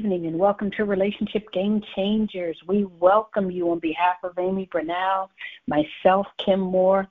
Evening 0.00 0.28
and 0.28 0.38
welcome 0.38 0.70
to 0.78 0.86
Relationship 0.86 1.52
Game 1.52 1.82
Changers. 1.94 2.56
We 2.66 2.84
welcome 2.84 3.50
you 3.50 3.70
on 3.70 3.80
behalf 3.80 4.16
of 4.22 4.32
Amy 4.38 4.66
Brunel, 4.72 5.30
myself, 5.66 6.26
Kim 6.38 6.58
Moore, 6.58 7.06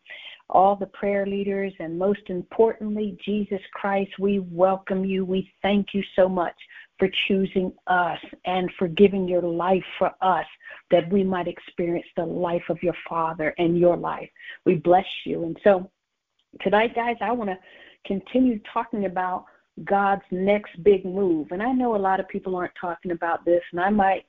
all 0.50 0.76
the 0.76 0.88
prayer 0.88 1.28
leaders, 1.28 1.72
and 1.80 2.00
most 2.00 2.22
importantly, 2.30 3.16
Jesus 3.24 3.62
Christ. 3.74 4.18
We 4.18 4.40
welcome 4.40 5.06
you. 5.06 5.24
We 5.24 5.54
thank 5.62 5.94
you 5.94 6.04
so 6.16 6.28
much 6.28 6.56
for 6.98 7.10
choosing 7.28 7.72
us 7.86 8.18
and 8.46 8.72
for 8.80 8.88
giving 8.88 9.28
your 9.28 9.44
life 9.44 9.86
for 10.00 10.12
us 10.22 10.48
that 10.90 11.12
we 11.12 11.24
might 11.24 11.48
experience 11.48 12.08
the 12.16 12.26
life 12.26 12.70
of 12.70 12.82
your 12.82 12.96
Father 13.08 13.54
and 13.60 13.78
your 13.78 13.98
life. 13.98 14.32
We 14.66 14.78
bless 14.78 15.06
you. 15.26 15.44
And 15.44 15.60
so 15.64 15.92
tonight, 16.62 16.96
guys, 16.96 17.18
I 17.22 17.34
want 17.34 17.52
to 17.52 17.60
continue 18.08 18.60
talking 18.74 19.06
about 19.06 19.46
God's 19.86 20.24
next 20.32 20.82
big 20.84 21.06
move. 21.06 21.48
And 21.52 21.62
I 21.62 21.72
know 21.72 21.96
a 21.96 21.98
lot 21.98 22.20
of 22.20 22.28
people 22.28 22.56
aren't 22.56 22.74
talking 22.80 23.12
about 23.12 23.46
this, 23.46 23.62
and 23.72 23.80
I 23.80 23.90
might, 23.90 24.26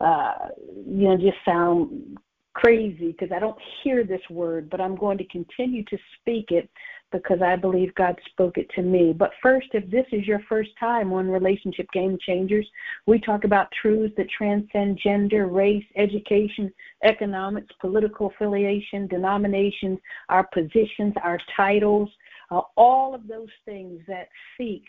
uh, 0.00 0.48
you 0.86 1.08
know, 1.08 1.16
just 1.16 1.38
sound 1.44 2.18
crazy 2.54 3.12
because 3.12 3.30
I 3.34 3.38
don't 3.38 3.58
hear 3.82 4.04
this 4.04 4.20
word, 4.30 4.68
but 4.68 4.80
I'm 4.80 4.96
going 4.96 5.18
to 5.18 5.24
continue 5.26 5.84
to 5.84 5.98
speak 6.20 6.50
it 6.50 6.68
because 7.10 7.40
I 7.40 7.56
believe 7.56 7.94
God 7.94 8.18
spoke 8.30 8.58
it 8.58 8.68
to 8.74 8.82
me. 8.82 9.14
But 9.16 9.30
first, 9.42 9.68
if 9.72 9.88
this 9.90 10.04
is 10.12 10.26
your 10.26 10.40
first 10.48 10.70
time 10.78 11.12
on 11.12 11.28
Relationship 11.28 11.86
Game 11.92 12.18
Changers, 12.26 12.68
we 13.06 13.18
talk 13.20 13.44
about 13.44 13.72
truths 13.80 14.14
that 14.16 14.28
transcend 14.28 14.98
gender, 15.02 15.46
race, 15.46 15.84
education, 15.96 16.72
economics, 17.04 17.74
political 17.80 18.26
affiliation, 18.26 19.06
denominations, 19.06 19.98
our 20.28 20.46
positions, 20.52 21.14
our 21.22 21.38
titles, 21.56 22.10
uh, 22.50 22.60
all 22.76 23.14
of 23.14 23.26
those 23.26 23.48
things 23.64 24.00
that 24.08 24.28
seek 24.56 24.84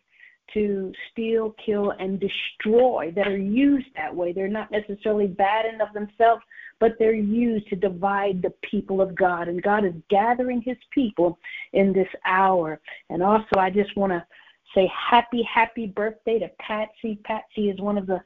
to 0.54 0.92
steal, 1.12 1.56
kill, 1.64 1.92
and 2.00 2.20
destroy 2.20 3.12
that 3.16 3.28
are 3.28 3.38
used 3.38 3.88
that 3.96 4.16
way. 4.16 4.34
They're 4.34 4.48
not 4.48 4.72
necessarily 4.72 5.28
bad 5.28 5.66
in 5.66 5.80
of 5.80 5.94
themselves, 5.94 6.42
but 6.80 6.94
they're 6.98 7.14
used 7.14 7.68
to 7.70 7.76
divide 7.76 8.42
the 8.42 8.54
people 8.70 9.02
of 9.02 9.16
God. 9.16 9.48
And 9.48 9.62
God 9.62 9.86
is 9.86 9.94
gathering 10.10 10.62
his 10.62 10.78
people 10.92 11.38
in 11.74 11.94
this 11.94 12.08
hour. 12.26 12.80
And 13.10 13.22
also, 13.22 13.60
I 13.60 13.70
just 13.70 13.96
want 13.96 14.12
to 14.12 14.26
say 14.74 14.92
happy, 14.94 15.44
happy 15.44 15.88
birthday 15.88 16.40
to 16.40 16.50
Patsy. 16.60 17.20
Patsy 17.24 17.70
is 17.70 17.80
one 17.80 17.98
of 17.98 18.08
the 18.08 18.22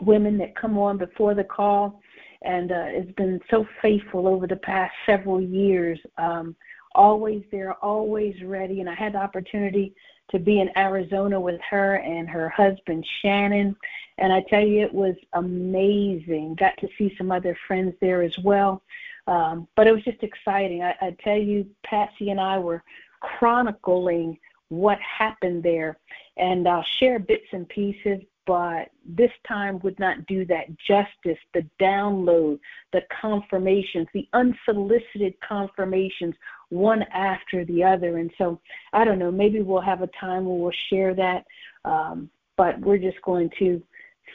women 0.00 0.38
that 0.38 0.56
come 0.56 0.78
on 0.78 0.98
before 0.98 1.34
the 1.34 1.44
call 1.44 2.00
and 2.42 2.70
uh, 2.70 2.86
has 2.86 3.06
been 3.16 3.40
so 3.50 3.66
faithful 3.82 4.28
over 4.28 4.46
the 4.46 4.56
past 4.56 4.92
several 5.06 5.40
years. 5.40 5.98
Um, 6.18 6.54
always 6.98 7.44
there, 7.50 7.74
always 7.74 8.34
ready. 8.42 8.80
And 8.80 8.90
I 8.90 8.94
had 8.94 9.14
the 9.14 9.18
opportunity 9.18 9.94
to 10.30 10.38
be 10.38 10.60
in 10.60 10.76
Arizona 10.76 11.40
with 11.40 11.60
her 11.70 11.94
and 11.94 12.28
her 12.28 12.50
husband 12.50 13.06
Shannon. 13.22 13.74
And 14.18 14.32
I 14.32 14.44
tell 14.50 14.66
you, 14.66 14.82
it 14.82 14.92
was 14.92 15.14
amazing. 15.32 16.56
Got 16.56 16.76
to 16.78 16.88
see 16.98 17.14
some 17.16 17.30
other 17.30 17.56
friends 17.66 17.94
there 18.00 18.22
as 18.22 18.36
well. 18.40 18.82
Um, 19.26 19.68
but 19.76 19.86
it 19.86 19.92
was 19.92 20.02
just 20.04 20.22
exciting. 20.22 20.82
I, 20.82 20.94
I 21.00 21.16
tell 21.22 21.38
you, 21.38 21.66
Patsy 21.84 22.30
and 22.30 22.40
I 22.40 22.58
were 22.58 22.82
chronicling 23.20 24.38
what 24.68 24.98
happened 25.00 25.62
there. 25.62 25.98
And 26.36 26.68
I'll 26.68 26.84
share 26.98 27.18
bits 27.18 27.46
and 27.52 27.68
pieces, 27.68 28.20
but 28.48 28.88
this 29.04 29.30
time 29.46 29.78
would 29.80 29.98
not 29.98 30.24
do 30.24 30.46
that 30.46 30.68
justice. 30.78 31.38
The 31.52 31.66
download, 31.78 32.58
the 32.94 33.02
confirmations, 33.20 34.06
the 34.14 34.26
unsolicited 34.32 35.34
confirmations, 35.46 36.34
one 36.70 37.02
after 37.12 37.66
the 37.66 37.84
other. 37.84 38.16
And 38.16 38.30
so 38.38 38.58
I 38.94 39.04
don't 39.04 39.18
know, 39.18 39.30
maybe 39.30 39.60
we'll 39.60 39.82
have 39.82 40.00
a 40.00 40.08
time 40.18 40.46
where 40.46 40.56
we'll 40.56 40.72
share 40.88 41.14
that. 41.14 41.44
Um, 41.84 42.30
but 42.56 42.80
we're 42.80 42.96
just 42.96 43.20
going 43.20 43.50
to 43.58 43.82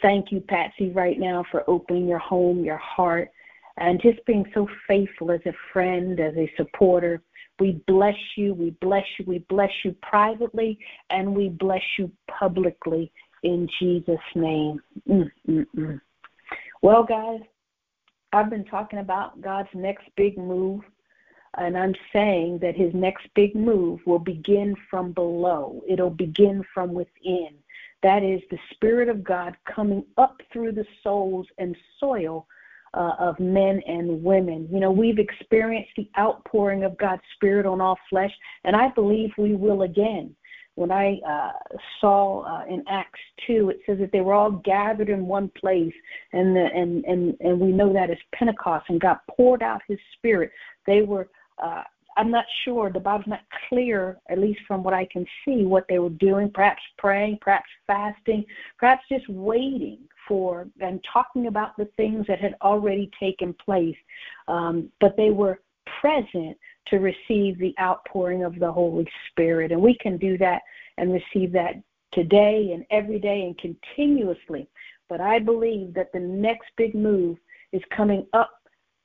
thank 0.04 0.32
you, 0.32 0.42
Patsy, 0.42 0.92
right 0.92 1.20
now 1.20 1.44
for 1.50 1.68
opening 1.68 2.08
your 2.08 2.20
home, 2.20 2.64
your 2.64 2.78
heart, 2.78 3.32
and 3.78 4.00
just 4.00 4.24
being 4.28 4.46
so 4.54 4.68
faithful 4.88 5.32
as 5.32 5.42
a 5.48 5.54
friend, 5.74 6.20
as 6.20 6.36
a 6.38 6.52
supporter. 6.56 7.20
We 7.60 7.84
bless 7.88 8.18
you, 8.36 8.54
we 8.54 8.72
bless 8.80 9.06
you, 9.18 9.26
we 9.28 9.40
bless 9.50 9.72
you 9.84 9.96
privately, 10.04 10.78
and 11.10 11.36
we 11.36 11.50
bless 11.50 11.82
you 11.98 12.12
publicly 12.28 13.12
in 13.44 13.68
Jesus' 13.80 14.18
name. 14.36 14.82
Mm-mm-mm. 15.08 16.02
Well, 16.82 17.04
guys, 17.04 17.42
I've 18.34 18.50
been 18.50 18.66
talking 18.66 19.00
about 19.00 19.40
God's 19.42 19.70
next 19.74 20.06
big 20.18 20.38
move, 20.38 20.82
and 21.58 21.78
I'm 21.78 21.94
saying 22.12 22.60
that 22.60 22.76
his 22.76 22.94
next 22.94 23.28
big 23.36 23.56
move 23.56 24.00
will 24.06 24.20
begin 24.20 24.76
from 24.90 25.12
below, 25.12 25.82
it'll 25.88 26.10
begin 26.10 26.64
from 26.74 26.94
within. 26.94 27.50
That 28.02 28.24
is 28.24 28.42
the 28.52 28.60
Spirit 28.74 29.08
of 29.08 29.24
God 29.24 29.56
coming 29.74 30.04
up 30.18 30.42
through 30.52 30.74
the 30.74 30.86
souls 31.04 31.48
and 31.58 31.76
soil 32.00 32.48
uh, 32.94 33.14
of 33.18 33.40
men 33.40 33.82
and 33.88 34.24
women. 34.24 34.68
You 34.72 34.80
know, 34.80 34.92
we've 34.92 35.20
experienced 35.20 35.92
the 35.96 36.10
outpouring 36.18 36.84
of 36.84 36.98
God's 36.98 37.22
Spirit 37.36 37.66
on 37.66 37.82
all 37.82 37.98
flesh, 38.10 38.34
and 38.66 38.76
I 38.76 38.90
believe 38.90 39.32
we 39.38 39.56
will 39.56 39.84
again 39.84 40.36
when 40.76 40.92
I 40.92 41.20
uh, 41.28 41.52
saw 42.02 42.42
uh, 42.42 42.66
in 42.68 42.84
Acts 42.90 43.20
two, 43.46 43.70
it 43.70 43.80
says 43.86 44.00
that 44.00 44.12
they 44.12 44.22
were 44.22 44.34
all 44.34 44.52
gathered 44.52 45.10
in 45.10 45.28
one 45.28 45.50
place, 45.50 45.94
and 46.32 46.56
the, 46.56 46.66
and 46.74 47.06
and 47.06 47.38
and 47.40 47.60
we 47.60 47.72
know 47.72 47.94
that 47.94 48.10
as 48.10 48.18
Pentecost, 48.34 48.86
and 48.90 49.00
God 49.00 49.18
poured 49.30 49.62
out 49.62 49.82
His 49.88 50.00
Spirit. 50.18 50.52
They 50.88 51.02
were. 51.02 51.30
Uh, 51.64 51.84
I'm 52.16 52.30
not 52.30 52.46
sure. 52.64 52.92
The 52.92 53.00
Bible's 53.00 53.28
not 53.28 53.42
clear, 53.70 54.20
at 54.30 54.38
least 54.38 54.60
from 54.68 54.84
what 54.84 54.94
I 54.94 55.08
can 55.12 55.26
see, 55.44 55.66
what 55.66 55.86
they 55.90 55.98
were 55.98 56.10
doing. 56.10 56.52
Perhaps 56.54 56.82
praying, 57.00 57.40
perhaps 57.42 57.70
fasting, 57.88 58.46
perhaps 58.78 59.04
just 59.10 59.28
waiting 59.30 59.98
for 60.28 60.68
and 60.80 61.04
talking 61.12 61.48
about 61.48 61.76
the 61.76 61.90
things 61.98 62.26
that 62.28 62.40
had 62.40 62.56
already 62.62 63.10
taken 63.20 63.54
place. 63.54 63.96
Um, 64.48 64.92
but 65.02 65.18
they 65.18 65.32
were 65.32 65.62
present 66.00 66.58
to 66.88 66.98
receive 66.98 67.58
the 67.58 67.74
outpouring 67.80 68.44
of 68.44 68.60
the 68.60 68.72
Holy 68.72 69.08
Spirit. 69.30 69.72
And 69.72 69.82
we 69.82 69.98
can 70.00 70.18
do 70.18 70.38
that 70.40 70.62
and 70.98 71.14
receive 71.14 71.52
that 71.54 71.76
today 72.14 72.72
and 72.74 72.86
every 72.92 73.20
day 73.20 73.44
and 73.44 73.58
continuously. 73.58 74.68
But 75.10 75.22
I 75.22 75.40
believe 75.40 75.94
that 75.94 76.12
the 76.14 76.20
next 76.20 76.68
big 76.78 76.96
move 76.96 77.38
is 77.72 77.82
coming 77.96 78.26
up 78.34 78.52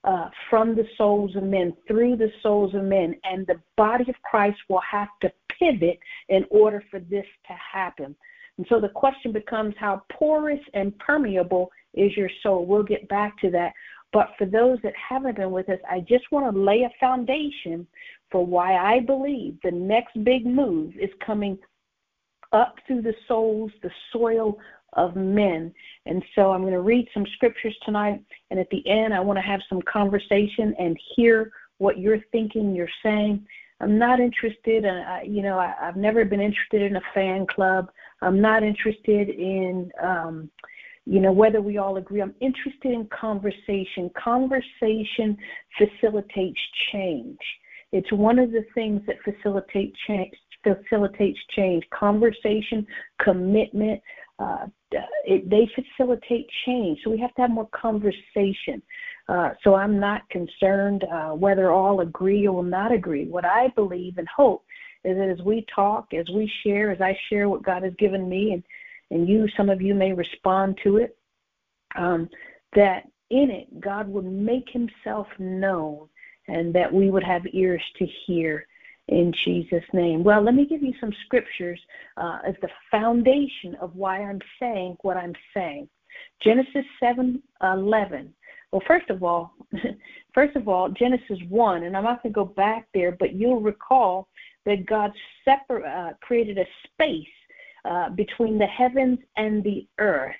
uh, 0.04 0.28
from 0.48 0.74
the 0.74 0.86
souls 0.96 1.34
of 1.36 1.42
men, 1.42 1.74
through 1.86 2.16
the 2.16 2.32
souls 2.42 2.74
of 2.74 2.84
men, 2.84 3.14
and 3.24 3.46
the 3.46 3.60
body 3.76 4.08
of 4.08 4.14
Christ 4.22 4.58
will 4.68 4.80
have 4.80 5.08
to 5.22 5.32
pivot 5.58 5.98
in 6.28 6.44
order 6.50 6.82
for 6.90 7.00
this 7.00 7.26
to 7.46 7.52
happen. 7.52 8.14
And 8.58 8.66
so 8.68 8.80
the 8.80 8.88
question 8.88 9.32
becomes 9.32 9.74
how 9.78 10.02
porous 10.12 10.60
and 10.74 10.96
permeable 10.98 11.70
is 11.94 12.16
your 12.16 12.30
soul? 12.42 12.66
We'll 12.66 12.82
get 12.82 13.08
back 13.08 13.38
to 13.40 13.50
that. 13.50 13.72
But 14.12 14.30
for 14.38 14.46
those 14.46 14.78
that 14.82 14.94
haven't 14.96 15.36
been 15.36 15.50
with 15.50 15.68
us, 15.68 15.80
I 15.90 16.00
just 16.00 16.30
want 16.30 16.52
to 16.52 16.60
lay 16.60 16.82
a 16.82 16.90
foundation 16.98 17.86
for 18.30 18.44
why 18.44 18.76
I 18.76 19.00
believe 19.00 19.58
the 19.62 19.70
next 19.70 20.22
big 20.24 20.46
move 20.46 20.94
is 20.96 21.10
coming 21.24 21.58
up 22.52 22.76
through 22.86 23.02
the 23.02 23.14
souls, 23.26 23.70
the 23.82 23.90
soil 24.12 24.58
of 24.94 25.16
men. 25.16 25.72
And 26.06 26.24
so 26.34 26.52
I'm 26.52 26.62
going 26.62 26.72
to 26.72 26.80
read 26.80 27.08
some 27.12 27.26
scriptures 27.34 27.76
tonight. 27.84 28.22
And 28.50 28.58
at 28.58 28.70
the 28.70 28.86
end, 28.88 29.12
I 29.12 29.20
want 29.20 29.36
to 29.36 29.42
have 29.42 29.60
some 29.68 29.82
conversation 29.82 30.74
and 30.78 30.98
hear 31.14 31.52
what 31.76 31.98
you're 31.98 32.24
thinking, 32.32 32.74
you're 32.74 32.88
saying. 33.02 33.46
I'm 33.80 33.98
not 33.98 34.18
interested, 34.18 34.84
in, 34.84 34.90
uh, 34.90 35.20
you 35.24 35.42
know, 35.42 35.58
I, 35.58 35.74
I've 35.80 35.96
never 35.96 36.24
been 36.24 36.40
interested 36.40 36.82
in 36.82 36.96
a 36.96 37.02
fan 37.14 37.46
club. 37.46 37.90
I'm 38.22 38.40
not 38.40 38.62
interested 38.62 39.28
in, 39.28 39.92
um, 40.02 40.50
you 41.08 41.20
know, 41.20 41.32
whether 41.32 41.62
we 41.62 41.78
all 41.78 41.96
agree. 41.96 42.20
I'm 42.20 42.34
interested 42.40 42.92
in 42.92 43.08
conversation. 43.18 44.10
Conversation 44.22 45.38
facilitates 45.78 46.60
change. 46.92 47.38
It's 47.92 48.12
one 48.12 48.38
of 48.38 48.52
the 48.52 48.66
things 48.74 49.00
that 49.06 49.16
facilitate 49.24 49.94
change, 50.06 50.34
facilitates 50.62 51.38
change. 51.56 51.82
Conversation, 51.98 52.86
commitment, 53.22 54.02
uh, 54.38 54.66
it, 55.24 55.48
they 55.48 55.66
facilitate 55.74 56.46
change. 56.66 56.98
So 57.02 57.10
we 57.10 57.18
have 57.20 57.34
to 57.36 57.40
have 57.40 57.50
more 57.50 57.70
conversation. 57.72 58.82
Uh, 59.30 59.50
so 59.64 59.74
I'm 59.74 59.98
not 59.98 60.28
concerned 60.28 61.04
uh, 61.10 61.30
whether 61.30 61.72
all 61.72 62.00
agree 62.00 62.46
or 62.46 62.62
not 62.62 62.92
agree. 62.92 63.26
What 63.26 63.46
I 63.46 63.68
believe 63.74 64.18
and 64.18 64.28
hope 64.28 64.62
is 65.04 65.16
that 65.16 65.30
as 65.30 65.42
we 65.42 65.64
talk, 65.74 66.08
as 66.12 66.28
we 66.34 66.50
share, 66.64 66.90
as 66.90 67.00
I 67.00 67.16
share 67.30 67.48
what 67.48 67.62
God 67.62 67.82
has 67.82 67.94
given 67.98 68.28
me 68.28 68.52
and 68.52 68.62
and 69.10 69.28
you, 69.28 69.46
some 69.56 69.70
of 69.70 69.80
you 69.80 69.94
may 69.94 70.12
respond 70.12 70.78
to 70.84 70.98
it, 70.98 71.16
um, 71.96 72.28
that 72.74 73.04
in 73.30 73.50
it 73.50 73.80
God 73.80 74.08
would 74.08 74.24
make 74.24 74.68
himself 74.70 75.26
known 75.38 76.08
and 76.48 76.74
that 76.74 76.92
we 76.92 77.10
would 77.10 77.24
have 77.24 77.42
ears 77.52 77.82
to 77.98 78.06
hear 78.26 78.66
in 79.08 79.32
Jesus' 79.44 79.84
name. 79.92 80.22
Well, 80.22 80.42
let 80.42 80.54
me 80.54 80.66
give 80.66 80.82
you 80.82 80.92
some 81.00 81.12
scriptures 81.24 81.80
uh, 82.16 82.38
as 82.46 82.54
the 82.60 82.68
foundation 82.90 83.74
of 83.80 83.94
why 83.94 84.22
I'm 84.22 84.40
saying 84.60 84.96
what 85.02 85.16
I'm 85.16 85.34
saying. 85.54 85.88
Genesis 86.42 86.84
7 87.00 87.42
11. 87.62 88.34
Well, 88.70 88.82
first 88.86 89.08
of 89.08 89.22
all, 89.22 89.54
first 90.34 90.56
of 90.56 90.68
all, 90.68 90.90
Genesis 90.90 91.38
1, 91.48 91.84
and 91.84 91.96
I'm 91.96 92.04
not 92.04 92.22
going 92.22 92.32
to 92.32 92.34
go 92.34 92.44
back 92.44 92.86
there, 92.92 93.12
but 93.12 93.34
you'll 93.34 93.60
recall 93.60 94.28
that 94.66 94.86
God 94.86 95.10
separ- 95.44 95.86
uh, 95.86 96.12
created 96.20 96.58
a 96.58 96.64
space 96.84 97.26
uh, 97.84 98.10
between 98.10 98.58
the 98.58 98.66
heavens 98.66 99.18
and 99.36 99.62
the 99.62 99.86
earth. 99.98 100.34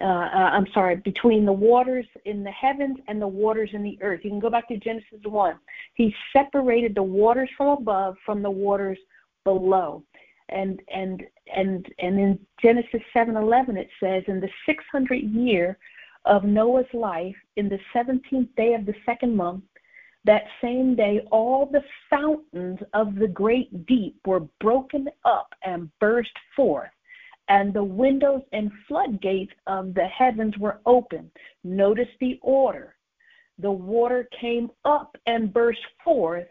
Uh, 0.00 0.04
uh, 0.04 0.50
I'm 0.52 0.66
sorry, 0.74 0.96
between 0.96 1.46
the 1.46 1.52
waters 1.52 2.06
in 2.24 2.42
the 2.42 2.50
heavens 2.50 2.98
and 3.08 3.22
the 3.22 3.28
waters 3.28 3.70
in 3.72 3.82
the 3.82 3.96
earth. 4.02 4.20
You 4.24 4.30
can 4.30 4.40
go 4.40 4.50
back 4.50 4.68
to 4.68 4.76
Genesis 4.76 5.20
1. 5.22 5.54
He 5.94 6.14
separated 6.32 6.94
the 6.94 7.02
waters 7.02 7.48
from 7.56 7.68
above 7.68 8.16
from 8.26 8.42
the 8.42 8.50
waters 8.50 8.98
below. 9.44 10.02
And 10.50 10.80
and 10.92 11.22
and 11.54 11.86
and 12.00 12.18
in 12.18 12.38
Genesis 12.60 13.00
7:11 13.16 13.78
it 13.78 13.88
says 13.98 14.24
in 14.26 14.40
the 14.40 14.48
600 14.66 15.22
year 15.22 15.78
of 16.26 16.44
Noah's 16.44 16.92
life 16.92 17.36
in 17.56 17.68
the 17.68 17.78
17th 17.94 18.48
day 18.56 18.74
of 18.74 18.84
the 18.86 18.94
second 19.06 19.36
month 19.36 19.62
that 20.24 20.44
same 20.62 20.94
day, 20.96 21.20
all 21.30 21.66
the 21.66 21.84
fountains 22.08 22.78
of 22.94 23.14
the 23.16 23.28
great 23.28 23.86
deep 23.86 24.16
were 24.26 24.46
broken 24.60 25.08
up 25.24 25.54
and 25.62 25.90
burst 26.00 26.32
forth, 26.56 26.90
and 27.48 27.74
the 27.74 27.84
windows 27.84 28.42
and 28.52 28.70
floodgates 28.88 29.52
of 29.66 29.92
the 29.94 30.06
heavens 30.06 30.56
were 30.58 30.80
opened. 30.86 31.30
Notice 31.62 32.08
the 32.20 32.38
order. 32.42 32.96
The 33.58 33.70
water 33.70 34.28
came 34.40 34.70
up 34.84 35.16
and 35.26 35.52
burst 35.52 35.84
forth, 36.02 36.48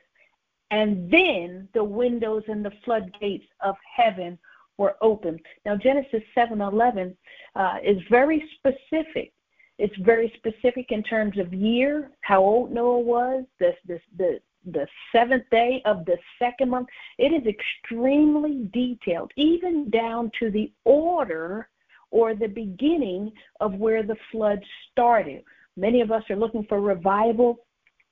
and 0.71 1.11
then 1.11 1.67
the 1.73 1.83
windows 1.83 2.43
and 2.47 2.63
the 2.63 2.73
floodgates 2.85 3.45
of 3.61 3.75
heaven 3.95 4.37
were 4.77 4.95
opened. 5.01 5.39
Now, 5.65 5.75
Genesis 5.75 6.23
7:11 6.35 7.15
uh, 7.55 7.77
is 7.83 8.01
very 8.09 8.47
specific 8.57 9.33
it's 9.77 9.95
very 9.97 10.31
specific 10.37 10.91
in 10.91 11.03
terms 11.03 11.37
of 11.37 11.53
year, 11.53 12.11
how 12.21 12.41
old 12.41 12.71
Noah 12.71 12.99
was, 12.99 13.43
the, 13.59 13.73
the, 14.17 14.87
seventh 15.11 15.43
day 15.51 15.81
of 15.85 16.05
the 16.05 16.17
second 16.39 16.69
month. 16.69 16.87
It 17.17 17.33
is 17.33 17.45
extremely 17.47 18.69
detailed, 18.71 19.31
even 19.35 19.89
down 19.89 20.31
to 20.39 20.49
the 20.51 20.71
order 20.85 21.67
or 22.11 22.35
the 22.35 22.47
beginning 22.47 23.31
of 23.59 23.73
where 23.73 24.03
the 24.03 24.15
flood 24.31 24.63
started. 24.91 25.43
Many 25.75 26.01
of 26.01 26.11
us 26.11 26.23
are 26.29 26.35
looking 26.35 26.65
for 26.65 26.79
revival 26.79 27.65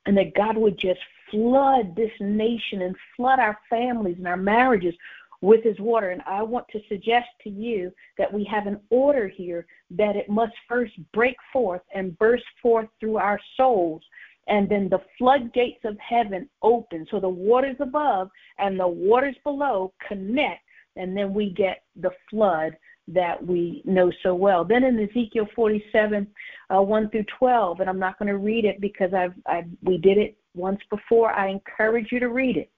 and 0.05 0.17
that 0.17 0.33
God 0.33 0.57
would 0.57 0.77
just 0.77 0.99
flood 1.29 1.95
this 1.95 2.11
nation 2.19 2.81
and 2.81 2.95
flood 3.15 3.39
our 3.39 3.57
families 3.69 4.17
and 4.17 4.27
our 4.27 4.37
marriages 4.37 4.95
with 5.41 5.63
his 5.63 5.79
water. 5.79 6.11
And 6.11 6.21
I 6.25 6.41
want 6.43 6.67
to 6.69 6.79
suggest 6.88 7.27
to 7.43 7.49
you 7.49 7.91
that 8.17 8.31
we 8.31 8.47
have 8.51 8.67
an 8.67 8.79
order 8.89 9.27
here 9.27 9.65
that 9.91 10.15
it 10.15 10.29
must 10.29 10.53
first 10.67 10.93
break 11.13 11.35
forth 11.51 11.81
and 11.93 12.17
burst 12.17 12.45
forth 12.61 12.88
through 12.99 13.17
our 13.17 13.39
souls. 13.57 14.01
And 14.47 14.69
then 14.69 14.89
the 14.89 15.01
floodgates 15.17 15.83
of 15.83 15.97
heaven 15.99 16.49
open. 16.61 17.05
So 17.11 17.19
the 17.19 17.29
waters 17.29 17.77
above 17.79 18.29
and 18.57 18.79
the 18.79 18.88
waters 18.88 19.35
below 19.43 19.93
connect. 20.07 20.61
And 20.95 21.15
then 21.15 21.33
we 21.33 21.51
get 21.51 21.83
the 21.95 22.11
flood 22.29 22.75
that 23.07 23.45
we 23.45 23.81
know 23.85 24.11
so 24.23 24.35
well. 24.35 24.63
Then 24.63 24.83
in 24.83 24.99
Ezekiel 24.99 25.47
47, 25.55 26.27
uh, 26.69 26.81
1 26.81 27.09
through 27.09 27.25
12, 27.39 27.79
and 27.79 27.89
I'm 27.89 27.99
not 27.99 28.17
going 28.19 28.27
to 28.27 28.37
read 28.37 28.65
it 28.65 28.79
because 28.79 29.13
I've, 29.13 29.33
I've 29.45 29.65
we 29.83 29.97
did 29.97 30.17
it 30.17 30.37
once 30.53 30.79
before. 30.89 31.31
I 31.31 31.49
encourage 31.49 32.11
you 32.11 32.19
to 32.19 32.29
read 32.29 32.57
it. 32.57 32.69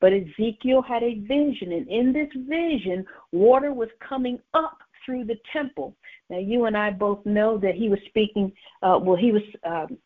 But 0.00 0.12
Ezekiel 0.12 0.82
had 0.82 1.02
a 1.02 1.20
vision, 1.20 1.72
and 1.72 1.88
in 1.88 2.12
this 2.12 2.28
vision, 2.48 3.04
water 3.32 3.72
was 3.72 3.88
coming 4.06 4.38
up 4.54 4.78
through 5.04 5.24
the 5.24 5.38
temple. 5.52 5.96
Now, 6.30 6.38
you 6.38 6.66
and 6.66 6.76
I 6.76 6.90
both 6.90 7.24
know 7.24 7.58
that 7.58 7.74
he 7.74 7.88
was 7.88 7.98
speaking, 8.06 8.52
uh, 8.82 8.98
well, 9.02 9.16
he 9.16 9.32
was. 9.32 9.42
Um, 9.64 9.98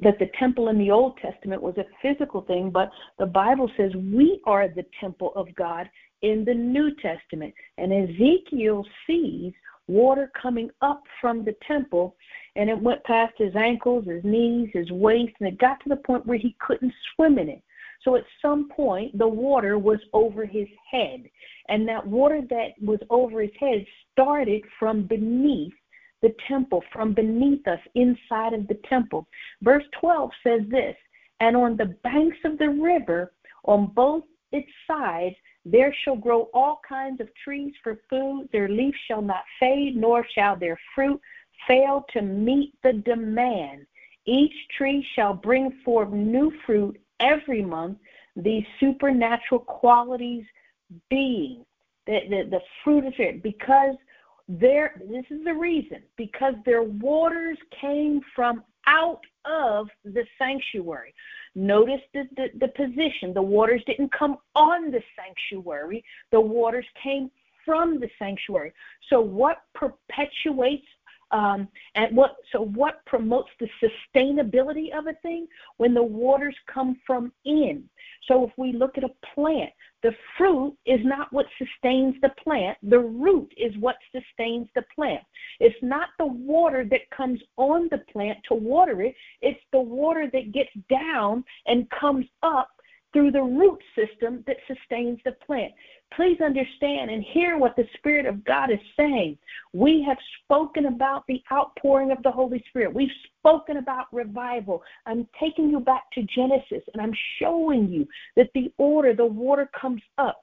that 0.00 0.18
the 0.18 0.30
temple 0.38 0.68
in 0.68 0.78
the 0.78 0.90
Old 0.90 1.16
Testament 1.18 1.62
was 1.62 1.76
a 1.76 1.84
physical 2.00 2.40
thing, 2.42 2.70
but 2.70 2.90
the 3.18 3.26
Bible 3.26 3.70
says 3.76 3.94
we 3.94 4.40
are 4.46 4.66
the 4.66 4.86
temple 4.98 5.32
of 5.36 5.54
God 5.54 5.88
in 6.22 6.44
the 6.44 6.54
New 6.54 6.94
Testament. 6.96 7.54
And 7.78 7.92
Ezekiel 7.92 8.84
sees 9.06 9.52
water 9.88 10.30
coming 10.40 10.70
up 10.80 11.02
from 11.20 11.44
the 11.44 11.54
temple, 11.66 12.16
and 12.56 12.70
it 12.70 12.80
went 12.80 13.04
past 13.04 13.34
his 13.36 13.54
ankles, 13.54 14.06
his 14.06 14.24
knees, 14.24 14.70
his 14.72 14.90
waist, 14.90 15.34
and 15.40 15.48
it 15.48 15.58
got 15.58 15.78
to 15.82 15.88
the 15.88 15.96
point 15.96 16.26
where 16.26 16.38
he 16.38 16.56
couldn't 16.58 16.92
swim 17.14 17.38
in 17.38 17.48
it. 17.48 17.62
So 18.04 18.16
at 18.16 18.24
some 18.40 18.68
point, 18.68 19.16
the 19.16 19.28
water 19.28 19.78
was 19.78 20.00
over 20.12 20.44
his 20.44 20.68
head. 20.90 21.24
And 21.68 21.88
that 21.88 22.06
water 22.06 22.42
that 22.50 22.70
was 22.80 22.98
over 23.10 23.40
his 23.42 23.50
head 23.58 23.86
started 24.12 24.62
from 24.78 25.06
beneath 25.06 25.72
the 26.20 26.34
temple, 26.48 26.82
from 26.92 27.14
beneath 27.14 27.66
us, 27.66 27.80
inside 27.94 28.52
of 28.54 28.66
the 28.68 28.78
temple. 28.88 29.26
Verse 29.62 29.84
12 30.00 30.30
says 30.42 30.60
this 30.70 30.96
And 31.40 31.56
on 31.56 31.76
the 31.76 31.96
banks 32.02 32.38
of 32.44 32.58
the 32.58 32.70
river, 32.70 33.32
on 33.64 33.86
both 33.94 34.24
its 34.52 34.70
sides, 34.86 35.36
there 35.64 35.94
shall 36.04 36.16
grow 36.16 36.48
all 36.52 36.80
kinds 36.88 37.20
of 37.20 37.28
trees 37.44 37.72
for 37.82 38.00
food. 38.10 38.48
Their 38.52 38.68
leaves 38.68 38.98
shall 39.06 39.22
not 39.22 39.44
fade, 39.60 39.96
nor 39.96 40.26
shall 40.34 40.56
their 40.56 40.78
fruit 40.94 41.20
fail 41.66 42.04
to 42.12 42.22
meet 42.22 42.74
the 42.82 42.92
demand. 42.92 43.86
Each 44.26 44.54
tree 44.76 45.06
shall 45.14 45.34
bring 45.34 45.70
forth 45.84 46.10
new 46.10 46.52
fruit 46.66 47.00
every 47.20 47.62
month 47.62 47.98
these 48.36 48.64
supernatural 48.80 49.60
qualities 49.60 50.44
being 51.10 51.64
the, 52.06 52.20
the, 52.28 52.48
the 52.50 52.60
fruit 52.82 53.04
of 53.04 53.14
it 53.18 53.42
because 53.42 53.94
there 54.48 55.00
this 55.08 55.24
is 55.30 55.44
the 55.44 55.54
reason 55.54 56.02
because 56.16 56.54
their 56.64 56.82
waters 56.82 57.58
came 57.80 58.20
from 58.34 58.62
out 58.86 59.20
of 59.44 59.88
the 60.04 60.24
sanctuary. 60.38 61.14
Notice 61.54 62.00
the, 62.14 62.24
the, 62.36 62.48
the 62.58 62.68
position. 62.68 63.32
The 63.34 63.42
waters 63.42 63.82
didn't 63.86 64.12
come 64.12 64.38
on 64.54 64.90
the 64.90 65.02
sanctuary. 65.16 66.04
The 66.30 66.40
waters 66.40 66.86
came 67.02 67.30
from 67.64 68.00
the 68.00 68.08
sanctuary. 68.18 68.72
So 69.08 69.20
what 69.20 69.62
perpetuates 69.74 70.86
um, 71.32 71.68
and 71.94 72.16
what 72.16 72.36
so 72.52 72.62
what 72.62 73.04
promotes 73.06 73.50
the 73.58 73.68
sustainability 73.82 74.96
of 74.96 75.06
a 75.06 75.14
thing? 75.22 75.46
When 75.78 75.94
the 75.94 76.02
waters 76.02 76.56
come 76.72 76.98
from 77.06 77.32
in. 77.44 77.88
So 78.28 78.44
if 78.44 78.52
we 78.56 78.72
look 78.72 78.98
at 78.98 79.04
a 79.04 79.10
plant 79.34 79.72
the 80.02 80.14
fruit 80.36 80.76
is 80.84 81.00
not 81.04 81.32
what 81.32 81.46
sustains 81.58 82.16
the 82.22 82.30
plant. 82.42 82.76
The 82.82 82.98
root 82.98 83.52
is 83.56 83.76
what 83.78 83.96
sustains 84.10 84.68
the 84.74 84.84
plant. 84.94 85.22
It's 85.60 85.80
not 85.80 86.08
the 86.18 86.26
water 86.26 86.84
that 86.90 87.08
comes 87.10 87.40
on 87.56 87.88
the 87.90 87.98
plant 88.12 88.38
to 88.48 88.54
water 88.54 89.02
it. 89.02 89.14
It's 89.40 89.60
the 89.72 89.80
water 89.80 90.28
that 90.32 90.52
gets 90.52 90.70
down 90.90 91.44
and 91.66 91.88
comes 91.90 92.26
up 92.42 92.68
through 93.12 93.30
the 93.30 93.42
root 93.42 93.78
system 93.94 94.42
that 94.46 94.56
sustains 94.66 95.18
the 95.24 95.32
plant. 95.46 95.72
Please 96.16 96.40
understand 96.40 97.10
and 97.10 97.24
hear 97.32 97.58
what 97.58 97.74
the 97.76 97.86
Spirit 97.96 98.26
of 98.26 98.44
God 98.44 98.70
is 98.70 98.78
saying. 98.96 99.38
We 99.72 100.04
have 100.06 100.18
spoken 100.44 100.86
about 100.86 101.24
the 101.26 101.42
outpouring 101.50 102.10
of 102.10 102.22
the 102.22 102.30
Holy 102.30 102.62
Spirit. 102.68 102.94
We've 102.94 103.08
spoken 103.38 103.78
about 103.78 104.12
revival. 104.12 104.82
I'm 105.06 105.26
taking 105.40 105.70
you 105.70 105.80
back 105.80 106.04
to 106.12 106.22
Genesis 106.34 106.82
and 106.92 107.02
I'm 107.02 107.14
showing 107.38 107.88
you 107.88 108.06
that 108.36 108.50
the 108.54 108.72
order, 108.78 109.14
the 109.14 109.26
water 109.26 109.70
comes 109.78 110.02
up 110.18 110.42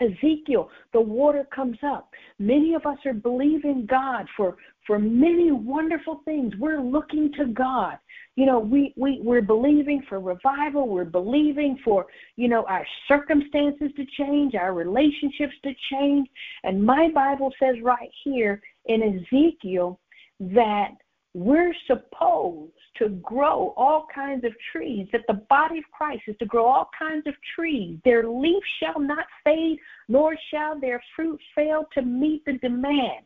Ezekiel, 0.00 0.70
the 0.92 1.00
water 1.00 1.46
comes 1.54 1.78
up. 1.84 2.10
Many 2.38 2.74
of 2.74 2.86
us 2.86 2.98
are 3.04 3.14
believing 3.14 3.86
God 3.88 4.26
for, 4.36 4.56
for 4.86 4.98
many 4.98 5.52
wonderful 5.52 6.22
things. 6.24 6.54
We're 6.58 6.80
looking 6.80 7.32
to 7.38 7.46
God. 7.46 7.98
You 8.36 8.46
know, 8.46 8.58
we, 8.58 8.94
we, 8.96 9.20
we're 9.22 9.42
believing 9.42 10.02
for 10.08 10.20
revival. 10.20 10.88
We're 10.88 11.04
believing 11.04 11.78
for, 11.84 12.06
you 12.36 12.48
know, 12.48 12.64
our 12.68 12.86
circumstances 13.08 13.90
to 13.96 14.04
change, 14.16 14.54
our 14.54 14.72
relationships 14.72 15.54
to 15.64 15.72
change. 15.92 16.28
And 16.64 16.84
my 16.84 17.10
Bible 17.14 17.52
says 17.60 17.76
right 17.82 18.10
here 18.24 18.62
in 18.86 19.02
Ezekiel 19.02 20.00
that 20.40 20.92
we're 21.34 21.74
supposed 21.86 22.72
to 22.96 23.08
grow 23.08 23.72
all 23.76 24.06
kinds 24.14 24.44
of 24.44 24.52
trees, 24.72 25.08
that 25.12 25.24
the 25.28 25.42
body 25.48 25.78
of 25.78 25.84
Christ 25.92 26.22
is 26.26 26.36
to 26.38 26.46
grow 26.46 26.66
all 26.66 26.90
kinds 26.98 27.26
of 27.26 27.34
trees. 27.54 27.98
Their 28.04 28.28
leaf 28.28 28.62
shall 28.82 29.00
not 29.00 29.26
fade, 29.44 29.78
nor 30.08 30.36
shall 30.50 30.78
their 30.78 31.02
fruit 31.14 31.40
fail 31.54 31.86
to 31.94 32.02
meet 32.02 32.44
the 32.44 32.58
demand. 32.58 33.24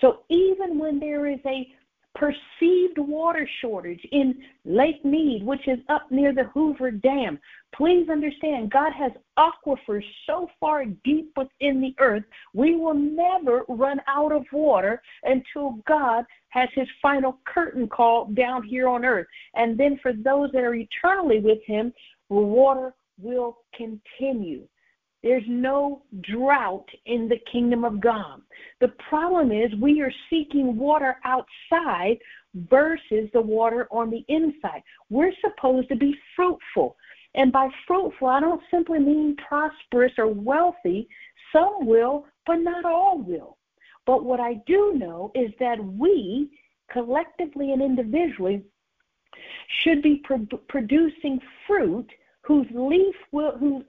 So 0.00 0.20
even 0.28 0.78
when 0.78 0.98
there 0.98 1.26
is 1.26 1.38
a 1.46 1.72
perceived 2.14 2.98
water 2.98 3.48
shortage 3.60 4.06
in 4.12 4.42
Lake 4.64 5.04
Mead, 5.04 5.44
which 5.44 5.66
is 5.66 5.78
up 5.88 6.10
near 6.10 6.34
the 6.34 6.44
Hoover 6.44 6.90
Dam. 6.90 7.38
Please 7.74 8.08
understand, 8.10 8.70
God 8.70 8.92
has 8.92 9.12
aquifers 9.38 10.04
so 10.26 10.48
far 10.60 10.84
deep 10.84 11.32
within 11.36 11.80
the 11.80 11.94
earth, 11.98 12.24
we 12.52 12.76
will 12.76 12.94
never 12.94 13.64
run 13.68 14.00
out 14.06 14.32
of 14.32 14.44
water 14.52 15.02
until 15.24 15.78
God 15.86 16.24
has 16.50 16.68
his 16.74 16.88
final 17.00 17.38
curtain 17.46 17.88
call 17.88 18.26
down 18.26 18.62
here 18.62 18.88
on 18.88 19.04
earth. 19.04 19.26
And 19.54 19.78
then 19.78 19.98
for 20.02 20.12
those 20.12 20.52
that 20.52 20.64
are 20.64 20.74
eternally 20.74 21.40
with 21.40 21.62
him, 21.64 21.94
water 22.28 22.94
will 23.18 23.58
continue. 23.74 24.66
There's 25.22 25.44
no 25.46 26.02
drought 26.20 26.88
in 27.06 27.28
the 27.28 27.38
kingdom 27.50 27.84
of 27.84 28.00
God. 28.00 28.42
The 28.80 28.92
problem 29.08 29.52
is 29.52 29.72
we 29.80 30.00
are 30.00 30.12
seeking 30.28 30.76
water 30.76 31.16
outside 31.24 32.18
versus 32.54 33.30
the 33.32 33.40
water 33.40 33.86
on 33.90 34.10
the 34.10 34.24
inside. 34.28 34.82
We're 35.10 35.32
supposed 35.40 35.88
to 35.90 35.96
be 35.96 36.16
fruitful. 36.34 36.96
And 37.34 37.52
by 37.52 37.68
fruitful, 37.86 38.28
I 38.28 38.40
don't 38.40 38.62
simply 38.70 38.98
mean 38.98 39.36
prosperous 39.36 40.12
or 40.18 40.26
wealthy. 40.26 41.08
Some 41.52 41.86
will, 41.86 42.26
but 42.44 42.56
not 42.56 42.84
all 42.84 43.18
will. 43.18 43.58
But 44.06 44.24
what 44.24 44.40
I 44.40 44.54
do 44.66 44.94
know 44.94 45.30
is 45.34 45.52
that 45.60 45.82
we, 45.82 46.50
collectively 46.90 47.72
and 47.72 47.80
individually, 47.80 48.62
should 49.80 50.02
be 50.02 50.20
pro- 50.24 50.46
producing 50.68 51.40
fruit 51.66 52.10
whose 52.42 52.66
leaf 52.74 53.14
will, 53.30 53.56
whose, 53.56 53.84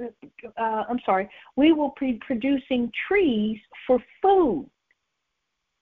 uh, 0.58 0.84
I'm 0.90 1.00
sorry, 1.06 1.30
we 1.56 1.72
will 1.72 1.94
be 2.00 2.20
producing 2.26 2.92
trees 3.08 3.60
for 3.88 4.00
food, 4.22 4.70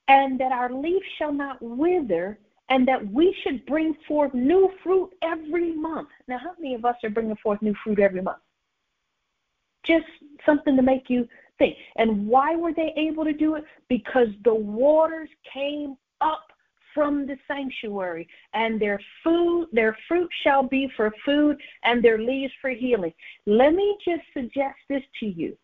and 0.07 0.39
that 0.39 0.51
our 0.51 0.71
leaf 0.71 1.03
shall 1.17 1.33
not 1.33 1.61
wither, 1.61 2.39
and 2.69 2.87
that 2.87 3.05
we 3.11 3.35
should 3.43 3.65
bring 3.65 3.95
forth 4.07 4.33
new 4.33 4.71
fruit 4.83 5.11
every 5.21 5.75
month. 5.75 6.07
Now, 6.27 6.37
how 6.37 6.51
many 6.57 6.73
of 6.73 6.85
us 6.85 6.95
are 7.03 7.09
bringing 7.09 7.35
forth 7.37 7.61
new 7.61 7.75
fruit 7.83 7.99
every 7.99 8.21
month? 8.21 8.39
Just 9.85 10.05
something 10.45 10.75
to 10.77 10.81
make 10.81 11.09
you 11.09 11.27
think. 11.57 11.75
And 11.97 12.27
why 12.27 12.55
were 12.55 12.73
they 12.73 12.93
able 12.95 13.25
to 13.25 13.33
do 13.33 13.55
it? 13.55 13.65
Because 13.89 14.29
the 14.45 14.53
waters 14.53 15.29
came 15.53 15.97
up 16.21 16.50
from 16.93 17.25
the 17.25 17.37
sanctuary, 17.47 18.27
and 18.53 18.79
their 18.79 18.99
food, 19.23 19.67
their 19.71 19.97
fruit 20.07 20.29
shall 20.43 20.63
be 20.63 20.89
for 20.95 21.13
food, 21.25 21.57
and 21.83 22.03
their 22.03 22.17
leaves 22.17 22.53
for 22.61 22.69
healing. 22.69 23.13
Let 23.45 23.73
me 23.73 23.97
just 24.05 24.23
suggest 24.33 24.77
this 24.89 25.03
to 25.21 25.25
you. 25.25 25.57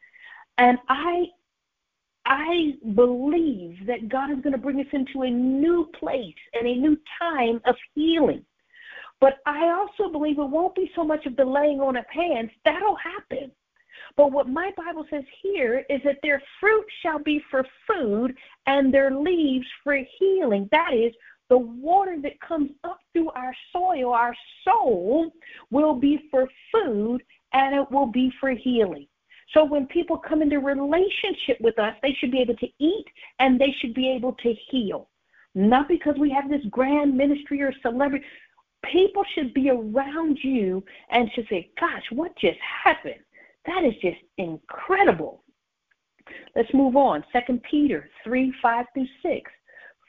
And 0.58 0.78
I 0.90 1.26
I 2.30 2.74
believe 2.94 3.86
that 3.88 4.10
God 4.10 4.32
is 4.32 4.42
going 4.42 4.52
to 4.52 4.58
bring 4.58 4.82
us 4.82 4.88
into 4.92 5.22
a 5.22 5.30
new 5.30 5.90
place 5.98 6.36
and 6.54 6.68
a 6.68 6.76
new 6.76 6.98
time 7.18 7.62
of 7.66 7.76
healing. 7.96 8.44
But 9.22 9.36
I 9.46 9.70
also 9.70 10.12
believe 10.12 10.38
it 10.38 10.44
won't 10.44 10.76
be 10.76 10.92
so 10.94 11.06
much 11.06 11.26
of 11.26 11.38
the 11.38 11.46
laying 11.46 11.80
on 11.80 11.96
of 11.96 12.06
hands. 12.10 12.52
That'll 12.66 12.98
happen. 12.98 13.52
But 14.16 14.32
what 14.32 14.48
my 14.48 14.72
Bible 14.78 15.06
says 15.10 15.24
here 15.42 15.86
is 15.90 16.02
that 16.04 16.20
their 16.24 16.42
fruit 16.60 16.86
shall 17.02 17.20
be 17.20 17.44
for 17.52 17.66
food 17.88 18.36
and 18.66 18.94
their 18.94 19.12
leaves 19.12 19.68
for 19.84 19.98
healing. 20.20 20.70
That 20.72 20.94
is, 20.94 21.14
the 21.50 21.58
water 21.58 22.18
that 22.22 22.40
comes 22.42 22.72
up 22.84 23.00
through 23.14 23.30
our 23.32 23.54
soil, 23.72 24.12
our 24.12 24.36
soul, 24.66 25.32
will 25.72 25.96
be 25.96 26.28
for 26.30 26.48
food 26.72 27.24
and 27.54 27.76
it 27.76 27.90
will 27.92 28.08
be 28.08 28.32
for 28.40 28.52
healing. 28.52 29.08
So 29.54 29.64
when 29.64 29.88
people 29.88 30.18
come 30.18 30.42
into 30.42 30.60
relationship 30.60 31.60
with 31.62 31.80
us, 31.80 31.96
they 32.02 32.14
should 32.20 32.32
be 32.32 32.42
able 32.42 32.58
to 32.58 32.68
eat 32.80 33.06
and 33.40 33.60
they 33.60 33.74
should 33.80 33.94
be 33.94 34.10
able 34.10 34.34
to 34.34 34.54
heal. 34.70 35.10
Not 35.56 35.88
because 35.88 36.16
we 36.20 36.30
have 36.32 36.50
this 36.50 36.66
grand 36.70 37.16
ministry 37.16 37.62
or 37.62 37.74
celebrity. 37.82 38.26
People 38.84 39.24
should 39.34 39.54
be 39.54 39.70
around 39.70 40.38
you 40.44 40.84
and 41.10 41.32
should 41.34 41.48
say, 41.50 41.72
Gosh, 41.80 42.04
what 42.12 42.36
just 42.38 42.60
happened? 42.84 43.16
That 43.68 43.84
is 43.84 43.94
just 44.02 44.24
incredible. 44.38 45.44
Let's 46.56 46.74
move 46.74 46.96
on. 46.96 47.24
Second 47.32 47.62
Peter 47.70 48.10
3 48.24 48.54
5 48.62 48.86
through 48.94 49.08
6. 49.22 49.52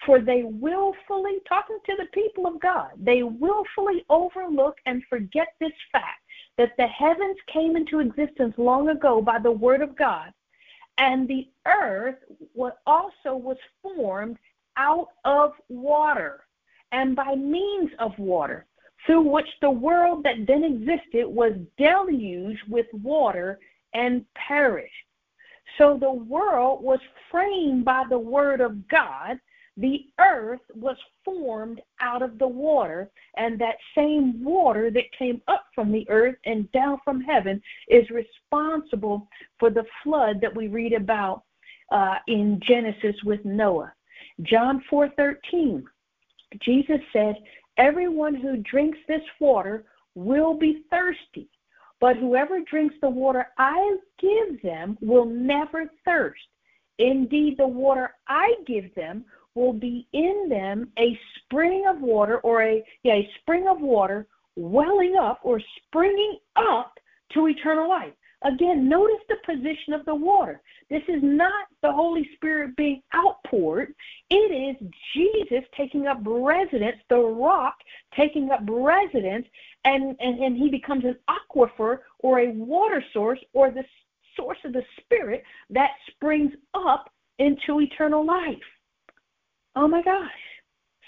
For 0.06 0.20
they 0.20 0.44
willfully, 0.44 1.38
talking 1.48 1.78
to 1.84 1.96
the 1.98 2.06
people 2.14 2.46
of 2.46 2.60
God, 2.60 2.90
they 2.96 3.24
willfully 3.24 4.04
overlook 4.08 4.76
and 4.86 5.02
forget 5.10 5.48
this 5.60 5.72
fact 5.90 6.22
that 6.56 6.72
the 6.78 6.86
heavens 6.86 7.36
came 7.52 7.76
into 7.76 7.98
existence 7.98 8.54
long 8.58 8.90
ago 8.90 9.20
by 9.20 9.38
the 9.40 9.50
word 9.50 9.82
of 9.82 9.96
God, 9.96 10.32
and 10.98 11.26
the 11.26 11.48
earth 11.66 12.16
also 12.86 13.36
was 13.36 13.56
formed 13.82 14.38
out 14.76 15.08
of 15.24 15.52
water 15.68 16.44
and 16.92 17.16
by 17.16 17.34
means 17.34 17.90
of 17.98 18.16
water 18.18 18.66
through 19.08 19.22
which 19.22 19.48
the 19.62 19.70
world 19.70 20.22
that 20.22 20.46
then 20.46 20.62
existed 20.62 21.26
was 21.26 21.54
deluged 21.78 22.60
with 22.68 22.86
water 22.92 23.58
and 23.94 24.22
perished. 24.34 24.92
So 25.78 25.96
the 25.98 26.12
world 26.12 26.82
was 26.82 27.00
framed 27.30 27.86
by 27.86 28.04
the 28.08 28.18
word 28.18 28.60
of 28.60 28.86
God. 28.88 29.40
The 29.78 30.04
earth 30.20 30.60
was 30.74 30.96
formed 31.24 31.80
out 32.02 32.20
of 32.20 32.38
the 32.38 32.48
water, 32.48 33.10
and 33.36 33.58
that 33.60 33.76
same 33.96 34.44
water 34.44 34.90
that 34.90 35.10
came 35.18 35.40
up 35.48 35.64
from 35.74 35.90
the 35.90 36.06
earth 36.10 36.36
and 36.44 36.70
down 36.72 36.98
from 37.02 37.22
heaven 37.22 37.62
is 37.88 38.10
responsible 38.10 39.26
for 39.58 39.70
the 39.70 39.86
flood 40.02 40.42
that 40.42 40.54
we 40.54 40.68
read 40.68 40.92
about 40.92 41.44
uh, 41.90 42.16
in 42.26 42.60
Genesis 42.60 43.16
with 43.24 43.42
Noah. 43.46 43.94
John 44.42 44.84
4:13. 44.90 45.84
Jesus 46.60 47.00
said, 47.12 47.36
Everyone 47.78 48.34
who 48.34 48.56
drinks 48.58 48.98
this 49.06 49.22
water 49.40 49.84
will 50.14 50.54
be 50.58 50.82
thirsty, 50.90 51.48
but 52.00 52.16
whoever 52.16 52.60
drinks 52.60 52.96
the 53.00 53.08
water 53.08 53.46
I 53.56 53.96
give 54.18 54.60
them 54.62 54.98
will 55.00 55.24
never 55.24 55.84
thirst. 56.04 56.42
Indeed, 56.98 57.56
the 57.58 57.68
water 57.68 58.14
I 58.26 58.54
give 58.66 58.92
them 58.96 59.24
will 59.54 59.72
be 59.72 60.06
in 60.12 60.48
them 60.48 60.92
a 60.98 61.18
spring 61.36 61.84
of 61.88 62.00
water 62.00 62.38
or 62.40 62.62
a, 62.62 62.84
yeah, 63.04 63.14
a 63.14 63.30
spring 63.40 63.66
of 63.68 63.80
water 63.80 64.26
welling 64.56 65.16
up 65.20 65.40
or 65.42 65.60
springing 65.86 66.38
up 66.56 66.94
to 67.32 67.46
eternal 67.46 67.88
life. 67.88 68.12
Again, 68.42 68.88
notice 68.88 69.20
the 69.28 69.36
position 69.44 69.94
of 69.94 70.04
the 70.04 70.14
water. 70.14 70.62
This 70.90 71.02
is 71.08 71.20
not 71.22 71.66
the 71.82 71.92
Holy 71.92 72.28
Spirit 72.36 72.76
being 72.76 73.02
outpoured. 73.14 73.94
It 74.30 74.34
is 74.80 74.88
Jesus 75.14 75.64
taking 75.76 76.06
up 76.06 76.18
residence, 76.24 76.98
the 77.08 77.18
rock 77.18 77.74
taking 78.16 78.50
up 78.50 78.60
residence, 78.68 79.46
and, 79.84 80.16
and, 80.20 80.38
and 80.38 80.56
he 80.56 80.70
becomes 80.70 81.04
an 81.04 81.16
aquifer 81.28 81.98
or 82.20 82.40
a 82.40 82.50
water 82.52 83.02
source 83.12 83.40
or 83.54 83.70
the 83.70 83.84
source 84.36 84.58
of 84.64 84.72
the 84.72 84.84
Spirit 85.00 85.42
that 85.70 85.90
springs 86.10 86.52
up 86.74 87.10
into 87.40 87.80
eternal 87.80 88.24
life. 88.24 88.56
Oh 89.74 89.88
my 89.88 90.02
gosh. 90.02 90.30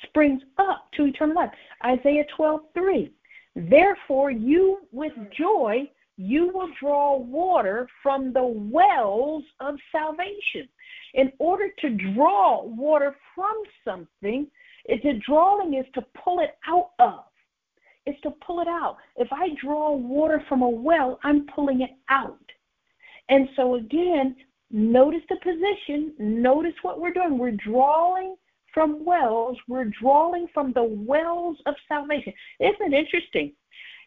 Springs 0.05 0.43
up 0.59 0.89
to 0.97 1.07
eternal 1.07 1.37
life. 1.37 1.51
Isaiah 1.85 2.25
12, 2.37 2.61
3. 2.75 3.13
Therefore, 3.55 4.31
you 4.31 4.79
with 4.91 5.13
joy 5.37 5.89
you 6.21 6.51
will 6.53 6.69
draw 6.79 7.17
water 7.17 7.89
from 8.03 8.31
the 8.35 8.45
wells 8.45 9.43
of 9.61 9.77
salvation. 9.91 10.69
In 11.15 11.33
order 11.39 11.69
to 11.79 11.97
draw 12.15 12.63
water 12.63 13.17
from 13.35 13.55
something, 13.87 14.47
the 14.87 15.21
drawing 15.27 15.75
is 15.75 15.87
to 15.95 16.05
pull 16.23 16.41
it 16.41 16.59
out 16.69 16.91
of. 16.99 17.25
It's 18.05 18.21
to 18.21 18.33
pull 18.47 18.61
it 18.61 18.69
out. 18.69 18.99
If 19.17 19.29
I 19.33 19.49
draw 19.65 19.95
water 19.95 20.45
from 20.47 20.61
a 20.61 20.69
well, 20.69 21.19
I'm 21.25 21.47
pulling 21.55 21.81
it 21.81 21.97
out. 22.11 22.39
And 23.31 23.49
so 23.57 23.77
again, 23.77 24.37
notice 24.71 25.23
the 25.31 25.37
position, 25.37 26.13
notice 26.19 26.75
what 26.83 27.01
we're 27.01 27.15
doing. 27.15 27.39
We're 27.39 27.53
drawing 27.53 28.37
from 28.75 29.07
wells, 29.07 29.57
we're 29.69 29.91
drawing 30.01 30.49
from 30.53 30.73
the 30.75 30.85
wells 30.85 31.57
of 31.65 31.75
salvation. 31.89 32.35
Isn't 32.61 32.93
it 32.93 33.07
interesting? 33.07 33.53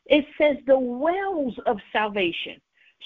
It 0.06 0.26
says 0.38 0.58
the 0.68 0.78
wells 0.78 1.56
of 1.66 1.78
salvation. 1.92 2.60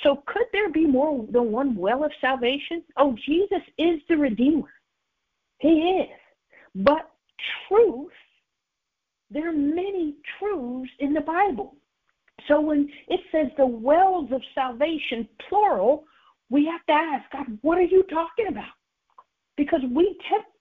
So 0.04 0.24
could 0.28 0.46
there 0.54 0.72
be 0.72 0.86
more 0.86 1.26
than 1.32 1.52
one 1.52 1.76
well 1.76 2.04
of 2.04 2.12
salvation? 2.22 2.84
Oh, 2.98 3.16
Jesus 3.26 3.62
is 3.78 4.00
the 4.10 4.18
Redeemer. 4.18 4.70
He 5.60 6.04
is. 6.04 6.10
But 6.76 7.10
truth, 7.68 8.12
there 9.32 9.50
are 9.50 9.54
many 9.54 10.16
truths 10.38 10.92
in 11.00 11.14
the 11.14 11.22
Bible. 11.22 11.76
So 12.48 12.62
when 12.62 12.90
it 13.08 13.20
says 13.32 13.48
the 13.58 13.66
wells 13.66 14.32
of 14.32 14.42
salvation, 14.54 15.28
plural, 15.50 16.06
we 16.50 16.66
have 16.66 16.86
to 16.86 16.94
ask, 16.94 17.32
God, 17.32 17.58
what 17.62 17.78
are 17.78 17.82
you 17.82 18.04
talking 18.04 18.48
about? 18.48 18.66
Because 19.58 19.82
we 19.92 20.16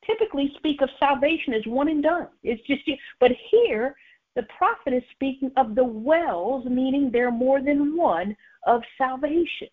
typically 0.06 0.52
speak 0.56 0.80
of 0.80 0.88
salvation 0.98 1.52
as 1.52 1.66
one 1.66 1.88
and 1.88 2.02
done. 2.02 2.28
It's 2.42 2.66
just, 2.66 2.82
but 3.20 3.30
here 3.50 3.94
the 4.36 4.46
prophet 4.56 4.92
is 4.92 5.02
speaking 5.12 5.50
of 5.56 5.74
the 5.74 5.84
wells, 5.84 6.64
meaning 6.66 7.10
there 7.10 7.26
are 7.26 7.32
more 7.32 7.60
than 7.60 7.96
one 7.96 8.36
of 8.66 8.82
salvation. 8.98 9.68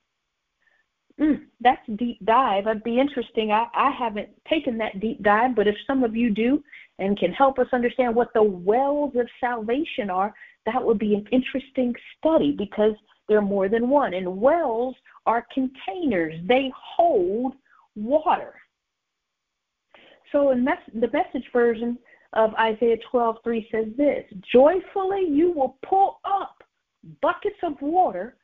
Mm, 1.20 1.42
that's 1.62 1.86
deep 1.98 2.18
dive. 2.26 2.66
That'd 2.66 2.84
be 2.84 3.00
interesting. 3.00 3.52
I, 3.52 3.68
I 3.76 3.92
haven't 3.92 4.30
taken 4.50 4.78
that 4.80 5.00
deep 5.00 5.22
dive, 5.22 5.56
but 5.56 5.68
if 5.68 5.76
some 5.86 6.04
of 6.04 6.16
you 6.16 6.32
do 6.32 6.64
and 6.98 7.20
can 7.20 7.32
help 7.32 7.60
us 7.60 7.68
understand 7.72 8.16
what 8.16 8.34
the 8.34 8.42
wells 8.42 9.14
of 9.16 9.28
salvation 9.40 10.10
are, 10.10 10.34
that 10.66 10.84
would 10.84 10.98
be 10.98 11.14
an 11.14 11.28
interesting 11.32 11.94
study 12.18 12.56
because 12.58 12.94
there 13.28 13.38
are 13.38 13.42
more 13.42 13.70
than 13.70 13.90
one. 13.90 14.14
And 14.14 14.42
wells 14.42 14.96
are 15.26 15.46
containers, 15.54 16.36
they 16.48 16.72
hold 16.76 17.54
water. 17.96 18.54
So 20.32 20.52
in 20.52 20.64
mes- 20.64 21.00
the 21.00 21.12
message 21.12 21.48
version, 21.52 21.98
of 22.34 22.54
Isaiah 22.56 22.98
12:3 23.12 23.68
says 23.72 23.88
this, 23.96 24.26
"Joyfully 24.52 25.26
you 25.28 25.52
will 25.52 25.78
pull 25.82 26.20
up 26.24 26.64
buckets 27.22 27.60
of 27.64 27.82
water 27.82 28.36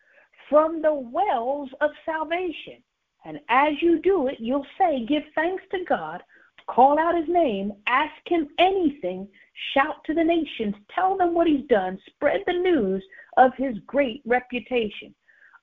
from 0.49 0.81
the 0.81 0.93
wells 0.93 1.69
of 1.81 1.91
salvation. 2.05 2.83
And 3.25 3.39
as 3.49 3.73
you 3.81 4.01
do 4.01 4.27
it, 4.27 4.37
you'll 4.39 4.65
say, 4.77 5.05
Give 5.05 5.23
thanks 5.35 5.63
to 5.71 5.83
God, 5.87 6.21
call 6.67 6.99
out 6.99 7.15
his 7.15 7.27
name, 7.27 7.73
ask 7.87 8.13
him 8.25 8.47
anything, 8.57 9.27
shout 9.73 10.03
to 10.05 10.13
the 10.13 10.23
nations, 10.23 10.75
tell 10.93 11.17
them 11.17 11.33
what 11.33 11.47
he's 11.47 11.67
done, 11.67 11.99
spread 12.07 12.41
the 12.47 12.53
news 12.53 13.03
of 13.37 13.51
his 13.57 13.75
great 13.85 14.21
reputation. 14.25 15.13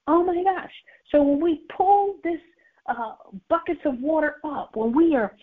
Oh 0.07 0.25
my 0.25 0.43
gosh. 0.43 0.73
So 1.11 1.23
when 1.23 1.41
we 1.41 1.63
pull 1.77 2.17
this 2.23 2.41
uh, 2.87 3.15
buckets 3.49 3.81
of 3.85 3.99
water 4.01 4.37
up, 4.45 4.77
when 4.77 4.95
we 4.95 5.17
are 5.17 5.35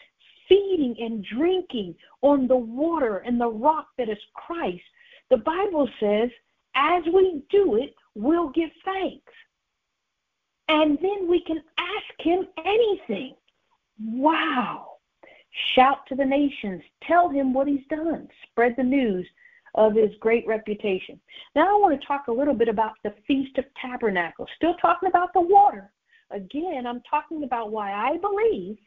feeding 0.53 0.95
and 0.99 1.25
drinking 1.25 1.95
on 2.21 2.47
the 2.47 2.55
water 2.55 3.17
and 3.19 3.39
the 3.39 3.49
rock 3.49 3.87
that 3.97 4.09
is 4.09 4.17
Christ, 4.35 4.83
the 5.29 5.37
Bible 5.37 5.89
says, 5.99 6.29
as 6.75 7.03
we 7.13 7.43
do 7.49 7.77
it, 7.77 7.93
we'll 8.15 8.49
give 8.49 8.69
thanks. 8.85 9.31
And 10.67 10.97
then 11.01 11.29
we 11.29 11.43
can 11.45 11.61
ask 11.77 12.19
him 12.19 12.47
anything. 12.65 13.35
Wow. 13.99 14.97
Shout 15.75 15.99
to 16.09 16.15
the 16.15 16.25
nations. 16.25 16.81
Tell 17.07 17.29
him 17.29 17.53
what 17.53 17.67
he's 17.67 17.85
done. 17.89 18.27
Spread 18.49 18.75
the 18.77 18.83
news 18.83 19.27
of 19.75 19.95
his 19.95 20.11
great 20.19 20.45
reputation. 20.47 21.19
Now 21.55 21.75
I 21.75 21.79
want 21.79 21.99
to 21.99 22.07
talk 22.07 22.27
a 22.27 22.31
little 22.31 22.53
bit 22.53 22.69
about 22.69 22.93
the 23.03 23.13
Feast 23.27 23.57
of 23.57 23.65
Tabernacles. 23.81 24.49
Still 24.55 24.75
talking 24.75 25.09
about 25.09 25.33
the 25.33 25.41
water. 25.41 25.91
Again, 26.31 26.85
I'm 26.87 27.01
talking 27.09 27.43
about 27.43 27.71
why 27.71 27.91
I 27.91 28.17
believe 28.17 28.77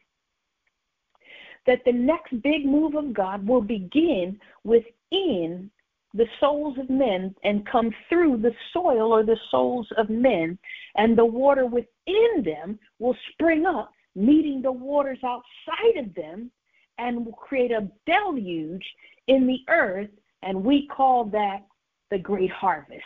that 1.67 1.83
the 1.85 1.91
next 1.91 2.41
big 2.41 2.65
move 2.65 2.95
of 2.95 3.13
God 3.13 3.45
will 3.45 3.61
begin 3.61 4.39
within 4.63 5.69
the 6.13 6.25
souls 6.39 6.77
of 6.79 6.89
men 6.89 7.35
and 7.43 7.67
come 7.67 7.93
through 8.09 8.37
the 8.37 8.53
soil 8.73 9.13
or 9.13 9.23
the 9.23 9.37
souls 9.51 9.87
of 9.97 10.09
men, 10.09 10.57
and 10.95 11.17
the 11.17 11.25
water 11.25 11.65
within 11.65 12.43
them 12.43 12.79
will 12.97 13.15
spring 13.33 13.65
up, 13.65 13.91
meeting 14.15 14.61
the 14.61 14.71
waters 14.71 15.19
outside 15.23 15.97
of 15.97 16.13
them, 16.15 16.49
and 16.97 17.25
will 17.25 17.33
create 17.33 17.71
a 17.71 17.87
deluge 18.05 18.85
in 19.27 19.45
the 19.45 19.59
earth, 19.69 20.09
and 20.41 20.63
we 20.63 20.87
call 20.87 21.25
that 21.25 21.59
the 22.09 22.17
great 22.17 22.49
harvest. 22.49 23.03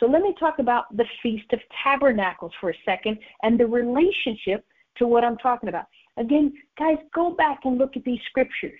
So 0.00 0.06
let 0.06 0.22
me 0.22 0.34
talk 0.38 0.58
about 0.58 0.94
the 0.96 1.06
Feast 1.22 1.52
of 1.52 1.60
Tabernacles 1.82 2.52
for 2.60 2.70
a 2.70 2.74
second 2.84 3.18
and 3.42 3.58
the 3.58 3.66
relationship 3.66 4.64
to 4.96 5.06
what 5.06 5.24
I'm 5.24 5.38
talking 5.38 5.68
about. 5.68 5.86
Again, 6.18 6.52
guys, 6.78 6.98
go 7.14 7.30
back 7.30 7.60
and 7.64 7.78
look 7.78 7.96
at 7.96 8.04
these 8.04 8.20
scriptures. 8.28 8.78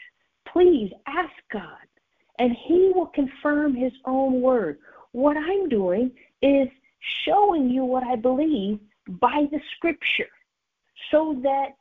Please 0.52 0.92
ask 1.07 1.33
God, 1.52 1.87
and 2.38 2.52
He 2.66 2.92
will 2.95 3.07
confirm 3.07 3.75
His 3.75 3.92
own 4.04 4.40
word. 4.40 4.78
What 5.12 5.37
I'm 5.37 5.68
doing 5.68 6.11
is 6.42 6.68
showing 7.25 7.71
you 7.71 7.85
what 7.85 8.02
I 8.02 8.16
believe 8.16 8.80
by 9.21 9.47
the 9.50 9.61
scripture 9.76 10.28
so 11.11 11.40
that 11.42 11.76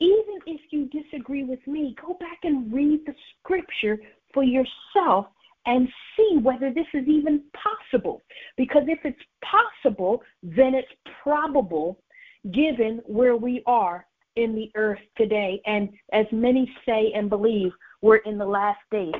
even 0.00 0.40
if 0.46 0.60
you 0.70 0.86
disagree 0.86 1.44
with 1.44 1.64
me, 1.66 1.96
go 2.04 2.14
back 2.14 2.38
and 2.42 2.72
read 2.72 3.00
the 3.06 3.14
scripture 3.38 3.98
for 4.34 4.42
yourself 4.42 5.26
and 5.66 5.88
see 6.16 6.38
whether 6.42 6.72
this 6.72 6.86
is 6.92 7.06
even 7.06 7.42
possible. 7.54 8.20
Because 8.56 8.82
if 8.88 8.98
it's 9.04 9.22
possible, 9.42 10.22
then 10.42 10.74
it's 10.74 10.92
probable 11.22 12.02
given 12.50 13.00
where 13.06 13.36
we 13.36 13.62
are 13.66 14.06
in 14.36 14.54
the 14.54 14.70
earth 14.74 15.00
today. 15.16 15.60
And 15.66 15.90
as 16.12 16.26
many 16.32 16.70
say 16.86 17.12
and 17.14 17.28
believe, 17.28 17.72
we're 18.00 18.16
in 18.16 18.38
the 18.38 18.46
last 18.46 18.80
days. 18.90 19.12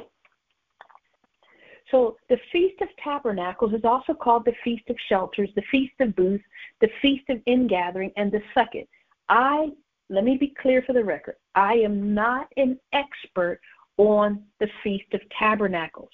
So 1.91 2.17
the 2.31 2.39
Feast 2.51 2.81
of 2.81 2.89
Tabernacles 3.05 3.75
is 3.75 3.85
also 3.85 4.15
called 4.15 4.45
the 4.47 4.55
Feast 4.65 4.89
of 4.89 4.97
Shelters, 5.09 5.51
the 5.55 5.63
Feast 5.71 5.93
of 6.01 6.17
Booths, 6.17 6.45
the 6.81 6.89
Feast 7.03 7.29
of 7.29 7.39
Ingathering, 7.47 8.11
and 8.17 8.33
the 8.33 8.41
Second. 8.55 8.87
I 9.29 9.69
let 10.09 10.25
me 10.25 10.37
be 10.37 10.55
clear 10.61 10.83
for 10.87 10.93
the 10.93 11.05
record. 11.05 11.37
I 11.55 11.75
am 11.75 12.15
not 12.15 12.49
an 12.57 12.79
expert 12.93 13.61
on 13.97 14.43
the 14.61 14.69
Feast 14.83 15.13
of 15.15 15.21
Tabernacles. 15.39 16.11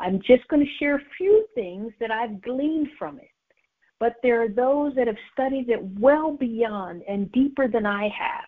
I'm 0.00 0.20
just 0.20 0.46
going 0.48 0.64
to 0.64 0.72
share 0.78 0.96
a 0.96 1.10
few 1.16 1.46
things 1.54 1.92
that 2.00 2.10
I've 2.10 2.40
gleaned 2.42 2.88
from 2.98 3.18
it. 3.18 3.28
But 4.04 4.16
there 4.22 4.42
are 4.42 4.50
those 4.50 4.94
that 4.96 5.06
have 5.06 5.16
studied 5.32 5.70
it 5.70 5.82
well 5.98 6.36
beyond 6.36 7.04
and 7.08 7.32
deeper 7.32 7.66
than 7.66 7.86
I 7.86 8.02
have. 8.02 8.44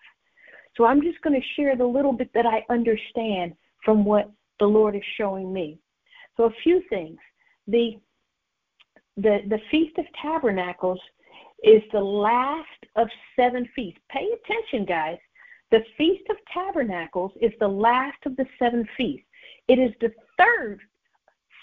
So 0.75 0.85
I'm 0.85 1.01
just 1.01 1.19
going 1.23 1.33
to 1.33 1.47
share 1.55 1.75
the 1.75 1.83
little 1.83 2.13
bit 2.13 2.29
that 2.35 2.45
I 2.45 2.63
understand 2.71 3.53
from 3.83 4.05
what 4.05 4.29
the 4.59 4.67
Lord 4.67 4.95
is 4.95 5.01
showing 5.17 5.51
me. 5.51 5.79
So 6.35 6.43
a 6.43 6.53
few 6.61 6.83
things. 6.91 7.17
The 7.67 7.99
the 9.15 9.39
the 9.49 9.57
Feast 9.71 9.97
of 9.97 10.05
Tabernacles 10.21 10.99
is 11.63 11.81
the 11.91 12.01
last 12.01 12.85
of 12.95 13.07
seven 13.35 13.67
feasts. 13.75 13.99
Pay 14.11 14.27
attention, 14.37 14.85
guys. 14.85 15.17
The 15.71 15.79
Feast 15.97 16.29
of 16.29 16.37
Tabernacles 16.53 17.31
is 17.41 17.51
the 17.59 17.67
last 17.67 18.19
of 18.27 18.35
the 18.35 18.45
seven 18.59 18.87
feasts. 18.95 19.25
It 19.67 19.79
is 19.79 19.91
the 20.01 20.11
third 20.37 20.81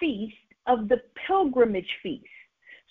feast 0.01 0.35
of 0.67 0.89
the 0.89 1.01
pilgrimage 1.29 1.95
feast. 2.03 2.27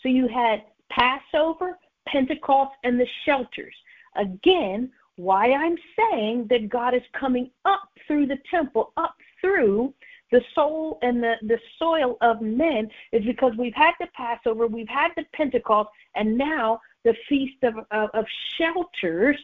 So 0.01 0.07
you 0.07 0.29
had 0.29 0.61
Passover, 0.95 1.79
Pentecost, 2.08 2.73
and 2.84 2.99
the 2.99 3.08
shelters. 3.25 3.75
Again, 4.15 4.91
why 5.15 5.51
I'm 5.51 5.77
saying 5.99 6.47
that 6.49 6.69
God 6.69 6.93
is 6.93 7.01
coming 7.19 7.51
up 7.65 7.89
through 8.08 8.27
the 8.27 8.39
temple, 8.49 8.93
up 8.97 9.15
through 9.41 9.93
the 10.32 10.41
soul 10.56 10.97
and 11.03 11.21
the, 11.21 11.36
the 11.43 11.60
soil 11.77 12.17
of 12.21 12.41
men 12.41 12.89
is 13.12 13.23
because 13.23 13.53
we've 13.58 13.75
had 13.75 13.93
the 13.99 14.08
Passover, 14.15 14.65
we've 14.65 14.89
had 14.89 15.12
the 15.15 15.25
Pentecost, 15.34 15.89
and 16.15 16.38
now 16.38 16.82
the 17.03 17.13
Feast 17.29 17.63
of, 17.63 17.75
of, 17.91 18.10
of 18.13 18.25
Shelters. 18.58 19.39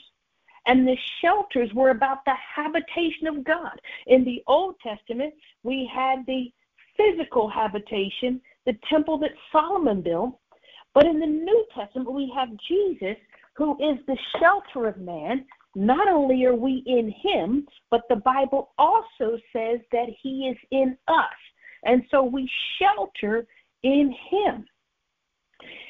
And 0.66 0.88
the 0.88 0.98
shelters 1.22 1.74
were 1.74 1.90
about 1.90 2.26
the 2.26 2.34
habitation 2.34 3.28
of 3.28 3.44
God. 3.44 3.80
In 4.08 4.24
the 4.24 4.44
Old 4.46 4.76
Testament, 4.82 5.34
we 5.64 5.90
had 5.92 6.26
the 6.28 6.52
physical 6.98 7.48
habitation, 7.48 8.42
the 8.66 8.78
temple 8.88 9.18
that 9.20 9.32
Solomon 9.52 10.02
built. 10.02 10.38
But 10.94 11.06
in 11.06 11.20
the 11.20 11.26
New 11.26 11.66
Testament, 11.76 12.12
we 12.12 12.32
have 12.36 12.50
Jesus, 12.68 13.18
who 13.56 13.74
is 13.76 14.00
the 14.08 14.18
shelter 14.40 14.88
of 14.88 14.98
man. 14.98 15.46
Not 15.76 16.08
only 16.08 16.46
are 16.46 16.56
we 16.56 16.84
in 16.88 17.14
him, 17.22 17.68
but 17.92 18.02
the 18.10 18.16
Bible 18.18 18.72
also 18.78 19.38
says 19.54 19.80
that 19.92 20.08
he 20.22 20.48
is 20.48 20.58
in 20.72 20.98
us. 21.08 21.26
And 21.84 22.04
so 22.10 22.24
we 22.24 22.50
shelter 22.80 23.46
in 23.84 24.14
him. 24.30 24.66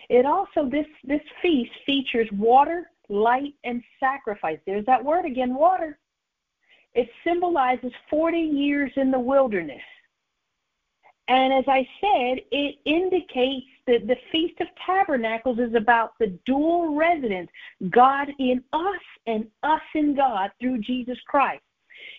It 0.09 0.25
also 0.25 0.69
this 0.69 0.87
this 1.03 1.21
feast 1.41 1.71
features 1.85 2.27
water, 2.33 2.89
light, 3.07 3.53
and 3.63 3.83
sacrifice. 3.99 4.59
There's 4.65 4.85
that 4.85 5.03
word 5.03 5.25
again, 5.25 5.53
water. 5.53 5.97
It 6.93 7.07
symbolizes 7.23 7.91
40 8.09 8.37
years 8.37 8.91
in 8.95 9.11
the 9.11 9.19
wilderness. 9.19 9.81
And 11.29 11.53
as 11.53 11.65
I 11.67 11.87
said, 12.01 12.43
it 12.51 12.79
indicates 12.85 13.67
that 13.85 14.07
the 14.07 14.17
Feast 14.31 14.59
of 14.61 14.67
Tabernacles 14.83 15.59
is 15.59 15.75
about 15.75 16.13
the 16.19 16.35
dual 16.43 16.95
residence, 16.95 17.51
God 17.91 18.29
in 18.39 18.63
us 18.73 19.01
and 19.27 19.45
us 19.61 19.81
in 19.93 20.15
God 20.15 20.49
through 20.59 20.79
Jesus 20.79 21.19
Christ. 21.27 21.61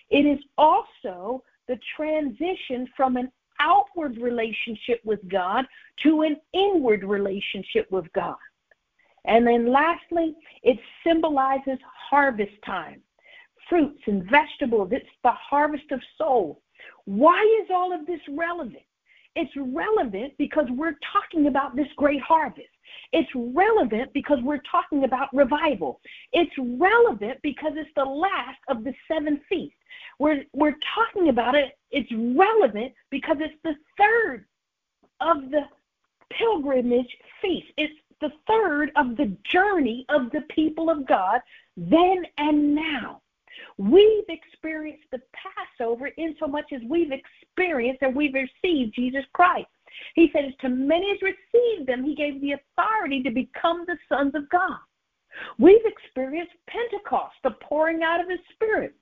It 0.09 0.25
is 0.25 0.39
also 0.57 1.43
the 1.67 1.77
transition 1.97 2.87
from 2.95 3.17
an 3.17 3.29
outward 3.59 4.17
relationship 4.17 5.01
with 5.03 5.19
God 5.27 5.65
to 6.03 6.21
an 6.21 6.37
inward 6.53 7.03
relationship 7.03 7.91
with 7.91 8.11
God. 8.13 8.37
And 9.25 9.45
then 9.45 9.73
lastly, 9.73 10.35
it 10.63 10.79
symbolizes 11.05 11.77
harvest 12.09 12.55
time. 12.65 13.01
Fruits 13.67 14.01
and 14.07 14.23
vegetables, 14.29 14.89
it's 14.93 15.05
the 15.21 15.31
harvest 15.31 15.91
of 15.91 15.99
soul. 16.17 16.61
Why 17.03 17.41
is 17.61 17.69
all 17.73 17.93
of 17.93 18.05
this 18.05 18.21
relevant? 18.29 18.83
It's 19.35 19.51
relevant 19.55 20.33
because 20.37 20.65
we're 20.71 20.97
talking 21.13 21.47
about 21.47 21.75
this 21.75 21.87
great 21.95 22.21
harvest. 22.21 22.67
It's 23.13 23.29
relevant 23.35 24.11
because 24.13 24.39
we're 24.43 24.61
talking 24.69 25.05
about 25.05 25.33
revival. 25.33 26.01
It's 26.33 26.51
relevant 26.57 27.39
because 27.41 27.73
it's 27.75 27.89
the 27.95 28.05
last 28.05 28.59
of 28.67 28.83
the 28.83 28.93
seven 29.07 29.39
feasts. 29.47 29.77
We're, 30.19 30.43
we're 30.53 30.75
talking 30.95 31.29
about 31.29 31.55
it. 31.55 31.77
It's 31.91 32.11
relevant 32.11 32.93
because 33.09 33.37
it's 33.39 33.55
the 33.63 33.75
third 33.97 34.45
of 35.21 35.49
the 35.49 35.63
pilgrimage 36.29 37.17
feast. 37.41 37.67
It's 37.77 37.93
the 38.19 38.31
third 38.47 38.91
of 38.95 39.17
the 39.17 39.35
journey 39.43 40.05
of 40.09 40.31
the 40.31 40.41
people 40.49 40.89
of 40.89 41.05
God 41.07 41.41
then 41.75 42.25
and 42.37 42.75
now. 42.75 43.20
We've 43.77 44.25
experienced 44.27 45.05
the 45.11 45.21
Passover 45.33 46.07
in 46.07 46.35
so 46.39 46.47
much 46.47 46.71
as 46.73 46.81
we've 46.89 47.11
experienced 47.11 48.01
and 48.01 48.15
we've 48.15 48.33
received 48.33 48.95
Jesus 48.95 49.23
Christ. 49.33 49.67
He 50.15 50.29
said, 50.31 50.45
As 50.45 50.53
to 50.61 50.69
many 50.69 51.11
as 51.11 51.21
received 51.21 51.87
them, 51.87 52.03
he 52.03 52.15
gave 52.15 52.41
the 52.41 52.53
authority 52.53 53.21
to 53.23 53.31
become 53.31 53.85
the 53.85 53.97
sons 54.09 54.33
of 54.35 54.49
God. 54.49 54.79
We've 55.57 55.85
experienced 55.85 56.53
Pentecost, 56.67 57.35
the 57.43 57.51
pouring 57.61 58.03
out 58.03 58.21
of 58.21 58.29
his 58.29 58.39
Spirit. 58.53 58.93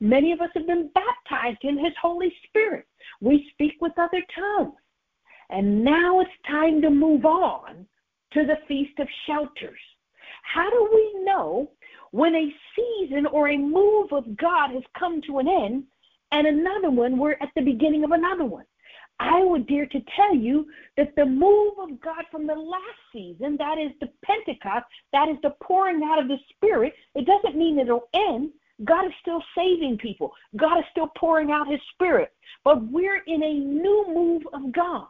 Many 0.00 0.32
of 0.32 0.40
us 0.40 0.50
have 0.54 0.66
been 0.66 0.90
baptized 0.94 1.62
in 1.62 1.78
his 1.78 1.94
Holy 2.00 2.32
Spirit. 2.48 2.86
We 3.20 3.48
speak 3.52 3.74
with 3.80 3.92
other 3.98 4.22
tongues. 4.34 4.74
And 5.50 5.84
now 5.84 6.20
it's 6.20 6.30
time 6.48 6.80
to 6.82 6.90
move 6.90 7.24
on 7.24 7.86
to 8.32 8.44
the 8.44 8.58
Feast 8.66 8.98
of 8.98 9.08
Shelters. 9.26 9.78
How 10.42 10.68
do 10.70 10.90
we 10.92 11.24
know 11.24 11.70
when 12.14 12.36
a 12.36 12.54
season 12.76 13.26
or 13.26 13.48
a 13.48 13.56
move 13.56 14.12
of 14.12 14.36
God 14.36 14.70
has 14.70 14.84
come 14.96 15.20
to 15.22 15.40
an 15.40 15.48
end 15.48 15.82
and 16.30 16.46
another 16.46 16.88
one, 16.88 17.18
we're 17.18 17.36
at 17.40 17.50
the 17.56 17.62
beginning 17.62 18.04
of 18.04 18.12
another 18.12 18.44
one. 18.44 18.64
I 19.18 19.42
would 19.42 19.66
dare 19.66 19.86
to 19.86 20.00
tell 20.14 20.32
you 20.32 20.64
that 20.96 21.16
the 21.16 21.26
move 21.26 21.72
of 21.76 22.00
God 22.00 22.24
from 22.30 22.46
the 22.46 22.54
last 22.54 23.00
season, 23.12 23.56
that 23.58 23.78
is 23.78 23.90
the 24.00 24.08
Pentecost, 24.24 24.84
that 25.12 25.28
is 25.28 25.38
the 25.42 25.56
pouring 25.60 26.04
out 26.04 26.20
of 26.20 26.28
the 26.28 26.38
Spirit, 26.50 26.92
it 27.16 27.26
doesn't 27.26 27.58
mean 27.58 27.80
it'll 27.80 28.08
end. 28.14 28.50
God 28.84 29.06
is 29.06 29.12
still 29.20 29.42
saving 29.56 29.98
people. 29.98 30.30
God 30.56 30.78
is 30.78 30.84
still 30.92 31.10
pouring 31.18 31.50
out 31.50 31.68
his 31.68 31.80
Spirit. 31.94 32.32
But 32.62 32.86
we're 32.92 33.24
in 33.26 33.42
a 33.42 33.54
new 33.54 34.06
move 34.14 34.42
of 34.52 34.70
God. 34.70 35.08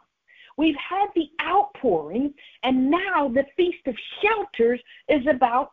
We've 0.57 0.75
had 0.77 1.09
the 1.15 1.29
outpouring, 1.43 2.33
and 2.63 2.89
now 2.89 3.27
the 3.27 3.45
Feast 3.55 3.85
of 3.85 3.95
Shelters 4.23 4.81
is 5.07 5.21
about 5.27 5.69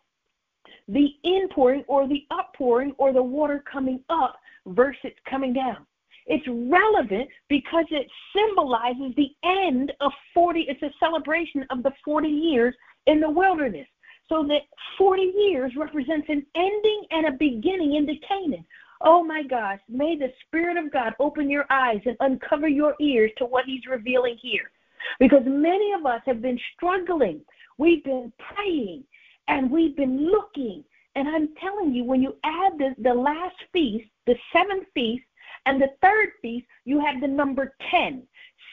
the 0.93 1.09
inpouring 1.25 1.85
or 1.89 2.07
the 2.07 2.27
outpouring 2.33 2.93
or 2.99 3.13
the 3.13 3.23
water 3.23 3.65
coming 3.71 4.01
up 4.11 4.37
versus 4.67 5.13
coming 5.29 5.53
down. 5.53 5.87
It's 6.27 6.47
relevant 6.47 7.29
because 7.49 7.87
it 7.91 8.07
symbolizes 8.37 9.15
the 9.17 9.31
end 9.43 9.93
of 10.01 10.13
40, 10.35 10.67
it's 10.69 10.83
a 10.83 10.91
celebration 11.01 11.67
of 11.71 11.83
the 11.83 11.93
40 12.05 12.29
years 12.29 12.75
in 13.07 13.21
the 13.21 13.31
wilderness. 13.31 13.87
So 14.29 14.45
that 14.49 14.63
40 14.99 15.23
years 15.23 15.73
represents 15.77 16.29
an 16.29 16.47
ending 16.55 17.03
and 17.11 17.27
a 17.27 17.33
beginning 17.33 17.97
into 17.97 18.15
Canaan. 18.27 18.65
Oh 19.01 19.25
my 19.25 19.43
gosh, 19.43 19.81
may 19.89 20.17
the 20.17 20.33
Spirit 20.47 20.77
of 20.77 20.93
God 20.93 21.15
open 21.19 21.51
your 21.51 21.65
eyes 21.71 22.01
and 22.07 22.17
uncover 22.21 22.69
your 22.69 22.95
ears 23.01 23.33
to 23.39 23.47
what 23.47 23.65
He's 23.67 23.87
revealing 23.91 24.37
here. 24.41 24.71
Because 25.19 25.43
many 25.45 25.93
of 25.93 26.07
us 26.07 26.21
have 26.25 26.41
been 26.41 26.59
struggling. 26.77 27.41
We've 27.79 28.05
been 28.05 28.33
praying 28.55 29.03
and 29.49 29.71
we've 29.71 29.97
been 29.97 30.31
looking. 30.31 30.85
And 31.15 31.29
I'm 31.29 31.49
telling 31.61 31.93
you, 31.93 32.05
when 32.05 32.23
you 32.23 32.37
add 32.45 32.73
the, 32.79 32.95
the 33.03 33.15
last 33.15 33.57
feast, 33.73 34.09
the 34.27 34.35
seventh 34.53 34.87
feast, 34.95 35.25
and 35.67 35.81
the 35.81 35.91
third 36.01 36.31
feast, 36.41 36.67
you 36.85 37.01
have 37.01 37.21
the 37.21 37.29
number 37.29 37.75
10. 37.91 38.27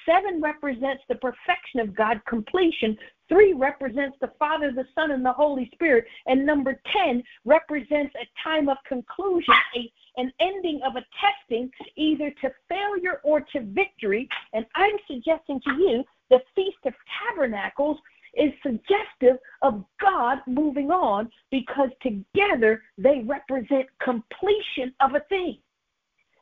Seven 0.05 0.41
represents 0.41 1.03
the 1.07 1.15
perfection 1.15 1.79
of 1.79 1.95
God, 1.95 2.21
completion. 2.27 2.97
Three 3.27 3.53
represents 3.53 4.17
the 4.21 4.31
Father, 4.39 4.71
the 4.71 4.85
Son, 4.95 5.11
and 5.11 5.23
the 5.23 5.33
Holy 5.33 5.69
Spirit. 5.73 6.05
And 6.25 6.45
number 6.45 6.81
10 6.91 7.21
represents 7.45 8.15
a 8.15 8.27
time 8.43 8.69
of 8.69 8.77
conclusion, 8.87 9.53
a, 9.75 9.91
an 10.17 10.31
ending 10.39 10.79
of 10.85 10.95
a 10.95 11.05
testing, 11.21 11.69
either 11.95 12.31
to 12.41 12.51
failure 12.67 13.21
or 13.23 13.41
to 13.41 13.61
victory. 13.61 14.27
And 14.53 14.65
I'm 14.73 14.95
suggesting 15.07 15.61
to 15.65 15.73
you 15.73 16.03
the 16.29 16.39
Feast 16.55 16.77
of 16.85 16.93
Tabernacles 17.19 17.97
is 18.35 18.51
suggestive 18.63 19.37
of 19.61 19.83
God 20.01 20.39
moving 20.47 20.91
on 20.91 21.29
because 21.51 21.89
together 22.01 22.81
they 22.97 23.23
represent 23.25 23.87
completion 24.01 24.93
of 25.01 25.15
a 25.15 25.21
thing. 25.29 25.57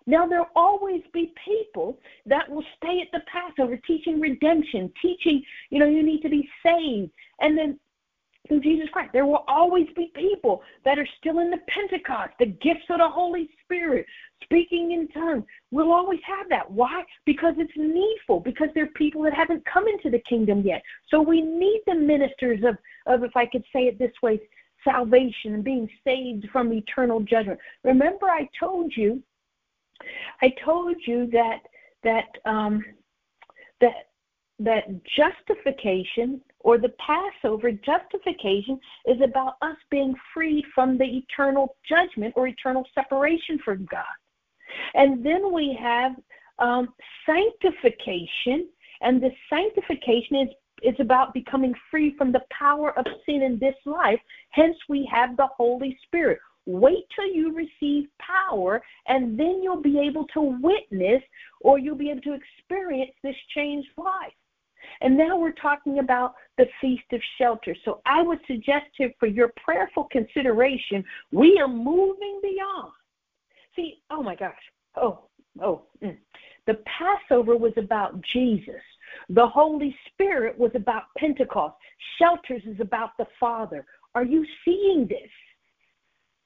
Now, 0.09 0.25
there'll 0.25 0.47
always 0.55 1.01
be 1.13 1.33
people 1.43 1.99
that 2.25 2.49
will 2.49 2.63
stay 2.77 3.01
at 3.01 3.11
the 3.11 3.19
Passover 3.29 3.77
teaching 3.85 4.21
redemption, 4.21 4.91
teaching, 5.01 5.43
you 5.69 5.79
know, 5.79 5.85
you 5.85 6.01
need 6.01 6.21
to 6.21 6.29
be 6.29 6.47
saved. 6.65 7.11
And 7.41 7.57
then 7.57 7.77
through 8.47 8.61
Jesus 8.61 8.87
Christ, 8.91 9.11
there 9.13 9.25
will 9.25 9.43
always 9.47 9.87
be 9.95 10.11
people 10.15 10.61
that 10.85 10.97
are 10.97 11.07
still 11.19 11.39
in 11.39 11.49
the 11.49 11.59
Pentecost, 11.67 12.31
the 12.39 12.47
gifts 12.47 12.85
of 12.89 12.99
the 12.99 13.09
Holy 13.09 13.49
Spirit, 13.63 14.05
speaking 14.43 14.91
in 14.91 15.07
tongues. 15.09 15.43
We'll 15.71 15.91
always 15.91 16.19
have 16.25 16.49
that. 16.49 16.69
Why? 16.69 17.03
Because 17.25 17.53
it's 17.57 17.71
needful, 17.75 18.39
because 18.39 18.69
there 18.73 18.85
are 18.85 18.95
people 18.95 19.23
that 19.23 19.33
haven't 19.33 19.63
come 19.65 19.87
into 19.87 20.09
the 20.09 20.21
kingdom 20.27 20.61
yet. 20.61 20.81
So 21.09 21.21
we 21.21 21.41
need 21.41 21.81
the 21.85 21.95
ministers 21.95 22.59
of, 22.63 22.77
of 23.05 23.23
if 23.23 23.35
I 23.35 23.45
could 23.45 23.63
say 23.73 23.81
it 23.81 23.99
this 23.99 24.13
way, 24.21 24.39
salvation 24.83 25.53
and 25.53 25.63
being 25.63 25.89
saved 26.03 26.47
from 26.51 26.71
eternal 26.71 27.19
judgment. 27.19 27.59
Remember, 27.83 28.27
I 28.27 28.47
told 28.59 28.93
you 28.95 29.21
I 30.41 30.53
told 30.63 30.95
you 31.05 31.27
that 31.31 31.59
that 32.03 32.37
um, 32.45 32.83
that 33.81 34.09
that 34.59 34.83
justification 35.15 36.41
or 36.67 36.77
the 36.77 36.91
Passover 36.99 37.71
justification 37.71 38.77
is 39.05 39.21
about 39.23 39.53
us 39.61 39.77
being 39.89 40.13
freed 40.33 40.65
from 40.75 40.97
the 40.97 41.05
eternal 41.05 41.77
judgment 41.87 42.33
or 42.35 42.45
eternal 42.45 42.83
separation 42.93 43.57
from 43.63 43.87
God. 43.89 44.03
And 44.93 45.25
then 45.25 45.53
we 45.53 45.77
have 45.81 46.11
um, 46.59 46.93
sanctification, 47.25 48.67
and 48.99 49.23
the 49.23 49.31
sanctification 49.49 50.35
is 50.35 50.49
is 50.83 50.95
about 50.99 51.33
becoming 51.33 51.73
free 51.89 52.13
from 52.17 52.31
the 52.31 52.43
power 52.51 52.91
of 52.99 53.05
sin 53.25 53.41
in 53.41 53.57
this 53.57 53.73
life. 53.85 54.19
Hence, 54.51 54.75
we 54.87 55.09
have 55.11 55.35
the 55.35 55.47
Holy 55.57 55.97
Spirit. 56.05 56.37
Wait 56.67 57.05
till 57.15 57.25
you 57.25 57.55
receive 57.55 58.09
power, 58.19 58.83
and 59.07 59.39
then 59.39 59.61
you'll 59.63 59.81
be 59.81 59.99
able 59.99 60.25
to 60.33 60.59
witness 60.61 61.23
or 61.61 61.79
you'll 61.79 61.95
be 61.95 62.11
able 62.11 62.21
to 62.21 62.35
experience 62.35 63.11
this 63.23 63.35
changed 63.55 63.89
life. 63.97 64.33
And 65.01 65.17
now 65.17 65.37
we're 65.37 65.51
talking 65.51 65.99
about 65.99 66.33
the 66.57 66.65
Feast 66.81 67.05
of 67.11 67.21
Shelter. 67.37 67.75
So 67.85 68.01
I 68.05 68.21
would 68.21 68.39
suggest 68.47 68.85
to 68.97 69.09
for 69.19 69.27
your 69.27 69.51
prayerful 69.63 70.05
consideration, 70.11 71.03
we 71.31 71.59
are 71.59 71.67
moving 71.67 72.39
beyond. 72.41 72.91
See, 73.75 74.01
oh 74.09 74.23
my 74.23 74.35
gosh. 74.35 74.55
Oh, 74.95 75.25
oh. 75.61 75.83
Mm. 76.03 76.17
The 76.65 76.79
Passover 76.85 77.55
was 77.55 77.73
about 77.77 78.19
Jesus. 78.33 78.81
The 79.29 79.47
Holy 79.47 79.95
Spirit 80.11 80.57
was 80.57 80.71
about 80.75 81.03
Pentecost. 81.17 81.75
Shelters 82.19 82.63
is 82.65 82.79
about 82.79 83.11
the 83.17 83.27
Father. 83.39 83.85
Are 84.15 84.25
you 84.25 84.45
seeing 84.65 85.07
this? 85.07 85.29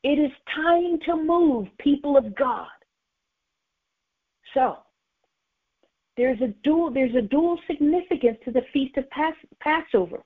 It 0.03 0.19
is 0.19 0.31
time 0.53 0.99
to 1.05 1.15
move, 1.15 1.67
people 1.79 2.17
of 2.17 2.35
God. 2.35 2.67
So, 4.53 4.77
there's 6.21 6.41
a 6.41 6.53
dual 6.63 6.91
there's 6.91 7.15
a 7.15 7.21
dual 7.23 7.57
significance 7.65 8.37
to 8.45 8.51
the 8.51 8.61
feast 8.71 8.95
of 8.97 9.09
Pass, 9.09 9.33
Passover. 9.59 10.21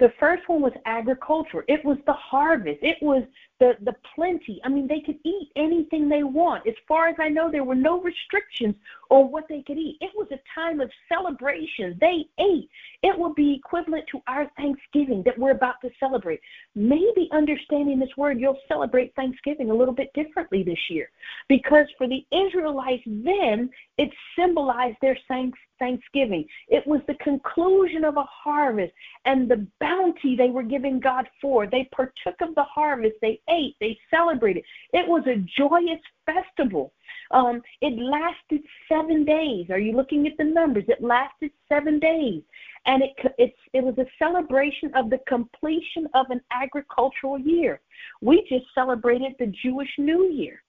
The 0.00 0.10
first 0.18 0.48
one 0.48 0.62
was 0.62 0.72
agriculture. 0.86 1.66
It 1.68 1.84
was 1.84 1.98
the 2.06 2.14
harvest. 2.14 2.78
It 2.80 2.96
was 3.02 3.22
the, 3.58 3.72
the 3.82 3.94
plenty. 4.14 4.60
I 4.64 4.68
mean, 4.68 4.86
they 4.86 5.00
could 5.00 5.18
eat 5.24 5.50
anything 5.56 6.08
they 6.08 6.22
want. 6.22 6.66
As 6.66 6.74
far 6.86 7.08
as 7.08 7.16
I 7.18 7.28
know, 7.28 7.50
there 7.50 7.64
were 7.64 7.74
no 7.74 8.00
restrictions 8.00 8.74
on 9.10 9.30
what 9.30 9.44
they 9.48 9.62
could 9.62 9.78
eat. 9.78 9.96
It 10.00 10.10
was 10.14 10.28
a 10.30 10.40
time 10.54 10.80
of 10.80 10.90
celebration. 11.08 11.96
They 12.00 12.26
ate. 12.38 12.68
It 13.02 13.18
will 13.18 13.32
be 13.34 13.54
equivalent 13.54 14.04
to 14.12 14.20
our 14.26 14.50
Thanksgiving 14.56 15.22
that 15.24 15.38
we're 15.38 15.52
about 15.52 15.80
to 15.82 15.90
celebrate. 15.98 16.40
Maybe 16.74 17.28
understanding 17.32 17.98
this 17.98 18.16
word, 18.16 18.40
you'll 18.40 18.58
celebrate 18.68 19.14
Thanksgiving 19.14 19.70
a 19.70 19.74
little 19.74 19.94
bit 19.94 20.12
differently 20.14 20.62
this 20.62 20.90
year. 20.90 21.10
Because 21.48 21.86
for 21.96 22.06
the 22.08 22.26
Israelites 22.30 23.04
then, 23.06 23.70
it 23.96 24.10
symbolized 24.36 24.98
their 25.00 25.18
thanks 25.28 25.58
thanksgiving. 25.78 26.46
It 26.68 26.86
was 26.86 27.00
the 27.06 27.14
conclusion 27.14 28.04
of 28.04 28.16
a 28.16 28.24
harvest 28.24 28.92
and 29.24 29.48
the 29.48 29.66
bounty 29.80 30.36
they 30.36 30.50
were 30.50 30.62
giving 30.62 31.00
God 31.00 31.26
for. 31.40 31.66
They 31.66 31.88
partook 31.94 32.40
of 32.40 32.54
the 32.54 32.64
harvest, 32.64 33.16
they 33.20 33.40
ate, 33.50 33.76
they 33.80 33.98
celebrated. 34.10 34.64
It 34.92 35.06
was 35.06 35.26
a 35.26 35.36
joyous 35.56 36.00
festival. 36.24 36.92
Um, 37.30 37.62
it 37.80 37.98
lasted 37.98 38.62
seven 38.88 39.24
days. 39.24 39.70
Are 39.70 39.78
you 39.78 39.92
looking 39.96 40.26
at 40.26 40.36
the 40.36 40.44
numbers? 40.44 40.84
It 40.88 41.02
lasted 41.02 41.50
seven 41.68 41.98
days. 41.98 42.42
And 42.86 43.02
it, 43.38 43.54
it 43.72 43.82
was 43.82 43.98
a 43.98 44.06
celebration 44.18 44.92
of 44.94 45.10
the 45.10 45.18
completion 45.26 46.06
of 46.14 46.26
an 46.30 46.40
agricultural 46.52 47.38
year. 47.38 47.80
We 48.20 48.46
just 48.48 48.66
celebrated 48.74 49.34
the 49.38 49.52
Jewish 49.62 49.90
New 49.98 50.30
Year. 50.30 50.62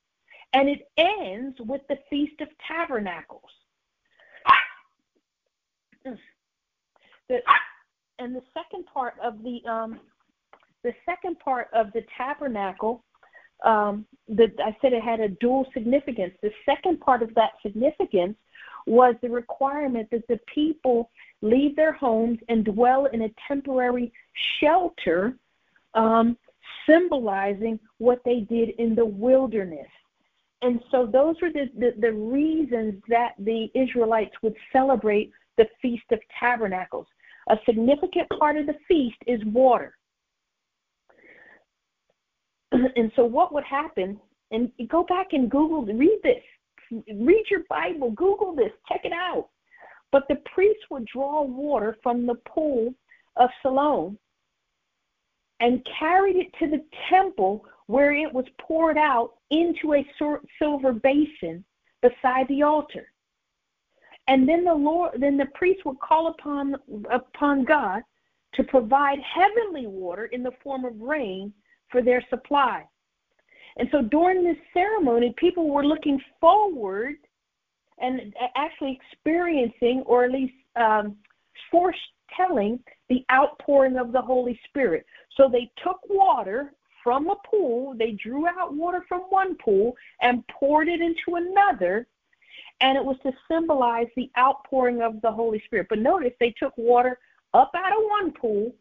And 0.54 0.68
it 0.70 0.88
ends 0.98 1.58
with 1.60 1.82
the 1.90 2.00
Feast 2.10 2.42
of 2.42 2.48
Tabernacles. 2.68 3.44
The, 7.30 7.42
and 8.20 8.36
the 8.36 8.42
second 8.54 8.86
part 8.86 9.16
of 9.22 9.44
the 9.44 9.60
um, 9.70 10.00
the 10.84 10.94
second 11.06 11.40
part 11.40 11.70
of 11.74 11.92
the 11.94 12.04
tabernacle, 12.16 13.04
um, 13.66 14.06
the, 14.28 14.52
I 14.64 14.76
said 14.82 14.94
it 14.94 15.04
had 15.04 15.20
a 15.20 15.30
dual 15.30 15.66
significance. 15.74 16.34
The 16.42 16.52
second 16.66 17.00
part 17.00 17.24
of 17.24 17.34
that 17.36 17.52
significance 17.64 18.38
was 18.86 19.16
the 19.22 19.30
requirement 19.30 20.10
that 20.12 20.28
the 20.28 20.40
people 20.54 21.10
leave 21.42 21.76
their 21.76 21.92
homes 21.92 22.40
and 22.50 22.64
dwell 22.64 23.06
in 23.08 23.24
a 23.24 23.30
temporary 23.48 24.14
shelter, 24.60 25.36
um, 25.94 26.38
symbolizing 26.88 27.80
what 27.98 28.22
they 28.24 28.42
did 28.42 28.70
in 28.78 28.96
the 28.96 29.06
wilderness. 29.06 29.88
And 30.62 30.80
so 30.90 31.06
those 31.06 31.36
were 31.42 31.52
the, 31.52 31.70
the, 31.78 31.94
the 32.00 32.14
reasons 32.14 33.02
that 33.10 33.34
the 33.40 33.70
Israelites 33.76 34.36
would 34.42 34.56
celebrate 34.72 35.32
the 35.58 35.68
Feast 35.82 36.06
of 36.12 36.20
Tabernacles. 36.40 37.08
A 37.50 37.58
significant 37.66 38.28
part 38.40 38.58
of 38.58 38.66
the 38.66 38.76
feast 38.88 39.18
is 39.26 39.44
water. 39.46 39.98
And 42.96 43.12
so, 43.16 43.26
what 43.26 43.54
would 43.54 43.64
happen? 43.64 44.20
And 44.52 44.72
go 44.90 45.04
back 45.04 45.28
and 45.34 45.52
Google, 45.52 45.86
read 45.86 46.20
this, 46.24 46.44
read 46.92 47.44
your 47.50 47.64
Bible, 47.70 48.12
Google 48.12 48.56
this, 48.56 48.72
check 48.88 49.02
it 49.04 49.12
out. 49.12 49.50
But 50.12 50.24
the 50.30 50.38
priest 50.54 50.80
would 50.90 51.06
draw 51.06 51.44
water 51.44 51.98
from 52.02 52.26
the 52.26 52.36
pool 52.48 52.94
of 53.36 53.50
Siloam 53.62 54.18
and 55.60 55.86
carried 56.00 56.38
it 56.38 56.54
to 56.60 56.68
the 56.68 56.84
temple 57.10 57.66
where 57.88 58.14
it 58.14 58.32
was 58.32 58.46
poured 58.60 58.98
out 58.98 59.34
into 59.50 59.94
a 59.94 60.08
silver 60.60 60.94
basin 60.94 61.64
beside 62.02 62.48
the 62.48 62.62
altar. 62.62 63.12
And 64.28 64.48
then 64.48 64.66
the 64.66 64.74
Lord 64.74 65.20
then 65.20 65.38
the 65.38 65.48
priest 65.56 65.86
would 65.86 66.00
call 66.00 66.28
upon 66.28 66.76
upon 67.10 67.64
God 67.64 68.02
to 68.54 68.64
provide 68.64 69.20
heavenly 69.20 69.88
water 69.88 70.26
in 70.26 70.44
the 70.44 70.52
form 70.64 70.84
of 70.84 71.00
rain 71.00 71.54
for 71.92 72.02
their 72.02 72.24
supply. 72.30 72.84
And 73.78 73.88
so 73.92 74.02
during 74.02 74.44
this 74.44 74.58
ceremony, 74.74 75.34
people 75.38 75.70
were 75.70 75.86
looking 75.86 76.20
forward 76.42 77.16
and 78.00 78.34
actually 78.56 79.00
experiencing, 79.02 80.04
or 80.06 80.26
at 80.26 80.32
least 80.32 80.54
um, 80.76 81.16
foretelling, 81.72 82.80
the 83.10 83.26
outpouring 83.32 83.98
of 83.98 84.12
the 84.12 84.22
Holy 84.22 84.60
Spirit. 84.68 85.06
So 85.36 85.50
they 85.52 85.72
took 85.84 86.00
water 86.10 86.74
from 87.04 87.30
a 87.30 87.36
pool, 87.50 87.96
they 87.98 88.12
drew 88.12 88.48
out 88.48 88.74
water 88.74 89.06
from 89.08 89.22
one 89.30 89.56
pool 89.64 89.96
and 90.22 90.46
poured 90.48 90.90
it 90.90 91.00
into 91.00 91.36
another, 91.36 92.06
and 92.82 92.98
it 92.98 93.04
was 93.04 93.18
to 93.24 93.32
symbolize 93.50 94.08
the 94.16 94.30
outpouring 94.38 95.02
of 95.02 95.22
the 95.22 95.32
Holy 95.32 95.62
Spirit. 95.66 95.88
But 95.90 96.00
notice 96.00 96.34
they 96.40 96.54
took 96.60 96.78
water 96.78 97.18
up 97.54 97.72
out 97.76 97.94
of 97.94 98.04
one 98.10 98.34
pool 98.34 98.74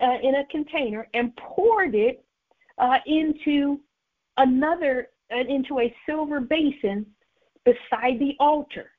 uh, 0.00 0.18
in 0.22 0.36
a 0.36 0.46
container 0.46 1.06
and 1.14 1.36
poured 1.36 1.94
it 1.94 2.24
uh, 2.78 2.98
into 3.06 3.80
another, 4.36 5.08
uh, 5.32 5.40
into 5.48 5.80
a 5.80 5.94
silver 6.06 6.40
basin 6.40 7.06
beside 7.64 8.18
the 8.18 8.34
altar. 8.38 8.90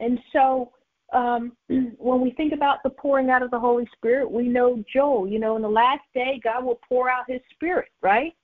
And 0.00 0.18
so 0.32 0.72
um, 1.12 1.52
when 1.68 2.20
we 2.20 2.30
think 2.32 2.52
about 2.52 2.82
the 2.82 2.90
pouring 2.90 3.30
out 3.30 3.42
of 3.42 3.50
the 3.50 3.58
Holy 3.58 3.88
Spirit, 3.96 4.30
we 4.30 4.48
know 4.48 4.82
Joel, 4.92 5.28
you 5.28 5.38
know, 5.38 5.56
in 5.56 5.62
the 5.62 5.68
last 5.68 6.02
day, 6.14 6.40
God 6.42 6.64
will 6.64 6.80
pour 6.88 7.10
out 7.10 7.24
his 7.28 7.40
spirit, 7.54 7.88
right? 8.02 8.34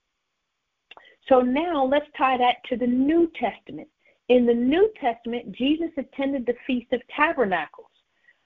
So 1.29 1.41
now 1.41 1.85
let's 1.85 2.07
tie 2.17 2.37
that 2.39 2.57
to 2.69 2.77
the 2.77 2.87
New 2.87 3.31
Testament. 3.39 3.89
In 4.29 4.47
the 4.47 4.55
New 4.55 4.91
Testament, 5.01 5.53
Jesus 5.53 5.91
attended 5.97 6.47
the 6.47 6.55
Feast 6.67 6.93
of 6.93 7.01
Tabernacles. 7.15 7.89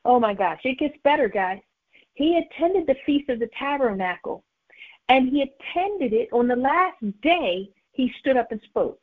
Oh 0.05 0.19
my 0.19 0.35
gosh, 0.35 0.61
it 0.65 0.79
gets 0.79 0.97
better, 1.05 1.29
guys. 1.29 1.61
He 2.15 2.39
attended 2.39 2.87
the 2.87 2.97
Feast 3.07 3.29
of 3.29 3.39
the 3.39 3.51
Tabernacle, 3.59 4.45
and 5.09 5.29
he 5.29 5.43
attended 5.43 6.13
it 6.13 6.29
on 6.33 6.49
the 6.49 6.57
last 6.57 6.97
day 7.23 7.71
he 7.93 8.13
stood 8.21 8.37
up 8.37 8.53
and 8.53 8.61
spoke. 8.69 9.01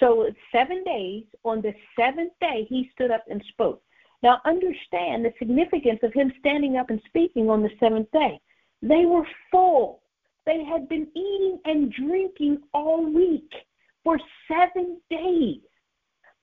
So 0.00 0.28
seven 0.52 0.82
days. 0.84 1.24
On 1.44 1.62
the 1.62 1.72
seventh 1.98 2.32
day, 2.40 2.66
he 2.68 2.90
stood 2.92 3.10
up 3.10 3.24
and 3.30 3.42
spoke. 3.48 3.82
Now, 4.22 4.40
understand 4.44 5.24
the 5.24 5.32
significance 5.38 6.00
of 6.02 6.12
him 6.12 6.32
standing 6.40 6.76
up 6.76 6.90
and 6.90 7.00
speaking 7.06 7.48
on 7.48 7.62
the 7.62 7.70
seventh 7.78 8.10
day. 8.12 8.40
They 8.82 9.06
were 9.06 9.26
full. 9.50 10.02
They 10.44 10.64
had 10.64 10.88
been 10.88 11.06
eating 11.14 11.60
and 11.64 11.92
drinking 11.92 12.62
all 12.74 13.04
week 13.04 13.50
for 14.04 14.18
seven 14.48 15.00
days. 15.10 15.60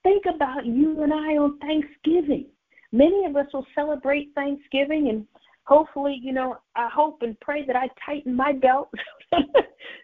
Think 0.03 0.23
about 0.33 0.65
you 0.65 1.03
and 1.03 1.13
I 1.13 1.37
on 1.37 1.57
Thanksgiving. 1.59 2.47
Many 2.91 3.25
of 3.25 3.35
us 3.35 3.47
will 3.53 3.65
celebrate 3.73 4.33
Thanksgiving 4.35 5.09
and 5.09 5.27
hopefully, 5.65 6.19
you 6.21 6.33
know, 6.33 6.57
I 6.75 6.89
hope 6.93 7.21
and 7.21 7.39
pray 7.39 7.65
that 7.65 7.75
I 7.75 7.89
tighten 8.05 8.35
my 8.35 8.53
belt 8.53 8.89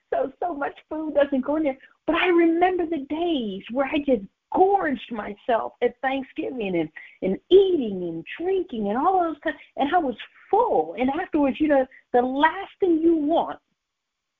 so 0.09 0.31
so 0.39 0.53
much 0.53 0.73
food 0.89 1.15
doesn't 1.15 1.45
go 1.45 1.57
in 1.57 1.63
there. 1.63 1.77
But 2.07 2.15
I 2.15 2.27
remember 2.27 2.85
the 2.85 3.05
days 3.09 3.63
where 3.71 3.85
I 3.85 3.99
just 3.99 4.23
gorged 4.53 5.11
myself 5.11 5.73
at 5.81 5.99
Thanksgiving 6.01 6.79
and, 6.79 6.89
and 7.21 7.39
eating 7.51 8.03
and 8.03 8.25
drinking 8.39 8.89
and 8.89 8.97
all 8.97 9.21
those 9.21 9.37
kinds 9.43 9.57
and 9.77 9.93
I 9.93 9.99
was 9.99 10.15
full. 10.49 10.95
And 10.97 11.09
afterwards, 11.09 11.57
you 11.59 11.67
know, 11.67 11.85
the 12.13 12.21
last 12.21 12.71
thing 12.79 12.99
you 13.01 13.15
want 13.15 13.59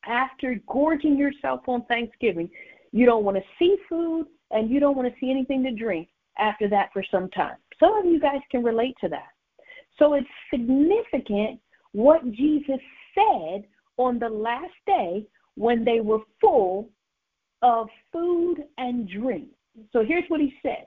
after 0.05 0.59
gorging 0.67 1.17
yourself 1.17 1.61
on 1.67 1.85
Thanksgiving, 1.85 2.49
you 2.91 3.05
don't 3.05 3.23
want 3.23 3.37
to 3.37 3.43
see 3.59 3.75
food 3.87 4.27
and 4.51 4.69
you 4.69 4.79
don't 4.79 4.95
want 4.95 5.07
to 5.07 5.19
see 5.19 5.29
anything 5.29 5.63
to 5.63 5.71
drink 5.71 6.09
after 6.39 6.67
that 6.69 6.89
for 6.93 7.03
some 7.11 7.29
time. 7.29 7.57
Some 7.79 7.95
of 7.95 8.05
you 8.05 8.19
guys 8.19 8.39
can 8.49 8.63
relate 8.63 8.95
to 9.01 9.09
that. 9.09 9.27
So 9.99 10.13
it's 10.13 10.27
significant 10.49 11.59
what 11.91 12.31
Jesus 12.31 12.79
said 13.13 13.65
on 13.97 14.17
the 14.17 14.29
last 14.29 14.73
day 14.87 15.27
when 15.55 15.83
they 15.83 15.99
were 15.99 16.19
full 16.39 16.89
of 17.61 17.89
food 18.11 18.63
and 18.77 19.07
drink. 19.09 19.49
So 19.91 20.03
here's 20.03 20.27
what 20.29 20.39
he 20.39 20.53
says. 20.63 20.85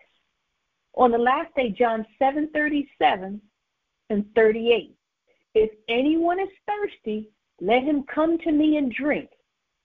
On 0.94 1.10
the 1.10 1.18
last 1.18 1.54
day, 1.54 1.70
John 1.70 2.06
7 2.18 2.48
37 2.52 3.40
and 4.10 4.26
38. 4.34 4.94
If 5.54 5.70
anyone 5.88 6.40
is 6.40 6.48
thirsty, 6.66 7.28
let 7.60 7.82
him 7.82 8.04
come 8.12 8.38
to 8.38 8.52
me 8.52 8.78
and 8.78 8.92
drink. 8.92 9.28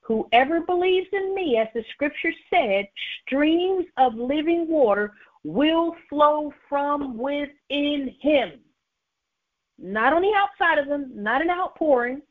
Whoever 0.02 0.62
believes 0.62 1.08
in 1.12 1.36
me, 1.36 1.58
as 1.58 1.68
the 1.74 1.84
scripture 1.94 2.32
said, 2.50 2.88
streams 3.26 3.86
of 3.98 4.16
living 4.16 4.68
water 4.70 5.14
will 5.44 5.96
flow 6.10 6.54
from 6.70 7.18
within 7.18 8.16
him. 8.22 8.62
Not 9.80 10.14
on 10.14 10.22
the 10.22 10.34
outside 10.36 10.80
of 10.80 10.88
them, 10.88 11.12
not 11.14 11.42
an 11.42 11.50
outpouring. 11.50 12.22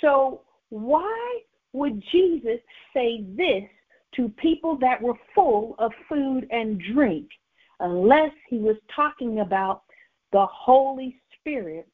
So, 0.00 0.42
why 0.70 1.40
would 1.72 2.02
Jesus 2.10 2.60
say 2.94 3.24
this 3.36 3.64
to 4.14 4.28
people 4.30 4.78
that 4.78 5.00
were 5.00 5.14
full 5.34 5.74
of 5.78 5.92
food 6.08 6.46
and 6.50 6.80
drink 6.94 7.28
unless 7.80 8.30
he 8.48 8.58
was 8.58 8.76
talking 8.94 9.40
about 9.40 9.82
the 10.32 10.46
Holy 10.46 11.20
Spirit 11.38 11.86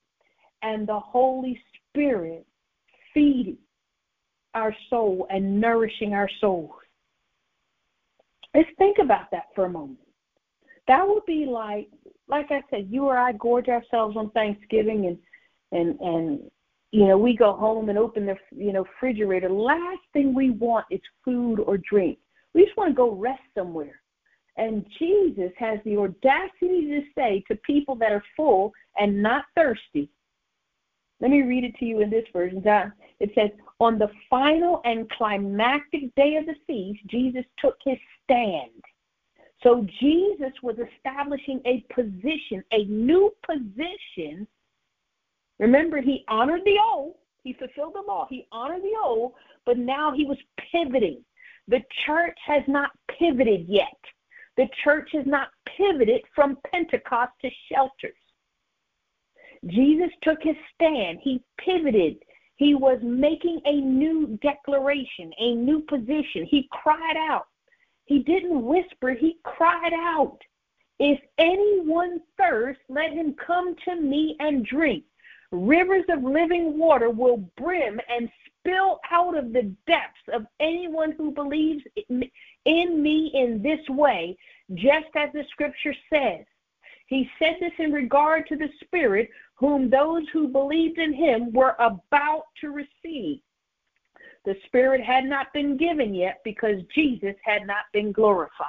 and 0.62 0.86
the 0.86 0.98
Holy 1.00 1.60
Spirit 1.88 2.46
feeding 3.12 3.58
our 4.54 4.74
soul 4.88 5.26
and 5.30 5.60
nourishing 5.60 6.14
our 6.14 6.28
souls. 6.40 6.70
Let's 8.54 8.68
think 8.78 8.98
about 8.98 9.30
that 9.32 9.46
for 9.54 9.64
a 9.64 9.70
moment. 9.70 9.98
That 10.88 11.06
would 11.06 11.24
be 11.26 11.46
like, 11.46 11.88
like 12.32 12.50
I 12.50 12.62
said, 12.70 12.88
you 12.90 13.04
or 13.04 13.18
I 13.18 13.32
gorge 13.32 13.68
ourselves 13.68 14.16
on 14.16 14.30
Thanksgiving 14.30 15.06
and 15.06 15.18
and 15.70 16.00
and 16.00 16.50
you 16.90 17.06
know, 17.06 17.16
we 17.16 17.36
go 17.36 17.54
home 17.54 17.88
and 17.88 17.98
open 17.98 18.26
the 18.26 18.36
you 18.50 18.72
know 18.72 18.84
refrigerator. 18.84 19.50
Last 19.50 20.00
thing 20.12 20.34
we 20.34 20.50
want 20.50 20.86
is 20.90 21.00
food 21.24 21.60
or 21.60 21.76
drink. 21.76 22.18
We 22.54 22.64
just 22.64 22.76
want 22.76 22.90
to 22.90 22.96
go 22.96 23.14
rest 23.14 23.42
somewhere. 23.54 24.00
And 24.56 24.84
Jesus 24.98 25.52
has 25.58 25.78
the 25.84 25.96
audacity 25.96 26.88
to 26.88 27.02
say 27.14 27.44
to 27.48 27.56
people 27.56 27.94
that 27.96 28.12
are 28.12 28.24
full 28.36 28.72
and 28.98 29.22
not 29.22 29.44
thirsty. 29.54 30.10
Let 31.20 31.30
me 31.30 31.42
read 31.42 31.64
it 31.64 31.74
to 31.78 31.84
you 31.84 32.00
in 32.00 32.10
this 32.10 32.26
version. 32.32 32.62
It 33.20 33.30
says, 33.34 33.50
On 33.80 33.98
the 33.98 34.10
final 34.28 34.82
and 34.84 35.08
climactic 35.10 36.14
day 36.16 36.36
of 36.36 36.46
the 36.46 36.56
feast, 36.66 37.00
Jesus 37.06 37.44
took 37.58 37.76
his 37.84 37.96
stand. 38.24 38.82
So 39.62 39.86
Jesus 40.00 40.52
was 40.62 40.76
establishing 40.78 41.60
a 41.64 41.84
position, 41.94 42.64
a 42.72 42.84
new 42.84 43.32
position 43.46 44.46
Remember, 45.62 46.00
he 46.00 46.24
honored 46.26 46.62
the 46.64 46.76
old, 46.84 47.14
he 47.44 47.52
fulfilled 47.52 47.94
the 47.94 48.00
law, 48.00 48.26
he 48.28 48.48
honored 48.50 48.82
the 48.82 48.98
old, 49.00 49.34
but 49.64 49.78
now 49.78 50.12
he 50.12 50.24
was 50.24 50.38
pivoting. 50.72 51.24
The 51.68 51.82
church 52.04 52.36
has 52.44 52.64
not 52.66 52.90
pivoted 53.16 53.66
yet. 53.68 53.96
The 54.56 54.66
church 54.82 55.10
has 55.12 55.24
not 55.24 55.50
pivoted 55.76 56.22
from 56.34 56.58
Pentecost 56.72 57.30
to 57.42 57.50
shelters. 57.70 58.18
Jesus 59.66 60.10
took 60.22 60.42
his 60.42 60.56
stand. 60.74 61.20
He 61.22 61.44
pivoted. 61.64 62.16
He 62.56 62.74
was 62.74 62.98
making 63.00 63.60
a 63.64 63.80
new 63.80 64.36
declaration, 64.42 65.32
a 65.38 65.54
new 65.54 65.80
position. 65.88 66.44
He 66.44 66.68
cried 66.72 67.16
out. 67.16 67.46
He 68.06 68.20
didn't 68.20 68.64
whisper, 68.64 69.10
he 69.10 69.38
cried 69.44 69.92
out. 69.94 70.38
If 70.98 71.20
anyone 71.38 72.20
thirsts, 72.38 72.82
let 72.88 73.12
him 73.12 73.34
come 73.34 73.74
to 73.86 73.96
me 73.96 74.36
and 74.40 74.64
drink. 74.64 75.04
Rivers 75.50 76.04
of 76.08 76.22
living 76.22 76.78
water 76.78 77.10
will 77.10 77.38
brim 77.56 78.00
and 78.08 78.30
spill 78.46 79.00
out 79.10 79.36
of 79.36 79.52
the 79.52 79.74
depths 79.86 80.28
of 80.32 80.46
anyone 80.60 81.12
who 81.12 81.30
believes 81.30 81.82
in 82.64 83.02
me 83.02 83.30
in 83.34 83.62
this 83.62 83.86
way, 83.88 84.36
just 84.74 85.08
as 85.16 85.30
the 85.32 85.44
scripture 85.50 85.94
says. 86.10 86.44
He 87.06 87.28
said 87.38 87.56
this 87.60 87.72
in 87.78 87.92
regard 87.92 88.46
to 88.48 88.56
the 88.56 88.70
Spirit, 88.84 89.28
whom 89.56 89.90
those 89.90 90.22
who 90.32 90.48
believed 90.48 90.98
in 90.98 91.12
him 91.12 91.52
were 91.52 91.76
about 91.78 92.44
to 92.60 92.70
receive. 92.70 93.40
The 94.44 94.56
Spirit 94.66 95.02
had 95.02 95.24
not 95.24 95.52
been 95.52 95.76
given 95.76 96.14
yet 96.14 96.40
because 96.44 96.82
Jesus 96.94 97.34
had 97.44 97.66
not 97.66 97.84
been 97.92 98.12
glorified. 98.12 98.68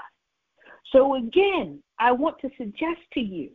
So, 0.92 1.16
again, 1.16 1.82
I 2.00 2.12
want 2.12 2.40
to 2.42 2.50
suggest 2.58 3.02
to 3.14 3.20
you 3.20 3.50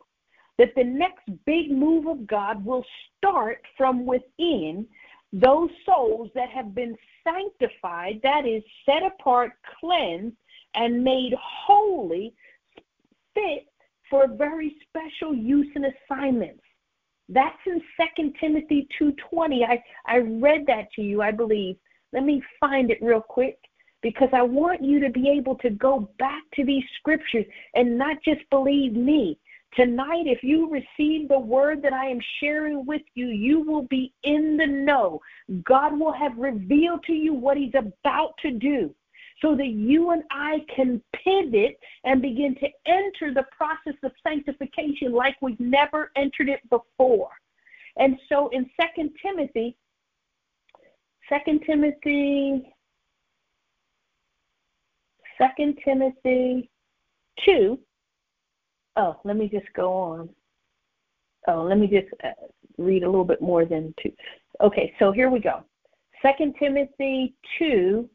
that 0.58 0.74
the 0.74 0.84
next 0.84 1.24
big 1.46 1.70
move 1.70 2.06
of 2.06 2.26
God 2.26 2.64
will 2.64 2.84
start 3.16 3.62
from 3.76 4.04
within 4.04 4.86
those 5.32 5.70
souls 5.86 6.30
that 6.34 6.48
have 6.48 6.74
been 6.74 6.96
sanctified, 7.22 8.20
that 8.22 8.46
is, 8.46 8.62
set 8.84 9.02
apart, 9.04 9.52
cleansed, 9.78 10.36
and 10.74 11.04
made 11.04 11.34
holy, 11.40 12.34
fit 13.34 13.66
for 14.10 14.26
very 14.26 14.76
special 14.88 15.34
use 15.34 15.68
and 15.74 15.86
assignments. 15.86 16.62
That's 17.28 17.58
in 17.66 17.80
Second 17.96 18.34
Timothy 18.40 18.88
2:20. 18.98 19.64
I, 19.64 19.82
I 20.06 20.18
read 20.18 20.64
that 20.66 20.90
to 20.94 21.02
you, 21.02 21.20
I 21.20 21.30
believe. 21.30 21.76
Let 22.12 22.24
me 22.24 22.42
find 22.60 22.90
it 22.90 23.02
real 23.02 23.20
quick 23.20 23.58
because 24.02 24.28
I 24.32 24.42
want 24.42 24.82
you 24.82 25.00
to 25.00 25.10
be 25.10 25.28
able 25.28 25.56
to 25.56 25.70
go 25.70 26.08
back 26.18 26.42
to 26.54 26.64
these 26.64 26.84
scriptures 26.98 27.44
and 27.74 27.98
not 27.98 28.16
just 28.24 28.40
believe 28.50 28.94
me. 28.94 29.38
Tonight, 29.76 30.26
if 30.26 30.42
you 30.42 30.70
receive 30.70 31.28
the 31.28 31.38
word 31.38 31.82
that 31.82 31.92
I 31.92 32.06
am 32.06 32.20
sharing 32.40 32.86
with 32.86 33.02
you, 33.14 33.26
you 33.26 33.60
will 33.60 33.82
be 33.82 34.14
in 34.22 34.56
the 34.56 34.66
know. 34.66 35.20
God 35.62 35.98
will 35.98 36.12
have 36.12 36.36
revealed 36.38 37.04
to 37.04 37.12
you 37.12 37.34
what 37.34 37.58
He's 37.58 37.74
about 37.74 38.32
to 38.38 38.50
do 38.50 38.94
so 39.42 39.54
that 39.54 39.68
you 39.68 40.10
and 40.10 40.22
I 40.30 40.64
can 40.74 41.02
pivot 41.12 41.78
and 42.04 42.22
begin 42.22 42.56
to 42.56 42.68
enter 42.86 43.32
the 43.32 43.46
process 43.56 43.94
of 44.02 44.12
sanctification 44.26 45.12
like 45.12 45.36
we've 45.40 45.60
never 45.60 46.10
entered 46.16 46.48
it 46.48 46.60
before. 46.70 47.30
And 47.98 48.18
so 48.28 48.48
in 48.48 48.68
Second 48.80 49.10
Timothy, 49.22 49.76
Second 51.28 51.62
Timothy, 51.66 52.72
Second 55.36 55.78
Timothy 55.84 56.70
2. 57.44 57.78
Oh, 58.96 59.16
let 59.24 59.36
me 59.36 59.48
just 59.48 59.72
go 59.74 59.92
on. 59.92 60.28
Oh, 61.46 61.62
let 61.62 61.78
me 61.78 61.86
just 61.86 62.08
uh, 62.24 62.30
read 62.78 63.04
a 63.04 63.06
little 63.06 63.24
bit 63.24 63.40
more 63.40 63.64
than 63.64 63.94
2. 64.02 64.12
Okay, 64.62 64.92
so 64.98 65.12
here 65.12 65.30
we 65.30 65.38
go. 65.38 65.62
Second 66.20 66.54
Timothy 66.58 67.34
2, 67.58 68.08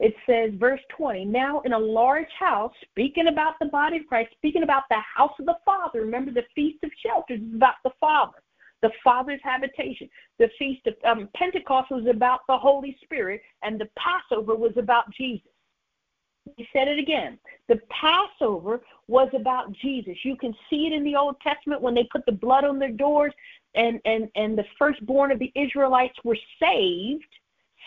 it 0.00 0.14
says, 0.26 0.50
verse 0.58 0.80
20, 0.96 1.24
now 1.24 1.60
in 1.60 1.72
a 1.72 1.78
large 1.78 2.28
house, 2.38 2.72
speaking 2.90 3.28
about 3.28 3.54
the 3.58 3.66
body 3.66 3.98
of 3.98 4.06
Christ, 4.06 4.32
speaking 4.36 4.64
about 4.64 4.82
the 4.90 5.00
house 5.16 5.32
of 5.38 5.46
the 5.46 5.56
Father. 5.64 6.00
Remember, 6.00 6.30
the 6.30 6.44
Feast 6.54 6.84
of 6.84 6.90
Shelters 7.04 7.40
is 7.40 7.54
about 7.54 7.76
the 7.84 7.92
Father, 8.00 8.38
the 8.84 8.90
Father's 9.02 9.40
habitation. 9.42 10.10
The 10.38 10.50
Feast 10.58 10.86
of 10.86 10.94
um, 11.06 11.30
Pentecost 11.34 11.90
was 11.90 12.04
about 12.06 12.40
the 12.46 12.58
Holy 12.58 12.94
Spirit, 13.02 13.40
and 13.62 13.80
the 13.80 13.88
Passover 13.96 14.54
was 14.54 14.72
about 14.76 15.10
Jesus. 15.10 15.50
He 16.58 16.66
said 16.70 16.88
it 16.88 16.98
again. 16.98 17.38
The 17.68 17.80
Passover 17.88 18.82
was 19.08 19.30
about 19.34 19.72
Jesus. 19.72 20.18
You 20.22 20.36
can 20.36 20.54
see 20.68 20.86
it 20.86 20.92
in 20.92 21.02
the 21.02 21.16
Old 21.16 21.36
Testament 21.40 21.80
when 21.80 21.94
they 21.94 22.06
put 22.12 22.26
the 22.26 22.32
blood 22.32 22.64
on 22.64 22.78
their 22.78 22.92
doors 22.92 23.32
and, 23.74 23.98
and, 24.04 24.28
and 24.36 24.58
the 24.58 24.66
firstborn 24.78 25.32
of 25.32 25.38
the 25.38 25.50
Israelites 25.54 26.18
were 26.22 26.36
saved, 26.60 27.24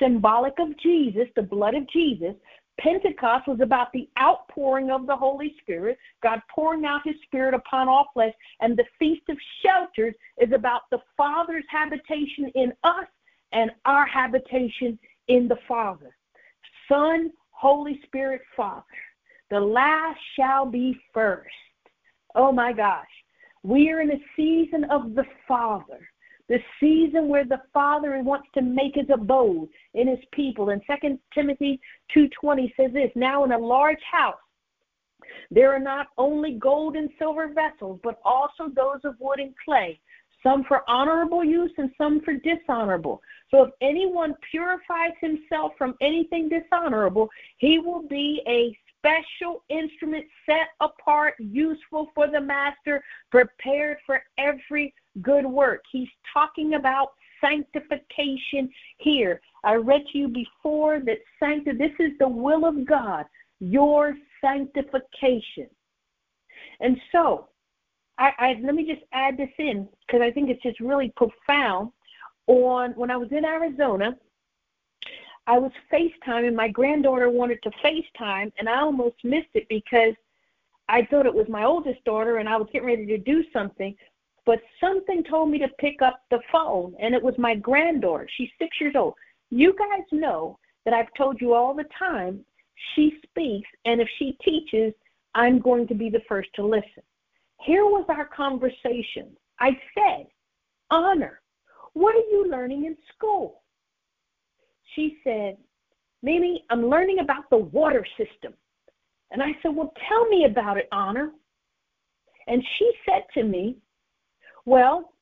symbolic 0.02 0.54
of 0.58 0.76
Jesus, 0.80 1.28
the 1.36 1.44
blood 1.44 1.76
of 1.76 1.88
Jesus. 1.90 2.34
Pentecost 2.80 3.48
was 3.48 3.60
about 3.62 3.92
the 3.92 4.08
outpouring 4.20 4.92
of 4.92 5.08
the 5.08 5.16
Holy 5.16 5.56
Spirit, 5.62 5.98
God 6.22 6.42
pouring 6.54 6.86
out 6.86 7.02
his 7.04 7.16
Spirit 7.24 7.54
upon 7.54 7.90
all 7.90 8.08
flesh. 8.14 8.34
And 8.62 8.78
the 8.78 8.86
Feast 9.00 9.24
of 9.30 9.38
Shelters 9.64 10.14
is 10.40 10.52
about 10.54 10.82
the 10.92 11.00
Father's 11.16 11.66
habitation 11.70 12.52
in 12.56 12.74
us 12.84 13.08
and 13.52 13.72
our 13.86 14.06
habitation 14.06 15.00
in 15.28 15.48
the 15.48 15.58
Father. 15.68 16.16
Son, 16.88 17.32
Holy 17.52 18.00
Spirit, 18.06 18.42
Father. 18.56 18.84
The 19.50 19.60
last 19.60 20.20
shall 20.36 20.66
be 20.66 21.00
first. 21.14 21.48
Oh 22.36 22.52
my 22.52 22.74
gosh. 22.74 23.06
We 23.64 23.90
are 23.90 24.02
in 24.02 24.12
a 24.12 24.22
season 24.36 24.86
of 24.86 25.16
the 25.16 25.26
Father, 25.48 26.08
the 26.50 26.60
season 26.80 27.28
where 27.28 27.46
the 27.46 27.62
Father 27.74 28.22
wants 28.24 28.48
to 28.54 28.62
make 28.62 28.96
his 28.96 29.10
abode 29.14 29.68
in 29.94 30.08
his 30.08 30.20
people. 30.32 30.70
And 30.70 30.82
2 31.02 31.20
Timothy 31.34 31.80
2.20 32.16 32.74
says 32.76 32.94
this, 32.94 33.12
Now 33.16 33.44
in 33.44 33.52
a 33.52 33.58
large 33.58 34.02
house 34.10 34.36
there 35.52 35.74
are 35.74 35.80
not 35.80 36.08
only 36.18 36.54
gold 36.54 36.96
and 36.96 37.10
silver 37.20 37.54
vessels, 37.54 38.00
but 38.04 38.20
also 38.24 38.70
those 38.74 39.02
of 39.04 39.16
wood 39.20 39.40
and 39.40 39.54
clay, 39.64 40.00
some 40.44 40.64
for 40.66 40.90
honorable 40.90 41.44
use 41.44 41.72
and 41.78 41.92
some 41.98 42.22
for 42.22 42.34
dishonorable. 42.34 43.22
So 43.52 43.64
if 43.64 43.72
anyone 43.82 44.36
purifies 44.50 45.14
himself 45.20 45.74
from 45.78 45.96
anything 46.02 46.50
dishonorable, 46.50 47.30
he 47.58 47.80
will 47.80 48.08
be 48.08 48.42
a 48.48 48.78
special 49.08 49.64
instrument 49.70 50.26
set 50.46 50.70
apart, 50.82 51.36
useful 51.40 52.10
for 52.14 52.28
the 52.28 52.40
master, 52.40 53.04
prepared 53.32 53.98
for 54.06 54.22
every 54.38 54.94
good 55.22 55.46
work. 55.46 55.84
He's 55.92 56.10
talking 56.34 56.74
about 56.74 57.10
sanctification 57.42 58.70
here. 58.98 59.42
I 59.64 59.76
read 59.76 60.04
to 60.12 60.18
you 60.18 60.28
before 60.28 61.00
that 61.02 61.18
sancti- 61.40 61.78
this 61.78 61.92
is 62.00 62.12
the 62.20 62.28
will 62.28 62.66
of 62.66 62.86
God, 62.86 63.26
your 63.60 64.16
sanctification. 64.42 65.68
And 66.80 66.98
so, 67.12 67.50
I, 68.18 68.32
I 68.40 68.60
let 68.64 68.74
me 68.74 68.86
just 68.86 69.06
add 69.14 69.38
this 69.38 69.50
in 69.60 69.88
because 70.06 70.22
I 70.22 70.32
think 70.32 70.50
it's 70.50 70.64
just 70.64 70.80
really 70.80 71.14
profound. 71.16 71.92
On 72.50 72.92
when 72.92 73.12
I 73.12 73.18
was 73.18 73.28
in 73.34 73.44
Arizona, 73.44 74.16
I 75.48 75.58
was 75.58 75.72
FaceTiming. 75.92 76.54
My 76.54 76.68
granddaughter 76.68 77.30
wanted 77.30 77.64
to 77.64 77.72
FaceTime, 77.84 78.52
and 78.60 78.68
I 78.68 78.82
almost 78.82 79.16
missed 79.24 79.50
it 79.54 79.68
because 79.70 80.14
I 80.90 81.06
thought 81.06 81.26
it 81.26 81.34
was 81.34 81.48
my 81.48 81.64
oldest 81.64 82.04
daughter, 82.04 82.38
and 82.38 82.50
I 82.50 82.58
was 82.58 82.68
getting 82.72 82.88
ready 82.88 83.06
to 83.08 83.18
do 83.18 83.44
something. 83.54 83.96
But 84.46 84.62
something 84.80 85.24
told 85.24 85.50
me 85.50 85.58
to 85.60 85.70
pick 85.80 86.02
up 86.02 86.22
the 86.30 86.40
phone, 86.52 86.96
and 87.00 87.16
it 87.16 87.24
was 87.24 87.38
my 87.38 87.56
granddaughter. 87.56 88.28
She's 88.36 88.50
six 88.60 88.80
years 88.80 88.96
old. 88.96 89.14
You 89.50 89.74
guys 89.78 90.04
know 90.12 90.60
that 90.84 90.94
I've 90.94 91.14
told 91.18 91.40
you 91.40 91.54
all 91.54 91.74
the 91.74 91.88
time 91.98 92.46
she 92.96 93.18
speaks, 93.24 93.70
and 93.86 94.02
if 94.02 94.10
she 94.20 94.38
teaches, 94.44 94.94
I'm 95.34 95.60
going 95.60 95.88
to 95.88 95.96
be 95.96 96.10
the 96.10 96.22
first 96.28 96.50
to 96.56 96.66
listen. 96.66 97.04
Here 97.62 97.86
was 97.86 98.06
our 98.10 98.26
conversation. 98.26 99.36
I 99.60 99.72
said, 99.96 100.28
Honor, 100.92 101.42
what 101.94 102.16
are 102.16 102.30
you 102.32 102.48
learning 102.50 102.86
in 102.86 102.98
school? 103.16 103.62
She 104.98 105.20
said, 105.24 105.58
Mimi, 106.24 106.66
I'm 106.72 106.90
learning 106.90 107.20
about 107.20 107.48
the 107.52 107.58
water 107.58 108.04
system. 108.18 108.54
And 109.30 109.44
I 109.44 109.52
said, 109.62 109.76
Well, 109.76 109.94
tell 110.10 110.28
me 110.28 110.46
about 110.46 110.78
it, 110.78 110.88
Honor. 110.92 111.30
And 112.48 112.64
she 112.78 112.92
said 113.06 113.24
to 113.36 113.44
me, 113.44 113.78
Well, 114.66 115.14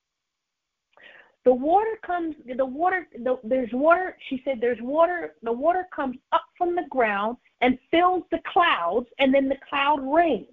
the 1.43 1.53
water 1.53 1.99
comes, 2.05 2.35
the 2.55 2.65
water, 2.65 3.05
the, 3.21 3.37
there's 3.43 3.69
water, 3.73 4.17
she 4.29 4.41
said, 4.45 4.57
there's 4.59 4.81
water, 4.81 5.35
the 5.43 5.51
water 5.51 5.87
comes 5.95 6.17
up 6.31 6.45
from 6.57 6.73
the 6.73 6.85
ground 6.89 7.37
and 7.61 7.77
fills 7.91 8.23
the 8.31 8.39
clouds, 8.51 9.05
and 9.19 9.31
then 9.31 9.47
the 9.47 9.57
cloud 9.69 9.99
rains. 10.01 10.47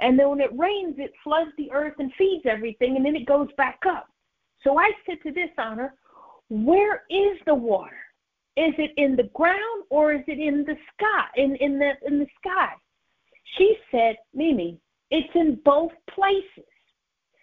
And 0.00 0.18
then 0.18 0.30
when 0.30 0.40
it 0.40 0.50
rains, 0.58 0.96
it 0.98 1.12
floods 1.22 1.50
the 1.56 1.70
earth 1.70 1.94
and 2.00 2.12
feeds 2.18 2.44
everything, 2.44 2.96
and 2.96 3.06
then 3.06 3.14
it 3.14 3.24
goes 3.24 3.48
back 3.56 3.78
up. 3.88 4.08
So 4.64 4.78
I 4.78 4.90
said 5.06 5.18
to 5.22 5.30
this 5.30 5.50
honor, 5.58 5.94
where 6.48 7.04
is 7.08 7.38
the 7.46 7.54
water? 7.54 7.96
Is 8.56 8.72
it 8.78 8.92
in 8.96 9.16
the 9.16 9.30
ground 9.34 9.84
or 9.90 10.14
is 10.14 10.22
it 10.26 10.38
in 10.38 10.64
the 10.64 10.76
sky? 10.94 11.26
In 11.36 11.56
in 11.56 11.78
the 11.78 11.92
in 12.06 12.18
the 12.18 12.26
sky? 12.40 12.72
She 13.56 13.76
said, 13.90 14.16
Mimi, 14.34 14.80
it's 15.10 15.28
in 15.34 15.60
both 15.64 15.92
places. 16.10 16.70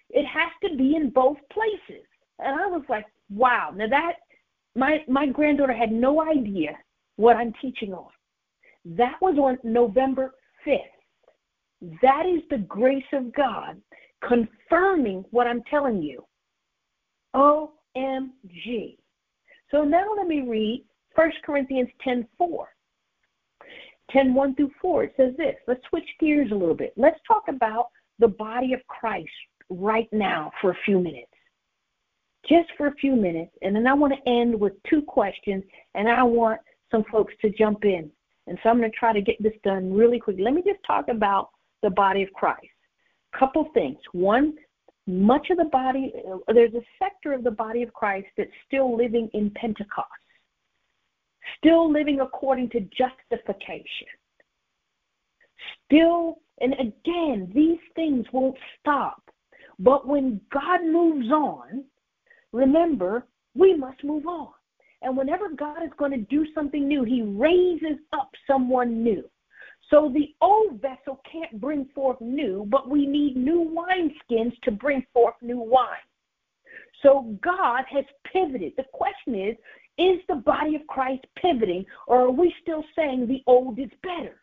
It 0.09 0.25
has 0.25 0.49
to 0.63 0.77
be 0.77 0.95
in 0.95 1.09
both 1.09 1.37
places. 1.51 2.05
And 2.39 2.59
I 2.59 2.67
was 2.67 2.83
like, 2.89 3.05
wow. 3.29 3.71
Now 3.75 3.87
that 3.87 4.13
my 4.75 5.03
my 5.07 5.27
granddaughter 5.27 5.73
had 5.73 5.91
no 5.91 6.21
idea 6.21 6.77
what 7.15 7.37
I'm 7.37 7.53
teaching 7.61 7.93
on. 7.93 8.09
That 8.85 9.15
was 9.21 9.37
on 9.37 9.57
November 9.63 10.33
5th. 10.67 10.79
That 12.01 12.25
is 12.25 12.41
the 12.49 12.57
grace 12.57 13.03
of 13.13 13.33
God 13.33 13.81
confirming 14.27 15.25
what 15.31 15.47
I'm 15.47 15.61
telling 15.69 16.01
you. 16.01 16.25
OMG. 17.35 18.97
So 19.71 19.83
now 19.83 20.05
let 20.17 20.27
me 20.27 20.41
read 20.41 20.85
1 21.15 21.31
Corinthians 21.45 21.89
10 22.03 22.27
4. 22.37 22.67
10 24.11 24.33
1 24.33 24.55
through 24.55 24.71
4. 24.81 25.03
It 25.05 25.13
says 25.17 25.33
this. 25.37 25.55
Let's 25.67 25.81
switch 25.89 26.07
gears 26.19 26.51
a 26.51 26.55
little 26.55 26.75
bit. 26.75 26.93
Let's 26.97 27.19
talk 27.27 27.43
about 27.47 27.87
the 28.19 28.27
body 28.27 28.73
of 28.73 28.79
Christ 28.87 29.29
right 29.69 30.09
now 30.11 30.51
for 30.61 30.71
a 30.71 30.77
few 30.85 30.99
minutes. 30.99 31.31
Just 32.47 32.69
for 32.77 32.87
a 32.87 32.95
few 32.95 33.15
minutes. 33.15 33.51
And 33.61 33.75
then 33.75 33.87
I 33.87 33.93
want 33.93 34.13
to 34.13 34.29
end 34.29 34.59
with 34.59 34.73
two 34.89 35.01
questions, 35.01 35.63
and 35.95 36.09
I 36.09 36.23
want 36.23 36.59
some 36.91 37.03
folks 37.11 37.33
to 37.41 37.49
jump 37.49 37.85
in. 37.85 38.11
And 38.47 38.57
so 38.61 38.69
I'm 38.69 38.77
going 38.77 38.91
to 38.91 38.97
try 38.97 39.13
to 39.13 39.21
get 39.21 39.41
this 39.41 39.53
done 39.63 39.93
really 39.93 40.19
quick. 40.19 40.37
Let 40.39 40.53
me 40.53 40.61
just 40.61 40.83
talk 40.85 41.07
about 41.07 41.49
the 41.81 41.89
body 41.89 42.23
of 42.23 42.31
Christ. 42.33 42.67
Couple 43.37 43.69
things. 43.73 43.97
One, 44.11 44.53
much 45.07 45.49
of 45.49 45.57
the 45.57 45.65
body, 45.65 46.13
uh, 46.29 46.53
there's 46.53 46.73
a 46.73 46.81
sector 46.99 47.33
of 47.33 47.43
the 47.43 47.51
body 47.51 47.83
of 47.83 47.93
Christ 47.93 48.27
that's 48.37 48.51
still 48.67 48.95
living 48.95 49.29
in 49.33 49.49
Pentecost, 49.51 50.07
still 51.57 51.91
living 51.91 52.19
according 52.21 52.69
to 52.71 52.79
justification. 52.81 54.07
Still, 55.85 56.37
and 56.59 56.73
again, 56.73 57.51
these 57.53 57.79
things 57.95 58.25
won't 58.31 58.57
stop. 58.79 59.21
But 59.79 60.07
when 60.07 60.39
God 60.51 60.83
moves 60.83 61.29
on, 61.31 61.85
remember, 62.51 63.27
we 63.55 63.75
must 63.75 64.03
move 64.03 64.27
on. 64.27 64.49
And 65.01 65.17
whenever 65.17 65.49
God 65.49 65.83
is 65.83 65.91
going 65.97 66.11
to 66.11 66.17
do 66.17 66.45
something 66.55 66.87
new, 66.87 67.03
He 67.03 67.21
raises 67.21 67.99
up 68.13 68.29
someone 68.47 69.03
new. 69.03 69.29
So 69.89 70.11
the 70.13 70.33
old 70.41 70.81
vessel 70.81 71.21
can't 71.29 71.59
bring 71.59 71.85
forth 71.93 72.19
new, 72.21 72.65
but 72.69 72.89
we 72.89 73.05
need 73.05 73.35
new 73.35 73.75
wineskins 73.75 74.53
to 74.63 74.71
bring 74.71 75.05
forth 75.13 75.35
new 75.41 75.59
wine. 75.59 75.87
So 77.01 77.37
God 77.43 77.83
has 77.91 78.05
pivoted. 78.31 78.73
The 78.77 78.85
question 78.93 79.35
is 79.35 79.57
is 79.97 80.19
the 80.27 80.35
body 80.35 80.75
of 80.75 80.87
Christ 80.87 81.25
pivoting, 81.37 81.85
or 82.07 82.21
are 82.21 82.31
we 82.31 82.53
still 82.61 82.83
saying 82.95 83.27
the 83.27 83.43
old 83.47 83.79
is 83.79 83.91
better? 84.01 84.41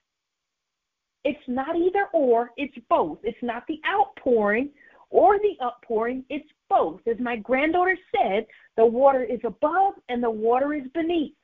It's 1.25 1.41
not 1.49 1.77
either 1.77 2.07
or, 2.13 2.51
it's 2.57 2.77
both. 2.89 3.19
It's 3.23 3.43
not 3.43 3.67
the 3.67 3.81
outpouring 3.87 4.71
or 5.11 5.39
the 5.39 5.57
uppouring, 5.61 6.25
it's 6.31 6.49
both. 6.69 7.01
As 7.07 7.19
my 7.19 7.37
granddaughter 7.37 7.99
said, 8.17 8.47
the 8.77 8.87
water 8.87 9.25
is 9.25 9.41
above 9.45 9.95
and 10.09 10.23
the 10.23 10.31
water 10.31 10.73
is 10.73 10.87
beneath. 10.95 11.35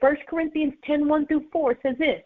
1 0.00 0.16
Corinthians 0.28 0.74
10 0.84 1.08
1 1.08 1.26
through 1.26 1.44
4 1.52 1.78
says 1.82 1.96
this 1.98 2.22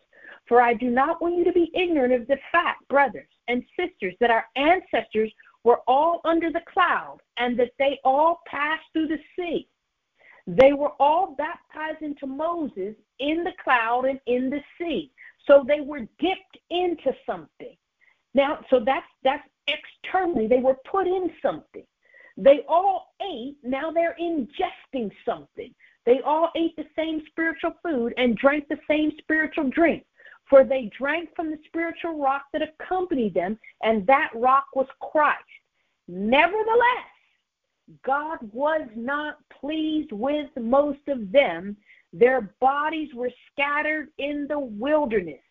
For 0.46 0.62
I 0.62 0.74
do 0.74 0.90
not 0.90 1.20
want 1.20 1.36
you 1.36 1.44
to 1.44 1.52
be 1.52 1.70
ignorant 1.74 2.14
of 2.14 2.26
the 2.26 2.38
fact, 2.50 2.88
brothers 2.88 3.28
and 3.48 3.62
sisters, 3.78 4.14
that 4.20 4.30
our 4.30 4.46
ancestors 4.56 5.30
were 5.62 5.80
all 5.86 6.20
under 6.24 6.50
the 6.50 6.62
cloud 6.72 7.18
and 7.36 7.58
that 7.58 7.72
they 7.78 7.98
all 8.04 8.40
passed 8.46 8.84
through 8.92 9.08
the 9.08 9.18
sea 9.36 9.68
they 10.46 10.72
were 10.72 10.92
all 11.00 11.34
baptized 11.36 12.02
into 12.02 12.26
Moses 12.26 12.94
in 13.18 13.44
the 13.44 13.52
cloud 13.62 14.04
and 14.04 14.20
in 14.26 14.50
the 14.50 14.60
sea. 14.78 15.10
So 15.46 15.64
they 15.66 15.80
were 15.80 16.00
dipped 16.18 16.58
into 16.70 17.12
something. 17.26 17.76
Now, 18.34 18.60
so 18.68 18.80
that's 18.84 19.06
that's 19.22 19.48
externally. 19.68 20.46
They 20.46 20.60
were 20.60 20.76
put 20.90 21.06
in 21.06 21.30
something. 21.40 21.84
They 22.36 22.60
all 22.68 23.14
ate. 23.22 23.56
Now 23.62 23.90
they're 23.90 24.16
ingesting 24.20 25.10
something. 25.24 25.72
They 26.04 26.20
all 26.20 26.50
ate 26.56 26.76
the 26.76 26.86
same 26.96 27.22
spiritual 27.28 27.74
food 27.82 28.12
and 28.18 28.36
drank 28.36 28.68
the 28.68 28.80
same 28.88 29.12
spiritual 29.18 29.70
drink. 29.70 30.04
For 30.50 30.64
they 30.64 30.90
drank 30.98 31.30
from 31.34 31.50
the 31.50 31.58
spiritual 31.66 32.20
rock 32.20 32.42
that 32.52 32.60
accompanied 32.62 33.32
them, 33.32 33.58
and 33.82 34.06
that 34.06 34.30
rock 34.34 34.66
was 34.74 34.86
Christ. 35.00 35.40
Nevertheless, 36.06 37.13
God 38.04 38.38
was 38.52 38.88
not 38.94 39.38
pleased 39.60 40.12
with 40.12 40.48
most 40.58 41.06
of 41.08 41.30
them. 41.30 41.76
Their 42.12 42.54
bodies 42.60 43.08
were 43.14 43.30
scattered 43.52 44.08
in 44.18 44.46
the 44.48 44.58
wilderness. 44.58 45.42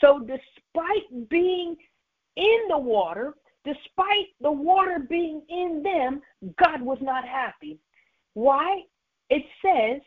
So, 0.00 0.20
despite 0.20 1.28
being 1.28 1.76
in 2.36 2.58
the 2.68 2.78
water, 2.78 3.34
despite 3.64 4.28
the 4.40 4.52
water 4.52 5.00
being 5.08 5.42
in 5.48 5.82
them, 5.82 6.20
God 6.62 6.80
was 6.80 6.98
not 7.00 7.26
happy. 7.26 7.78
Why? 8.34 8.82
It 9.30 9.42
says, 9.64 10.00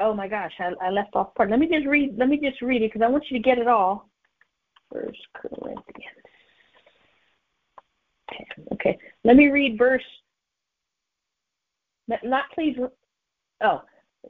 oh 0.00 0.14
my 0.14 0.28
gosh, 0.28 0.52
I, 0.58 0.72
I 0.82 0.90
left 0.90 1.14
off 1.14 1.34
part. 1.34 1.50
Let 1.50 1.60
me 1.60 1.68
just 1.68 1.86
read. 1.86 2.16
Let 2.18 2.28
me 2.28 2.38
just 2.42 2.60
read 2.60 2.82
it 2.82 2.92
because 2.92 3.04
I 3.04 3.10
want 3.10 3.24
you 3.30 3.38
to 3.38 3.42
get 3.42 3.58
it 3.58 3.68
all. 3.68 4.08
First 4.92 5.18
Corinthians. 5.34 6.23
Okay, 8.72 8.98
let 9.24 9.36
me 9.36 9.48
read 9.48 9.78
verse. 9.78 10.02
Not 12.22 12.50
pleased 12.54 12.78
with, 12.78 12.92
oh, 13.62 13.82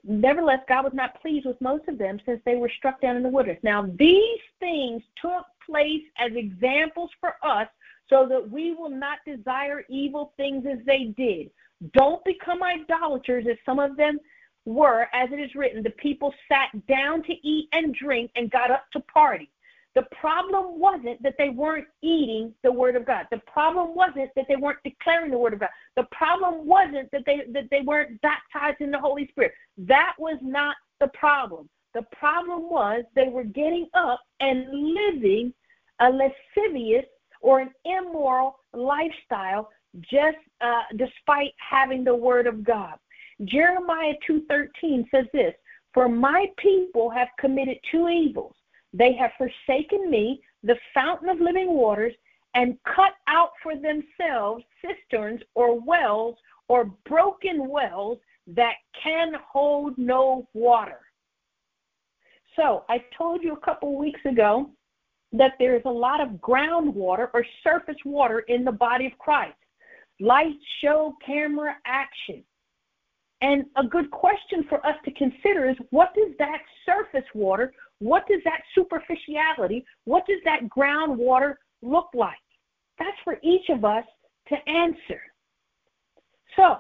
nevertheless, 0.05 0.61
God 0.69 0.85
was 0.85 0.95
not 0.95 1.21
pleased 1.21 1.47
with 1.47 1.61
most 1.61 1.89
of 1.89 1.99
them 1.99 2.21
since 2.25 2.41
they 2.45 2.57
were 2.57 2.69
struck 2.69 3.01
down 3.01 3.17
in 3.17 3.23
the 3.23 3.29
wilderness. 3.29 3.63
Now, 3.63 3.87
these 3.99 4.41
things 4.61 5.03
took 5.21 5.45
place 5.67 6.03
as 6.19 6.33
examples 6.35 7.11
for 7.21 7.35
us 7.43 7.69
so 8.09 8.27
that 8.29 8.51
we 8.51 8.75
will 8.75 8.91
not 8.91 9.19
desire 9.27 9.85
evil 9.89 10.33
things 10.37 10.67
as 10.71 10.79
they 10.87 11.15
did. 11.17 11.51
Don't 11.93 12.25
become 12.25 12.63
idolaters 12.63 13.47
as 13.51 13.57
some 13.67 13.79
of 13.79 13.97
them 13.97 14.21
were, 14.65 15.09
as 15.13 15.31
it 15.33 15.41
is 15.41 15.55
written. 15.55 15.83
The 15.83 15.91
people 15.91 16.33
sat 16.49 16.69
down 16.87 17.23
to 17.25 17.33
eat 17.47 17.69
and 17.73 17.95
drink 17.95 18.31
and 18.37 18.51
got 18.51 18.71
up 18.71 18.85
to 18.93 19.01
party. 19.01 19.51
The 19.95 20.03
problem 20.21 20.81
wasn't 20.81 21.23
that 21.23 21.35
they 21.39 21.51
weren't 21.51 21.87
eating 22.03 22.53
the 22.65 22.73
word 22.73 22.97
of 22.97 23.07
God. 23.07 23.27
The 23.31 23.41
problem 23.47 23.95
wasn't 23.95 24.31
that 24.35 24.47
they 24.49 24.57
weren't 24.57 24.83
declaring 24.83 25.31
the 25.31 25.39
word 25.39 25.53
of 25.53 25.61
God. 25.61 25.69
The 25.95 26.09
problem 26.11 26.67
wasn't 26.67 27.11
that 27.13 27.23
they 27.25 27.43
that 27.53 27.69
they 27.71 27.83
weren't 27.83 28.21
baptized 28.21 28.81
in 28.81 28.91
the 28.91 28.99
Holy 28.99 29.29
Spirit. 29.29 29.53
That 29.79 30.15
was 30.19 30.39
not 30.43 30.77
the 31.01 31.09
problem. 31.09 31.69
The 31.95 32.05
problem 32.19 32.69
was 32.69 33.05
they 33.15 33.29
were 33.29 33.45
getting 33.45 33.89
up 33.95 34.21
and 34.41 34.67
living 34.69 35.55
a 36.01 36.11
lascivious 36.11 37.07
or 37.41 37.61
an 37.61 37.71
immoral 37.85 38.59
lifestyle 38.73 39.71
just 40.01 40.39
uh, 40.61 40.83
despite 40.97 41.53
having 41.59 42.03
the 42.03 42.15
word 42.15 42.49
of 42.49 42.65
God. 42.65 42.95
Jeremiah 43.45 44.15
2:13 44.27 45.09
says 45.13 45.27
this, 45.33 45.55
"For 45.93 46.09
my 46.09 46.51
people 46.57 47.11
have 47.11 47.29
committed 47.39 47.79
two 47.93 48.09
evils. 48.09 48.57
They 48.95 49.13
have 49.15 49.33
forsaken 49.37 50.09
me, 50.09 50.41
the 50.63 50.77
fountain 50.95 51.29
of 51.29 51.41
living 51.41 51.75
waters, 51.75 52.15
and 52.55 52.79
cut 52.85 53.13
out 53.27 53.51
for 53.61 53.75
themselves 53.75 54.65
cisterns 54.81 55.41
or 55.57 55.81
wells 55.81 56.37
or 56.69 56.85
broken 57.05 57.69
wells 57.69 58.19
that 58.47 58.75
can 59.03 59.33
hold 59.53 59.99
no 59.99 60.49
water. 60.55 61.01
So 62.55 62.85
I 62.89 63.03
told 63.19 63.43
you 63.43 63.55
a 63.55 63.65
couple 63.65 63.99
weeks 63.99 64.21
ago 64.25 64.71
that 65.33 65.55
there's 65.59 65.83
a 65.85 65.91
lot 65.91 66.21
of 66.21 66.29
groundwater 66.41 67.29
or 67.35 67.45
surface 67.65 67.97
water 68.05 68.41
in 68.47 68.65
the 68.65 68.71
body 68.71 69.07
of 69.07 69.19
Christ. 69.19 69.57
Light, 70.21 70.55
show, 70.81 71.15
camera, 71.27 71.75
action. 71.85 72.45
And 73.41 73.65
a 73.77 73.85
good 73.85 74.11
question 74.13 74.65
for 74.69 74.85
us 74.87 74.95
to 75.05 75.11
consider 75.11 75.69
is 75.69 75.77
what 75.91 76.15
does 76.15 76.31
that 76.39 76.61
surface 76.87 77.29
water 77.35 77.75
what 78.05 78.27
does 78.29 78.41
that 78.45 78.61
superficiality, 78.75 79.83
what 80.05 80.27
does 80.27 80.41
that 80.45 80.69
groundwater 80.69 81.55
look 81.81 82.09
like? 82.13 82.37
That's 82.99 83.17
for 83.25 83.39
each 83.43 83.71
of 83.71 83.83
us 83.85 84.05
to 84.49 84.57
answer. 84.69 85.21
So, 86.55 86.77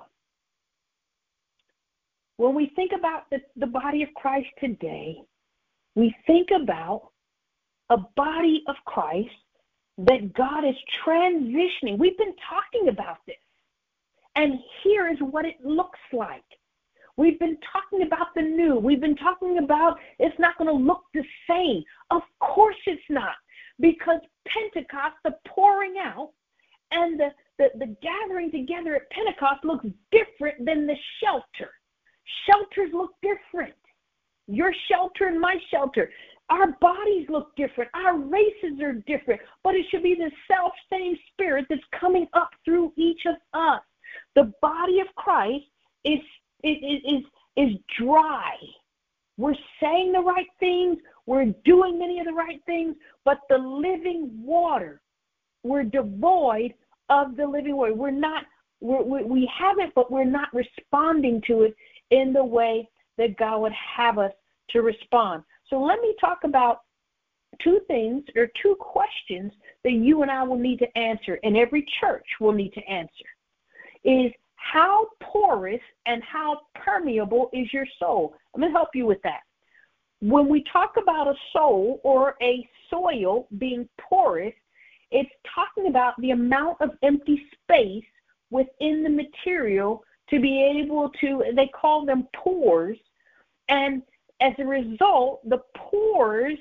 when 2.36 2.54
we 2.54 2.70
think 2.76 2.90
about 2.96 3.30
the, 3.30 3.38
the 3.56 3.66
body 3.66 4.02
of 4.02 4.10
Christ 4.14 4.48
today, 4.60 5.16
we 5.94 6.14
think 6.26 6.48
about 6.54 7.08
a 7.88 7.96
body 8.16 8.62
of 8.68 8.76
Christ 8.84 9.30
that 9.96 10.34
God 10.34 10.64
is 10.68 10.76
transitioning. 11.06 11.98
We've 11.98 12.18
been 12.18 12.34
talking 12.48 12.88
about 12.90 13.18
this. 13.26 13.36
And 14.36 14.58
here 14.82 15.08
is 15.08 15.18
what 15.20 15.46
it 15.46 15.56
looks 15.64 16.00
like. 16.12 16.44
We've 17.16 17.38
been 17.38 17.58
talking 17.72 18.06
about 18.06 18.28
the 18.34 18.42
new. 18.42 18.76
We've 18.76 19.00
been 19.00 19.16
talking 19.16 19.58
about 19.58 19.98
it's 20.18 20.38
not 20.38 20.58
going 20.58 20.68
to 20.68 20.84
look 20.84 21.02
the 21.14 21.22
same. 21.48 21.84
Of 22.10 22.22
course 22.40 22.76
it's 22.86 23.02
not. 23.08 23.34
Because 23.80 24.20
Pentecost, 24.46 25.16
the 25.24 25.34
pouring 25.46 25.94
out, 26.00 26.32
and 26.90 27.18
the, 27.18 27.28
the, 27.58 27.68
the 27.78 27.96
gathering 28.02 28.50
together 28.50 28.96
at 28.96 29.10
Pentecost 29.10 29.64
looks 29.64 29.86
different 30.10 30.64
than 30.64 30.86
the 30.86 30.96
shelter. 31.22 31.70
Shelters 32.46 32.90
look 32.92 33.12
different. 33.22 33.74
Your 34.46 34.72
shelter 34.90 35.26
and 35.28 35.40
my 35.40 35.56
shelter. 35.70 36.10
Our 36.50 36.72
bodies 36.80 37.26
look 37.28 37.54
different. 37.56 37.90
Our 37.94 38.18
races 38.18 38.80
are 38.82 38.92
different. 39.06 39.40
But 39.62 39.74
it 39.74 39.86
should 39.90 40.02
be 40.02 40.14
the 40.14 40.30
self 40.50 40.72
same 40.90 41.16
spirit 41.32 41.66
that's 41.68 41.80
coming 41.98 42.26
up 42.34 42.50
through 42.64 42.92
each 42.96 43.22
of 43.26 43.36
us. 43.54 43.80
The 44.34 44.52
body 44.60 45.00
of 45.00 45.06
Christ 45.16 45.64
is 46.04 46.18
is, 46.64 47.02
is, 47.04 47.24
is 47.56 47.78
dry. 47.98 48.56
We're 49.36 49.54
saying 49.80 50.12
the 50.12 50.20
right 50.20 50.46
things, 50.60 50.98
we're 51.26 51.52
doing 51.64 51.98
many 51.98 52.20
of 52.20 52.26
the 52.26 52.32
right 52.32 52.60
things, 52.66 52.94
but 53.24 53.40
the 53.48 53.58
living 53.58 54.30
water, 54.42 55.00
we're 55.62 55.82
devoid 55.82 56.74
of 57.08 57.36
the 57.36 57.46
living 57.46 57.76
water. 57.76 57.94
We're 57.94 58.10
not, 58.10 58.44
we're, 58.80 59.02
we, 59.02 59.24
we 59.24 59.50
have 59.58 59.78
it, 59.78 59.92
but 59.94 60.10
we're 60.10 60.24
not 60.24 60.48
responding 60.54 61.42
to 61.48 61.62
it 61.62 61.76
in 62.10 62.32
the 62.32 62.44
way 62.44 62.88
that 63.18 63.36
God 63.36 63.58
would 63.58 63.72
have 63.72 64.18
us 64.18 64.32
to 64.70 64.82
respond. 64.82 65.42
So 65.68 65.80
let 65.80 66.00
me 66.00 66.14
talk 66.20 66.44
about 66.44 66.80
two 67.62 67.80
things 67.86 68.24
or 68.36 68.48
two 68.62 68.76
questions 68.78 69.52
that 69.84 69.92
you 69.92 70.22
and 70.22 70.30
I 70.30 70.42
will 70.42 70.58
need 70.58 70.78
to 70.80 70.98
answer, 70.98 71.38
and 71.42 71.56
every 71.56 71.86
church 72.00 72.26
will 72.40 72.52
need 72.52 72.72
to 72.74 72.84
answer. 72.88 73.24
Is 74.04 74.32
how 74.72 75.08
porous 75.20 75.80
and 76.06 76.22
how 76.22 76.60
permeable 76.74 77.50
is 77.52 77.72
your 77.72 77.86
soul? 77.98 78.34
I'm 78.54 78.60
going 78.60 78.72
to 78.72 78.76
help 78.76 78.90
you 78.94 79.06
with 79.06 79.22
that. 79.22 79.40
When 80.20 80.48
we 80.48 80.64
talk 80.72 80.94
about 81.00 81.28
a 81.28 81.34
soul 81.52 82.00
or 82.02 82.34
a 82.42 82.66
soil 82.88 83.46
being 83.58 83.88
porous, 84.00 84.54
it's 85.10 85.30
talking 85.54 85.90
about 85.90 86.14
the 86.18 86.30
amount 86.30 86.80
of 86.80 86.90
empty 87.02 87.42
space 87.62 88.04
within 88.50 89.04
the 89.04 89.10
material 89.10 90.02
to 90.30 90.40
be 90.40 90.62
able 90.62 91.10
to, 91.20 91.44
they 91.54 91.68
call 91.68 92.06
them 92.06 92.26
pores. 92.34 92.98
And 93.68 94.02
as 94.40 94.54
a 94.58 94.64
result, 94.64 95.48
the 95.48 95.60
pores 95.76 96.58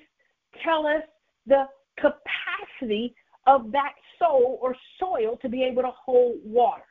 tell 0.61 0.85
us 0.85 1.03
the 1.47 1.65
capacity 1.97 3.15
of 3.47 3.71
that 3.71 3.93
soul 4.19 4.59
or 4.61 4.75
soil 4.99 5.37
to 5.41 5.47
be 5.47 5.63
able 5.63 5.83
to 5.83 5.91
hold 6.05 6.35
water 6.43 6.83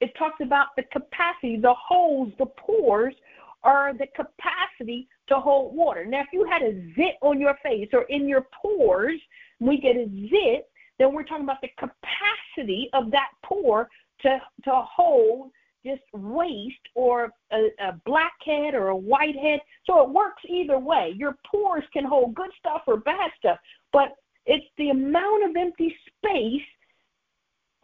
it 0.00 0.12
talks 0.18 0.40
about 0.40 0.68
the 0.76 0.82
capacity, 0.84 1.56
the 1.56 1.74
holes, 1.74 2.32
the 2.38 2.46
pores 2.46 3.14
are 3.62 3.92
the 3.92 4.06
capacity 4.16 5.06
to 5.28 5.36
hold 5.36 5.74
water. 5.74 6.04
Now, 6.06 6.20
if 6.20 6.28
you 6.32 6.46
had 6.50 6.62
a 6.62 6.72
zit 6.94 7.16
on 7.20 7.40
your 7.40 7.56
face 7.62 7.88
or 7.92 8.02
in 8.04 8.26
your 8.26 8.46
pores, 8.62 9.20
we 9.60 9.78
get 9.78 9.96
a 9.96 10.08
zit, 10.30 10.68
then 10.98 11.14
we're 11.14 11.24
talking 11.24 11.44
about 11.44 11.60
the 11.60 11.70
capacity 11.78 12.88
of 12.94 13.10
that 13.10 13.28
pore 13.44 13.88
to, 14.22 14.40
to 14.64 14.70
hold 14.70 15.50
just 15.84 16.02
waste 16.12 16.74
or 16.94 17.30
a, 17.52 17.68
a 17.80 18.00
blackhead 18.04 18.74
or 18.74 18.88
a 18.88 18.96
whitehead. 18.96 19.60
So 19.86 20.02
it 20.02 20.10
works 20.10 20.42
either 20.46 20.78
way. 20.78 21.14
Your 21.16 21.36
pores 21.50 21.84
can 21.92 22.04
hold 22.04 22.34
good 22.34 22.50
stuff 22.58 22.82
or 22.86 22.98
bad 22.98 23.30
stuff, 23.38 23.58
but 23.92 24.14
it's 24.46 24.66
the 24.76 24.90
amount 24.90 25.48
of 25.48 25.56
empty 25.56 25.94
space 26.06 26.62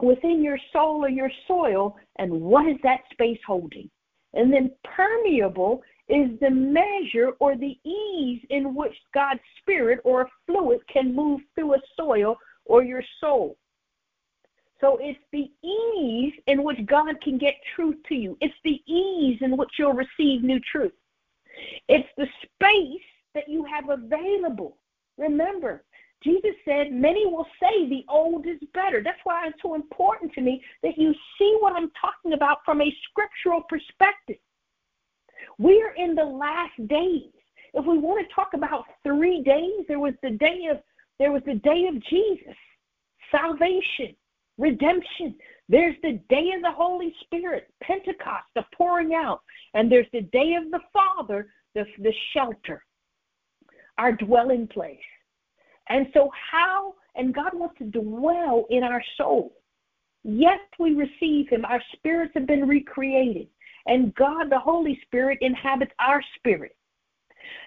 within 0.01 0.43
your 0.43 0.59
soul 0.71 1.03
or 1.03 1.09
your 1.09 1.31
soil, 1.47 1.95
and 2.17 2.31
what 2.31 2.67
is 2.67 2.77
that 2.83 3.01
space 3.11 3.39
holding? 3.45 3.89
And 4.33 4.51
then 4.53 4.71
permeable 4.83 5.81
is 6.09 6.39
the 6.39 6.49
measure 6.49 7.31
or 7.39 7.55
the 7.55 7.77
ease 7.83 8.41
in 8.49 8.75
which 8.75 8.95
God's 9.13 9.41
spirit 9.59 9.99
or 10.03 10.21
a 10.21 10.29
fluid 10.45 10.79
can 10.91 11.15
move 11.15 11.41
through 11.55 11.75
a 11.75 11.81
soil 11.95 12.37
or 12.65 12.83
your 12.83 13.03
soul. 13.19 13.57
So 14.79 14.99
it's 15.01 15.19
the 15.31 15.49
ease 15.67 16.33
in 16.45 16.63
which 16.63 16.85
God 16.85 17.19
can 17.21 17.37
get 17.37 17.55
truth 17.75 17.97
to 18.09 18.15
you. 18.15 18.37
It's 18.41 18.53
the 18.63 18.81
ease 18.85 19.39
in 19.41 19.57
which 19.57 19.71
you'll 19.79 19.93
receive 19.93 20.43
new 20.43 20.59
truth. 20.71 20.93
It's 21.87 22.07
the 22.15 22.27
space 22.43 23.01
that 23.33 23.49
you 23.49 23.65
have 23.65 23.89
available. 23.89 24.77
Remember, 25.17 25.83
Jesus 26.23 26.55
said, 26.65 26.91
Many 26.91 27.25
will 27.27 27.47
say 27.59 27.87
the 27.87 28.05
old 28.09 28.47
is 28.47 28.59
better. 28.73 29.01
That's 29.03 29.19
why 29.23 29.47
it's 29.47 29.61
so 29.61 29.75
important 29.75 30.33
to 30.33 30.41
me 30.41 30.63
that 30.83 30.97
you 30.97 31.13
see 31.37 31.57
what 31.59 31.75
I'm 31.75 31.91
talking 31.99 32.33
about 32.33 32.59
from 32.65 32.81
a 32.81 32.95
scriptural 33.09 33.61
perspective. 33.69 34.37
We're 35.59 35.93
in 35.93 36.15
the 36.15 36.23
last 36.23 36.75
days. 36.87 37.31
If 37.73 37.85
we 37.85 37.97
want 37.97 38.27
to 38.27 38.33
talk 38.33 38.49
about 38.53 38.85
three 39.03 39.43
days, 39.43 39.85
there 39.87 39.99
was 39.99 40.13
the 40.23 40.31
day 40.31 40.67
of 40.71 40.77
there 41.19 41.31
was 41.31 41.41
the 41.45 41.55
day 41.55 41.87
of 41.87 42.01
Jesus, 42.05 42.55
salvation, 43.31 44.15
redemption. 44.57 45.35
There's 45.67 45.95
the 46.03 46.19
day 46.29 46.51
of 46.55 46.61
the 46.61 46.71
Holy 46.71 47.13
Spirit, 47.21 47.67
Pentecost, 47.81 48.45
the 48.55 48.63
pouring 48.75 49.13
out, 49.15 49.41
and 49.73 49.91
there's 49.91 50.07
the 50.13 50.21
day 50.21 50.53
of 50.53 50.69
the 50.71 50.79
Father, 50.93 51.49
the, 51.73 51.85
the 51.99 52.13
shelter, 52.33 52.85
our 53.97 54.11
dwelling 54.11 54.67
place. 54.67 54.99
And 55.89 56.07
so, 56.13 56.29
how, 56.51 56.95
and 57.15 57.33
God 57.33 57.53
wants 57.53 57.77
to 57.79 57.85
dwell 57.85 58.65
in 58.69 58.83
our 58.83 59.03
soul. 59.17 59.53
Yes, 60.23 60.59
we 60.79 60.93
receive 60.93 61.49
Him. 61.49 61.65
Our 61.65 61.81
spirits 61.93 62.33
have 62.35 62.47
been 62.47 62.67
recreated. 62.67 63.47
And 63.85 64.13
God, 64.15 64.49
the 64.49 64.59
Holy 64.59 64.99
Spirit, 65.05 65.37
inhabits 65.41 65.93
our 65.99 66.21
spirit. 66.35 66.75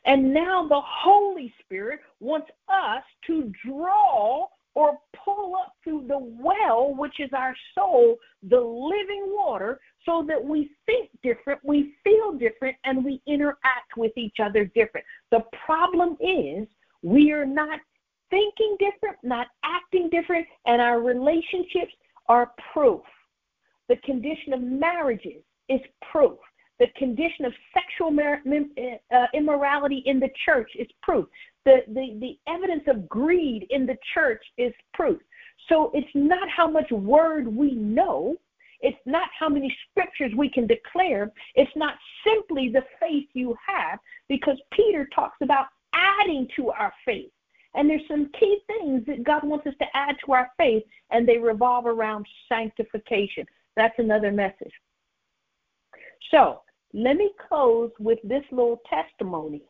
And 0.05 0.35
now 0.35 0.67
the 0.69 0.81
Holy 0.85 1.53
Spirit 1.61 2.01
wants 2.21 2.51
us 2.69 3.03
to 3.27 3.51
draw 3.67 4.49
or 4.75 4.99
pull 5.25 5.57
up 5.57 5.75
through 5.83 6.07
the 6.07 6.19
well, 6.19 6.95
which 6.95 7.19
is 7.19 7.31
our 7.33 7.55
soul, 7.75 8.17
the 8.43 8.61
living 8.61 9.25
water, 9.27 9.81
so 10.07 10.25
that 10.29 10.43
we 10.43 10.71
think 10.87 11.11
different, 11.23 11.61
we 11.65 11.95
feel 12.05 12.33
different, 12.33 12.77
and 12.85 13.05
we 13.05 13.21
interact 13.27 13.97
with 13.97 14.13
each 14.17 14.37
other 14.41 14.65
different. 14.65 15.05
The 15.31 15.45
problem 15.65 16.17
is 16.21 16.69
we 17.03 17.33
are 17.33 17.47
not 17.47 17.81
thinking 18.31 18.77
different, 18.79 19.19
not 19.23 19.49
acting 19.65 20.09
different, 20.11 20.47
and 20.67 20.81
our 20.81 21.01
relationships 21.01 21.93
are 22.29 22.53
proof. 22.73 23.03
The 23.89 23.97
condition 23.97 24.53
of 24.53 24.63
marriages 24.63 25.43
is 25.69 25.81
proof. 26.11 26.39
The 26.79 26.87
condition 26.97 27.45
of 27.45 27.53
sexual 27.75 28.17
uh, 28.17 29.27
immorality 29.35 30.03
in 30.07 30.19
the 30.19 30.31
church 30.47 30.71
is 30.79 30.87
proof. 31.03 31.27
The, 31.67 31.83
the, 31.89 32.17
the 32.21 32.39
evidence 32.49 32.85
of 32.87 33.09
greed 33.09 33.67
in 33.69 33.85
the 33.85 33.97
church 34.15 34.43
is 34.57 34.73
proof. 34.95 35.21
So 35.69 35.91
it's 35.93 36.09
not 36.15 36.49
how 36.49 36.71
much 36.71 36.91
word 36.91 37.47
we 37.47 37.73
know, 37.75 38.37
it's 38.81 38.99
not 39.05 39.29
how 39.39 39.49
many 39.51 39.77
scriptures 39.91 40.33
we 40.35 40.49
can 40.49 40.67
declare, 40.67 41.31
it's 41.55 41.71
not 41.77 41.95
simply 42.25 42.71
the 42.71 42.85
faith 42.99 43.29
you 43.35 43.55
have, 43.67 43.99
because 44.29 44.57
Peter 44.73 45.07
talks 45.15 45.37
about 45.43 45.67
adding 45.93 46.49
to 46.57 46.71
our 46.71 46.93
faith. 47.05 47.31
And 47.75 47.89
there's 47.89 48.07
some 48.09 48.31
key 48.39 48.59
things 48.67 49.07
that 49.07 49.23
God 49.25 49.45
wants 49.45 49.67
us 49.67 49.75
to 49.79 49.87
add 49.95 50.17
to 50.27 50.33
our 50.33 50.51
faith, 50.57 50.83
and 51.11 51.27
they 51.27 51.39
revolve 51.39 51.87
around 51.87 52.27
sanctification. 52.49 53.47
That's 53.77 53.95
another 53.99 54.33
message. 54.33 54.73
So 56.31 56.63
let 56.93 57.17
me 57.17 57.31
close 57.49 57.91
with 57.99 58.19
this 58.25 58.43
little 58.51 58.81
testimony 58.89 59.63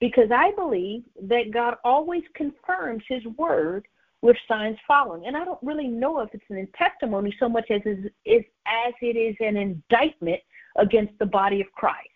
because 0.00 0.30
I 0.34 0.52
believe 0.56 1.02
that 1.22 1.52
God 1.52 1.76
always 1.84 2.22
confirms 2.34 3.02
his 3.08 3.24
word 3.36 3.86
with 4.22 4.36
signs 4.48 4.76
following. 4.86 5.26
And 5.26 5.36
I 5.36 5.44
don't 5.44 5.62
really 5.62 5.86
know 5.86 6.20
if 6.20 6.30
it's 6.32 6.44
an 6.50 6.68
testimony 6.76 7.34
so 7.38 7.48
much 7.48 7.70
as, 7.70 7.80
is, 7.84 8.04
is, 8.24 8.44
as 8.66 8.94
it 9.00 9.16
is 9.16 9.36
an 9.40 9.56
indictment 9.56 10.40
against 10.76 11.16
the 11.18 11.26
body 11.26 11.60
of 11.60 11.66
Christ. 11.72 12.08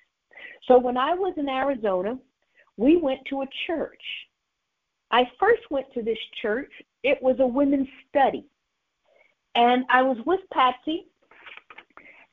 So 0.66 0.78
when 0.78 0.96
I 0.96 1.14
was 1.14 1.34
in 1.36 1.48
Arizona, 1.48 2.18
we 2.76 2.96
went 2.96 3.20
to 3.30 3.42
a 3.42 3.46
church. 3.66 4.02
I 5.12 5.30
first 5.38 5.62
went 5.70 5.92
to 5.94 6.02
this 6.02 6.18
church. 6.40 6.72
It 7.02 7.22
was 7.22 7.36
a 7.38 7.46
women's 7.46 7.88
study. 8.08 8.46
And 9.54 9.84
I 9.90 10.02
was 10.02 10.16
with 10.24 10.40
Patsy, 10.52 11.06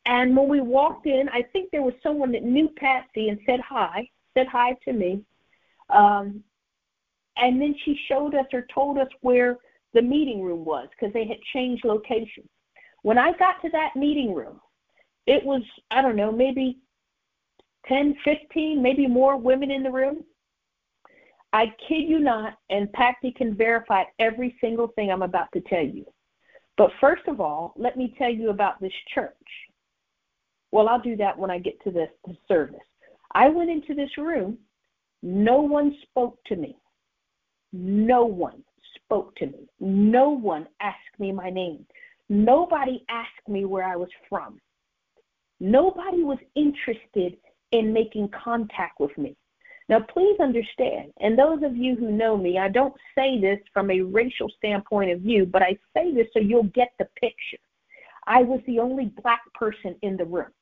and 0.05 0.35
when 0.35 0.47
we 0.47 0.61
walked 0.61 1.05
in, 1.05 1.29
I 1.29 1.43
think 1.53 1.69
there 1.69 1.81
was 1.81 1.93
someone 2.01 2.31
that 2.31 2.43
knew 2.43 2.69
Patsy 2.77 3.29
and 3.29 3.39
said 3.45 3.59
hi, 3.59 4.09
said 4.33 4.47
hi 4.47 4.75
to 4.85 4.93
me. 4.93 5.21
Um, 5.89 6.43
and 7.37 7.61
then 7.61 7.75
she 7.83 7.99
showed 8.07 8.33
us 8.33 8.45
or 8.53 8.65
told 8.73 8.97
us 8.97 9.07
where 9.21 9.57
the 9.93 10.01
meeting 10.01 10.41
room 10.41 10.65
was 10.65 10.87
because 10.91 11.13
they 11.13 11.27
had 11.27 11.37
changed 11.53 11.85
location. 11.85 12.47
When 13.03 13.17
I 13.17 13.33
got 13.33 13.61
to 13.61 13.69
that 13.69 13.95
meeting 13.95 14.33
room, 14.33 14.59
it 15.25 15.43
was, 15.43 15.61
I 15.91 16.01
don't 16.01 16.15
know, 16.15 16.31
maybe 16.31 16.79
10, 17.87 18.15
15, 18.23 18.81
maybe 18.81 19.07
more 19.07 19.37
women 19.37 19.71
in 19.71 19.83
the 19.83 19.91
room. 19.91 20.23
I 21.51 21.73
kid 21.87 22.07
you 22.07 22.19
not, 22.19 22.57
and 22.69 22.91
Patsy 22.93 23.31
can 23.31 23.55
verify 23.55 24.03
every 24.19 24.55
single 24.61 24.89
thing 24.89 25.11
I'm 25.11 25.23
about 25.23 25.51
to 25.53 25.61
tell 25.61 25.83
you. 25.83 26.05
But 26.77 26.91
first 27.01 27.23
of 27.27 27.41
all, 27.41 27.73
let 27.75 27.97
me 27.97 28.13
tell 28.17 28.29
you 28.29 28.51
about 28.51 28.79
this 28.79 28.93
church. 29.13 29.33
Well, 30.71 30.87
I'll 30.87 31.01
do 31.01 31.15
that 31.17 31.37
when 31.37 31.49
I 31.49 31.57
get 31.59 31.81
to 31.83 31.91
the, 31.91 32.05
the 32.25 32.35
service. 32.47 32.79
I 33.33 33.49
went 33.49 33.69
into 33.69 33.95
this 33.95 34.15
room. 34.17 34.57
No 35.23 35.59
one 35.59 35.95
spoke 36.03 36.37
to 36.45 36.55
me. 36.55 36.77
No 37.73 38.25
one 38.25 38.63
spoke 38.95 39.35
to 39.37 39.47
me. 39.47 39.67
No 39.79 40.29
one 40.29 40.67
asked 40.81 41.19
me 41.19 41.31
my 41.31 41.49
name. 41.49 41.85
Nobody 42.29 43.03
asked 43.09 43.47
me 43.47 43.65
where 43.65 43.83
I 43.83 43.95
was 43.95 44.09
from. 44.29 44.59
Nobody 45.59 46.23
was 46.23 46.37
interested 46.55 47.37
in 47.71 47.91
making 47.91 48.29
contact 48.43 48.99
with 48.99 49.15
me. 49.17 49.35
Now, 49.89 50.01
please 50.01 50.39
understand, 50.39 51.11
and 51.19 51.37
those 51.37 51.63
of 51.63 51.75
you 51.75 51.95
who 51.95 52.11
know 52.11 52.37
me, 52.37 52.59
I 52.59 52.69
don't 52.69 52.93
say 53.15 53.41
this 53.41 53.57
from 53.73 53.89
a 53.89 54.01
racial 54.01 54.47
standpoint 54.55 55.09
of 55.09 55.21
view, 55.21 55.47
but 55.47 55.63
I 55.63 55.75
say 55.95 56.13
this 56.13 56.27
so 56.31 56.39
you'll 56.39 56.69
get 56.75 56.91
the 56.99 57.07
picture. 57.19 57.57
I 58.27 58.43
was 58.43 58.61
the 58.67 58.77
only 58.77 59.11
black 59.23 59.41
person 59.55 59.95
in 60.03 60.15
the 60.15 60.25
room. 60.25 60.53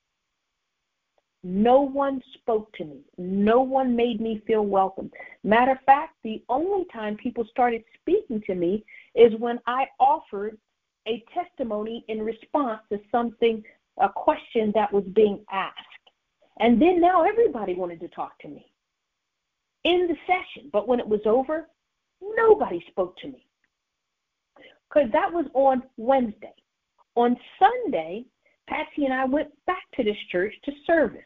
No 1.43 1.81
one 1.81 2.21
spoke 2.35 2.71
to 2.77 2.85
me. 2.85 3.01
No 3.17 3.61
one 3.61 3.97
made 3.97 4.21
me 4.21 4.41
feel 4.47 4.65
welcome. 4.65 5.11
Matter 5.43 5.73
of 5.73 5.81
fact, 5.85 6.15
the 6.23 6.41
only 6.47 6.85
time 6.93 7.17
people 7.17 7.45
started 7.51 7.83
speaking 7.99 8.41
to 8.47 8.55
me 8.55 8.85
is 9.13 9.37
when 9.39 9.59
I 9.67 9.87
offered 9.99 10.57
a 11.05 11.21
testimony 11.33 12.05
in 12.07 12.21
response 12.21 12.79
to 12.93 12.99
something, 13.11 13.61
a 13.99 14.07
question 14.07 14.71
that 14.73 14.91
was 14.93 15.03
being 15.13 15.43
asked. 15.51 15.75
And 16.61 16.81
then 16.81 17.01
now 17.01 17.23
everybody 17.23 17.75
wanted 17.75 17.99
to 17.99 18.07
talk 18.07 18.39
to 18.39 18.47
me 18.47 18.71
in 19.87 20.07
the 20.07 20.17
session. 20.27 20.69
But 20.71 20.87
when 20.87 20.99
it 20.99 21.07
was 21.07 21.21
over, 21.25 21.67
nobody 22.21 22.83
spoke 22.89 23.17
to 23.17 23.27
me. 23.27 23.47
Because 24.87 25.09
that 25.13 25.31
was 25.31 25.45
on 25.53 25.81
Wednesday. 25.95 26.53
On 27.15 27.35
Sunday, 27.57 28.25
Patsy 28.67 29.05
and 29.05 29.13
I 29.13 29.25
went 29.25 29.49
back 29.65 29.83
to 29.95 30.03
this 30.03 30.17
church 30.31 30.53
to 30.65 30.71
service. 30.85 31.21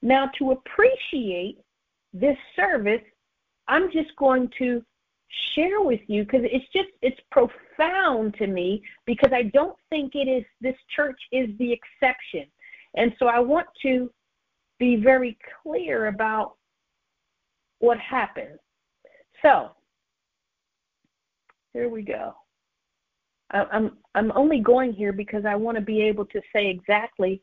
Now, 0.00 0.30
to 0.38 0.52
appreciate 0.52 1.58
this 2.12 2.36
service, 2.56 3.02
I'm 3.68 3.92
just 3.92 4.14
going 4.16 4.50
to 4.58 4.82
share 5.54 5.80
with 5.80 6.00
you 6.08 6.24
because 6.24 6.42
it's 6.44 6.70
just 6.74 6.88
it's 7.00 7.20
profound 7.30 8.34
to 8.34 8.46
me 8.46 8.82
because 9.06 9.32
I 9.32 9.44
don't 9.44 9.76
think 9.88 10.14
it 10.14 10.28
is 10.28 10.44
this 10.60 10.76
church 10.94 11.18
is 11.30 11.48
the 11.58 11.72
exception. 11.72 12.46
And 12.94 13.14
so 13.18 13.26
I 13.26 13.38
want 13.38 13.66
to 13.82 14.10
be 14.78 14.96
very 14.96 15.38
clear 15.62 16.08
about 16.08 16.56
what 17.82 17.98
happened. 17.98 18.58
So, 19.42 19.70
here 21.72 21.88
we 21.88 22.02
go. 22.02 22.34
I'm 23.50 23.98
I'm 24.14 24.32
only 24.34 24.60
going 24.60 24.92
here 24.92 25.12
because 25.12 25.44
I 25.44 25.56
want 25.56 25.76
to 25.76 25.82
be 25.82 26.00
able 26.00 26.24
to 26.26 26.40
say 26.54 26.70
exactly 26.70 27.42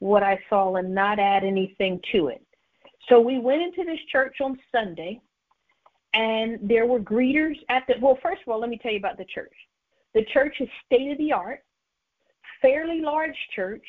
what 0.00 0.22
I 0.22 0.38
saw 0.48 0.76
and 0.76 0.92
not 0.92 1.18
add 1.20 1.44
anything 1.44 2.00
to 2.12 2.28
it. 2.28 2.44
So 3.08 3.20
we 3.20 3.38
went 3.38 3.62
into 3.62 3.84
this 3.84 4.00
church 4.10 4.38
on 4.40 4.58
Sunday, 4.72 5.20
and 6.14 6.58
there 6.62 6.86
were 6.86 6.98
greeters 6.98 7.56
at 7.68 7.84
the. 7.86 7.94
Well, 8.00 8.18
first 8.22 8.40
of 8.46 8.52
all, 8.52 8.60
let 8.60 8.70
me 8.70 8.78
tell 8.78 8.90
you 8.90 8.98
about 8.98 9.18
the 9.18 9.26
church. 9.26 9.54
The 10.14 10.24
church 10.32 10.56
is 10.60 10.68
state 10.86 11.12
of 11.12 11.18
the 11.18 11.32
art, 11.32 11.60
fairly 12.62 13.00
large 13.00 13.36
church. 13.54 13.86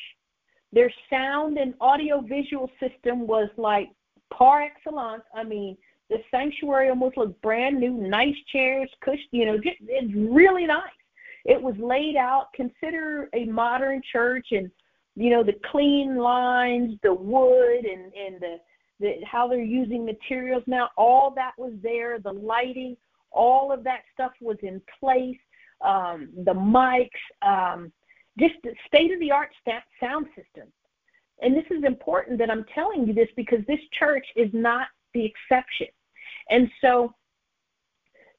Their 0.72 0.92
sound 1.08 1.56
and 1.56 1.74
audio 1.80 2.20
visual 2.20 2.70
system 2.78 3.26
was 3.26 3.48
like 3.56 3.88
par 4.32 4.62
excellence. 4.62 5.22
I 5.34 5.42
mean, 5.42 5.76
the 6.08 6.18
sanctuary 6.30 6.88
almost 6.88 7.16
looked 7.16 7.40
brand 7.42 7.80
new, 7.80 7.90
nice 7.90 8.36
chairs, 8.52 8.88
cush, 9.04 9.18
you 9.32 9.44
know, 9.44 9.56
just, 9.56 9.76
it's 9.80 10.12
really 10.14 10.66
nice. 10.66 10.82
It 11.44 11.60
was 11.60 11.74
laid 11.78 12.16
out. 12.16 12.52
Consider 12.54 13.28
a 13.32 13.44
modern 13.44 14.02
church, 14.12 14.48
and 14.50 14.70
you 15.14 15.30
know 15.30 15.44
the 15.44 15.58
clean 15.70 16.16
lines, 16.16 16.98
the 17.02 17.14
wood, 17.14 17.84
and 17.84 18.12
and 18.14 18.40
the, 18.40 18.56
the 18.98 19.14
how 19.24 19.46
they're 19.46 19.62
using 19.62 20.04
materials 20.04 20.64
now. 20.66 20.90
All 20.96 21.32
that 21.36 21.52
was 21.56 21.72
there. 21.82 22.18
The 22.18 22.32
lighting, 22.32 22.96
all 23.30 23.72
of 23.72 23.84
that 23.84 24.00
stuff 24.12 24.32
was 24.40 24.56
in 24.62 24.82
place. 24.98 25.38
Um, 25.82 26.30
the 26.44 26.54
mics, 26.54 27.08
um, 27.42 27.92
just 28.38 28.54
the 28.64 28.74
state 28.86 29.12
of 29.12 29.20
the 29.20 29.30
art 29.30 29.50
sound 30.00 30.26
system. 30.34 30.72
And 31.42 31.54
this 31.54 31.66
is 31.70 31.84
important 31.84 32.38
that 32.38 32.50
I'm 32.50 32.64
telling 32.74 33.06
you 33.06 33.12
this 33.12 33.28
because 33.36 33.60
this 33.68 33.78
church 33.98 34.26
is 34.36 34.48
not 34.52 34.88
the 35.14 35.24
exception. 35.24 35.88
And 36.50 36.70
so, 36.80 37.14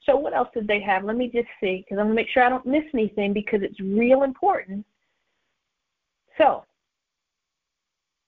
so 0.06 0.16
what 0.16 0.34
else 0.34 0.50
did 0.54 0.68
they 0.68 0.82
have? 0.82 1.04
Let 1.04 1.18
me 1.18 1.30
just 1.34 1.48
see 1.60 1.84
because 1.84 2.00
I'm 2.00 2.06
gonna 2.06 2.16
make 2.16 2.30
sure 2.30 2.44
I 2.44 2.50
don't 2.50 2.66
miss 2.66 2.84
anything 2.94 3.34
because 3.34 3.62
it's 3.62 3.80
real 3.80 4.24
important. 4.24 4.86
So, 6.38 6.64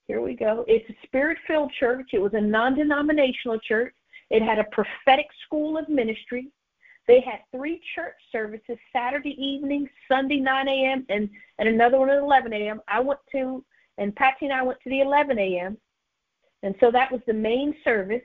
here 0.08 0.22
we 0.22 0.36
go. 0.36 0.66
It's 0.68 0.90
a 0.90 0.96
spirit-filled 1.06 1.72
church. 1.80 2.10
It 2.14 2.22
was 2.22 2.34
a 2.34 2.42
non-denominational 2.42 3.60
church. 3.60 3.94
It 4.32 4.42
had 4.42 4.58
a 4.58 4.64
prophetic 4.72 5.28
school 5.46 5.78
of 5.78 5.88
ministry. 5.88 6.48
They 7.08 7.22
had 7.22 7.40
three 7.56 7.82
church 7.96 8.16
services 8.32 8.78
Saturday 8.92 9.36
evening, 9.40 9.88
Sunday 10.08 10.40
9 10.40 10.68
a.m., 10.68 11.06
and, 11.10 11.30
and 11.58 11.70
another 11.70 12.00
one 12.00 12.10
at 12.10 12.20
11 12.20 12.54
a.m. 12.54 12.82
I 12.88 13.00
went 13.00 13.20
to, 13.32 13.64
and 13.98 14.16
Patsy 14.16 14.46
and 14.46 14.54
I 14.54 14.64
went 14.64 14.80
to 14.84 14.90
the 14.90 15.02
11 15.02 15.40
a.m. 15.40 15.78
And 16.64 16.76
so 16.80 16.92
that 16.92 17.12
was 17.12 17.22
the 17.26 17.34
main 17.34 17.76
service. 17.84 18.22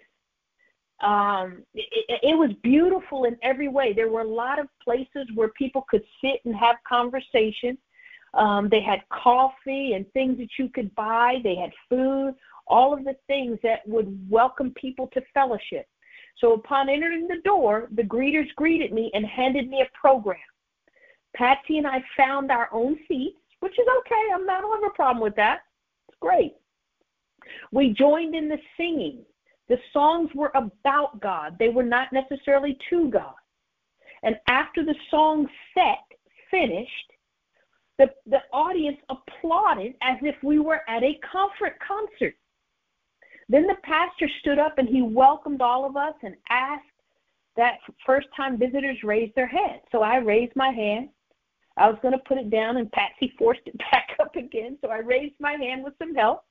Um, 1.05 1.63
it, 1.75 2.21
it 2.23 2.39
was 2.39 2.51
beautiful 2.63 3.25
in 3.25 3.37
every 3.43 3.69
way. 3.69 3.93
There 3.93 4.09
were 4.09 4.23
a 4.23 4.29
lot 4.29 4.59
of 4.59 4.67
places 4.83 5.29
where 5.35 5.51
people 5.51 5.85
could 5.89 6.03
sit 6.23 6.41
and 6.47 6.57
have 6.57 6.77
conversation. 6.89 7.77
Um, 8.33 8.69
they 8.71 8.81
had 8.81 9.03
coffee 9.11 9.93
and 9.93 10.11
things 10.13 10.39
that 10.39 10.49
you 10.59 10.71
could 10.71 10.93
buy. 10.95 11.41
They 11.45 11.57
had 11.57 11.71
food, 11.91 12.35
all 12.67 12.95
of 12.95 13.05
the 13.05 13.17
things 13.27 13.59
that 13.63 13.87
would 13.87 14.09
welcome 14.31 14.73
people 14.75 15.09
to 15.09 15.23
fellowship. 15.35 15.87
So 16.39 16.55
upon 16.55 16.89
entering 16.89 17.29
the 17.29 17.43
door, 17.45 17.89
the 17.95 18.03
greeters 18.03 18.53
greeted 18.57 18.93
me 18.93 19.11
and 19.15 19.25
handed 19.27 19.69
me 19.69 19.83
a 19.83 19.99
program. 19.99 20.39
Patsy 21.37 21.79
and 21.79 21.87
I 21.87 22.03
found 22.17 22.51
our 22.51 22.69
own 22.73 22.99
seats, 23.07 23.37
which 23.61 23.79
is 23.79 23.87
okay. 24.01 24.25
I'm 24.35 24.47
not, 24.47 24.65
I 24.65 24.81
have 24.81 24.91
a 24.91 24.95
problem 24.95 25.23
with 25.23 25.37
that. 25.37 25.61
It's 26.09 26.19
great. 26.21 26.55
We 27.73 27.91
joined 27.91 28.35
in 28.35 28.49
the 28.49 28.59
singing. 28.77 29.19
The 29.69 29.79
songs 29.93 30.31
were 30.35 30.53
about 30.55 31.21
God. 31.21 31.57
They 31.59 31.69
were 31.69 31.85
not 31.85 32.13
necessarily 32.13 32.77
to 32.91 33.11
God. 33.11 33.35
And 34.23 34.37
after 34.49 34.85
the 34.85 34.95
song 35.11 35.47
set 35.75 36.05
finished, 36.51 37.13
the, 37.99 38.07
the 38.27 38.41
audience 38.53 38.99
applauded 39.09 39.95
as 40.03 40.19
if 40.23 40.35
we 40.43 40.59
were 40.59 40.81
at 40.89 41.03
a 41.03 41.19
comfort 41.31 41.79
concert. 41.87 42.35
Then 43.49 43.67
the 43.67 43.77
pastor 43.83 44.29
stood 44.41 44.59
up 44.59 44.79
and 44.79 44.89
he 44.89 45.03
welcomed 45.03 45.61
all 45.61 45.85
of 45.85 45.97
us 45.97 46.15
and 46.23 46.35
asked 46.51 46.85
that 47.57 47.79
first 48.05 48.27
time 48.37 48.59
visitors 48.59 48.97
raise 49.05 49.31
their 49.37 49.47
hand. 49.47 49.81
So 49.93 50.03
I 50.03 50.17
raised 50.17 50.57
my 50.57 50.71
hand. 50.71 51.11
I 51.77 51.89
was 51.89 51.99
going 52.03 52.13
to 52.13 52.25
put 52.27 52.39
it 52.39 52.51
down 52.51 52.79
and 52.79 52.91
Patsy 52.93 53.33
forced 53.39 53.61
it 53.67 53.77
back 53.93 54.17
up 54.21 54.35
again. 54.37 54.79
So 54.81 54.91
I 54.91 54.99
raised 54.99 55.35
my 55.41 55.53
hand 55.53 55.85
with 55.85 55.95
some 55.99 56.15
help. 56.15 56.45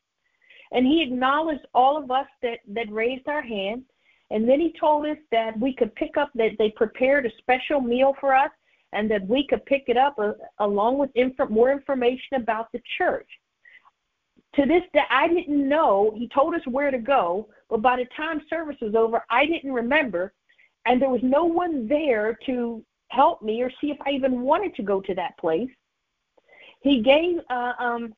And 0.73 0.85
he 0.85 1.01
acknowledged 1.01 1.65
all 1.73 1.97
of 1.97 2.11
us 2.11 2.27
that, 2.41 2.59
that 2.67 2.91
raised 2.91 3.27
our 3.27 3.41
hand. 3.41 3.83
And 4.31 4.49
then 4.49 4.59
he 4.59 4.73
told 4.79 5.05
us 5.05 5.17
that 5.31 5.57
we 5.59 5.73
could 5.73 5.93
pick 5.95 6.17
up, 6.17 6.31
that 6.35 6.51
they 6.57 6.71
prepared 6.71 7.25
a 7.25 7.31
special 7.37 7.79
meal 7.79 8.15
for 8.19 8.33
us 8.33 8.51
and 8.91 9.09
that 9.09 9.25
we 9.27 9.47
could 9.47 9.65
pick 9.65 9.83
it 9.87 9.97
up 9.97 10.17
uh, 10.19 10.33
along 10.59 10.97
with 10.97 11.11
inf- 11.15 11.49
more 11.49 11.71
information 11.71 12.37
about 12.37 12.71
the 12.71 12.81
church 12.97 13.27
to 14.55 14.65
this 14.65 14.83
day, 14.93 15.01
I 15.09 15.27
didn't 15.27 15.67
know. 15.67 16.13
He 16.15 16.27
told 16.27 16.53
us 16.53 16.61
where 16.67 16.91
to 16.91 16.97
go, 16.97 17.49
but 17.69 17.81
by 17.81 17.97
the 17.97 18.05
time 18.15 18.41
service 18.49 18.77
was 18.81 18.95
over, 18.95 19.23
I 19.29 19.45
didn't 19.45 19.73
remember, 19.73 20.33
and 20.85 21.01
there 21.01 21.09
was 21.09 21.21
no 21.23 21.43
one 21.43 21.87
there 21.87 22.37
to 22.45 22.83
help 23.07 23.41
me 23.41 23.61
or 23.61 23.71
see 23.81 23.89
if 23.89 23.97
I 24.05 24.11
even 24.11 24.41
wanted 24.41 24.75
to 24.75 24.83
go 24.83 25.01
to 25.01 25.15
that 25.15 25.37
place. 25.37 25.69
He 26.81 27.01
gave, 27.01 27.39
uh, 27.49 27.73
um, 27.79 28.13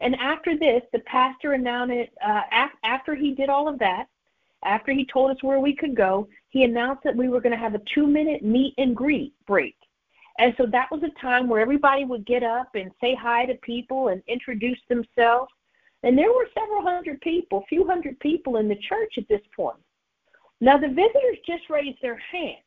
and 0.00 0.14
after 0.16 0.56
this, 0.56 0.82
the 0.92 1.00
pastor 1.00 1.52
announced. 1.52 2.10
Uh, 2.24 2.42
af- 2.52 2.70
after 2.84 3.14
he 3.14 3.34
did 3.34 3.48
all 3.48 3.68
of 3.68 3.78
that, 3.78 4.06
after 4.64 4.92
he 4.92 5.04
told 5.06 5.30
us 5.30 5.42
where 5.42 5.60
we 5.60 5.74
could 5.74 5.96
go, 5.96 6.28
he 6.50 6.64
announced 6.64 7.02
that 7.04 7.16
we 7.16 7.28
were 7.28 7.40
going 7.40 7.52
to 7.52 7.58
have 7.58 7.74
a 7.74 7.82
two-minute 7.94 8.42
meet 8.42 8.74
and 8.78 8.96
greet 8.96 9.32
break. 9.46 9.76
And 10.38 10.54
so 10.56 10.66
that 10.66 10.90
was 10.90 11.02
a 11.02 11.20
time 11.20 11.48
where 11.48 11.60
everybody 11.60 12.04
would 12.04 12.24
get 12.26 12.42
up 12.42 12.68
and 12.74 12.90
say 13.00 13.14
hi 13.14 13.44
to 13.46 13.54
people 13.56 14.08
and 14.08 14.22
introduce 14.28 14.78
themselves. 14.88 15.50
And 16.04 16.16
there 16.16 16.32
were 16.32 16.48
several 16.54 16.82
hundred 16.82 17.20
people, 17.20 17.64
few 17.68 17.84
hundred 17.86 18.20
people 18.20 18.56
in 18.58 18.68
the 18.68 18.76
church 18.88 19.14
at 19.16 19.28
this 19.28 19.40
point. 19.54 19.78
Now 20.60 20.78
the 20.78 20.88
visitors 20.88 21.38
just 21.44 21.68
raised 21.68 21.98
their 22.00 22.16
hand. 22.16 22.62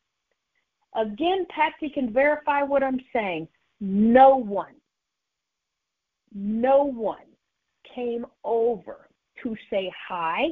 Again, 0.95 1.45
Patsy 1.49 1.89
can 1.89 2.11
verify 2.11 2.61
what 2.61 2.83
I'm 2.83 2.99
saying. 3.13 3.47
No 3.79 4.35
one, 4.35 4.73
no 6.33 6.83
one 6.83 7.17
came 7.95 8.25
over 8.43 9.07
to 9.43 9.55
say 9.69 9.91
hi, 10.07 10.49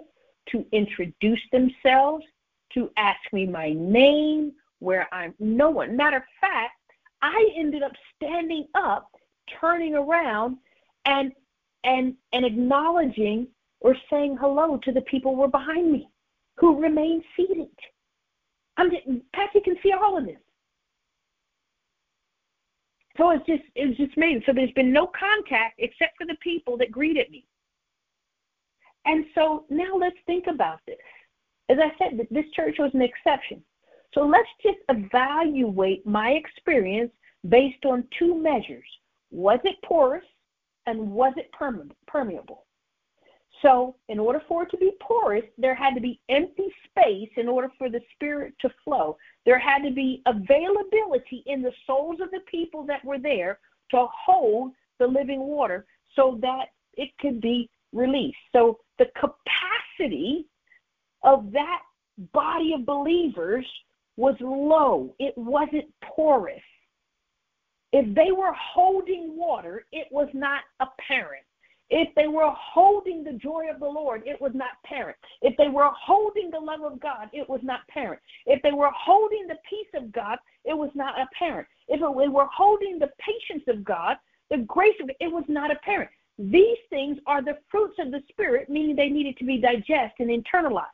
to 0.52 0.66
introduce 0.72 1.42
themselves, 1.52 2.26
to 2.74 2.90
ask 2.98 3.20
me 3.32 3.46
my 3.46 3.74
name, 3.74 4.52
where 4.80 5.08
I'm. 5.14 5.34
No 5.40 5.70
one. 5.70 5.96
Matter 5.96 6.18
of 6.18 6.24
fact, 6.40 6.74
I 7.22 7.50
ended 7.56 7.84
up 7.84 7.92
standing 8.16 8.68
up, 8.76 9.12
turning 9.60 9.96
around, 9.96 10.58
and 11.06 11.32
and 11.84 12.16
and 12.34 12.46
acknowledging 12.46 13.48
or 13.82 13.96
saying 14.10 14.38
hello 14.40 14.78
to 14.78 14.92
the 14.92 15.02
people 15.02 15.36
who 15.36 15.42
were 15.42 15.48
behind 15.48 15.92
me, 15.92 16.10
who 16.58 16.82
remained 16.82 17.24
seated. 17.36 17.68
I'm 18.78 18.92
just, 18.92 19.04
Patsy 19.34 19.62
can 19.62 19.76
see 19.84 19.92
all 19.92 20.18
of 20.18 20.26
this. 20.26 20.40
So 23.20 23.32
it's 23.32 23.46
just 23.46 23.64
it's 23.76 23.98
just 23.98 24.16
me. 24.18 24.42
So 24.46 24.54
there's 24.54 24.72
been 24.72 24.94
no 24.94 25.08
contact 25.08 25.76
except 25.80 26.18
for 26.18 26.26
the 26.26 26.38
people 26.42 26.78
that 26.78 26.90
greeted 26.90 27.30
me. 27.30 27.46
And 29.06 29.26
so 29.36 29.66
now 29.70 29.96
let's 29.98 30.16
think 30.26 30.48
about 30.48 30.80
this. 30.88 30.98
As 31.68 31.78
I 31.80 31.92
said, 32.00 32.28
this 32.32 32.46
church 32.56 32.78
was 32.80 32.92
an 32.94 33.02
exception. 33.02 33.62
So 34.14 34.22
let's 34.22 34.50
just 34.64 34.80
evaluate 34.88 36.06
my 36.06 36.32
experience 36.32 37.12
based 37.48 37.86
on 37.86 38.08
two 38.18 38.42
measures. 38.42 38.88
Was 39.32 39.60
it 39.66 39.76
porous 39.84 40.26
and 40.88 41.12
was 41.12 41.34
it 41.36 41.52
permeable? 42.08 42.66
So, 43.62 43.96
in 44.08 44.20
order 44.20 44.42
for 44.48 44.64
it 44.64 44.72
to 44.72 44.78
be 44.78 44.92
porous, 45.02 45.44
there 45.58 45.76
had 45.76 45.94
to 45.96 46.02
be 46.02 46.22
empty 46.30 46.74
space 46.86 47.30
in 47.36 47.50
order 47.50 47.70
for 47.78 47.90
the 47.90 48.00
Spirit 48.14 48.54
to 48.62 48.70
flow. 48.86 49.18
There 49.46 49.60
had 49.60 49.84
to 49.84 49.92
be 49.92 50.22
availability 50.26 51.44
in 51.46 51.62
the 51.62 51.74
souls 51.86 52.22
of 52.22 52.32
the 52.32 52.40
people 52.50 52.86
that 52.86 53.04
were 53.04 53.20
there 53.20 53.60
to 53.92 54.08
hold 54.26 54.72
the 54.98 55.08
living 55.08 55.42
water 55.42 55.86
so 56.16 56.38
that 56.42 56.68
it 56.94 57.10
could 57.20 57.42
be 57.42 57.70
released. 57.92 58.38
So, 58.54 58.80
the 58.98 59.08
capacity 59.16 60.46
of 61.24 61.52
that 61.52 61.82
body 62.34 62.74
of 62.74 62.86
believers 62.86 63.66
was 64.16 64.36
low, 64.40 65.14
it 65.20 65.34
wasn't 65.38 65.86
porous. 66.04 66.62
If 67.92 68.14
they 68.14 68.32
were 68.32 68.54
holding 68.54 69.36
water, 69.36 69.86
it 69.92 70.08
was 70.12 70.28
not 70.34 70.62
apparent. 70.80 71.44
If 71.90 72.14
they 72.16 72.28
were 72.28 72.52
holding 72.56 73.24
the 73.24 73.34
joy 73.34 73.66
of 73.72 73.80
the 73.80 73.88
Lord, 73.88 74.24
it 74.26 74.40
was 74.40 74.52
not 74.54 74.72
apparent. 74.84 75.18
If 75.42 75.58
they 75.58 75.70
were 75.70 75.90
holding 76.00 76.52
the 76.52 76.60
love 76.60 76.82
of 76.82 77.00
God, 77.00 77.30
it 77.34 77.50
was 77.50 77.62
not 77.64 77.82
apparent. 77.90 78.22
If 78.46 78.62
they 78.62 78.72
were 78.72 78.92
holding 78.96 79.48
the 79.48 79.58
peace 79.68 79.88
of 79.96 80.12
God, 80.12 80.38
it 80.66 80.78
was 80.78 80.92
not 80.94 81.16
apparent. 81.20 81.68
If 81.88 82.00
they 82.00 82.28
were 82.28 82.48
holding 82.56 83.00
the 83.00 83.10
patience 83.20 83.64
of 83.68 83.84
God, 83.84 84.18
the 84.52 84.58
grace 84.58 84.96
of 85.02 85.10
it, 85.10 85.18
it 85.20 85.32
was 85.32 85.46
not 85.48 85.72
apparent. 85.72 86.12
These 86.38 86.78
things 86.90 87.18
are 87.28 87.44
the 87.44 87.58
fruits 87.70 87.96
of 88.00 88.12
the 88.12 88.22
Spirit, 88.30 88.70
meaning 88.70 88.96
they 88.96 89.10
needed 89.10 89.38
to 89.38 89.46
be 89.46 89.58
digested 89.58 90.30
and 90.30 90.44
internalized. 90.44 90.86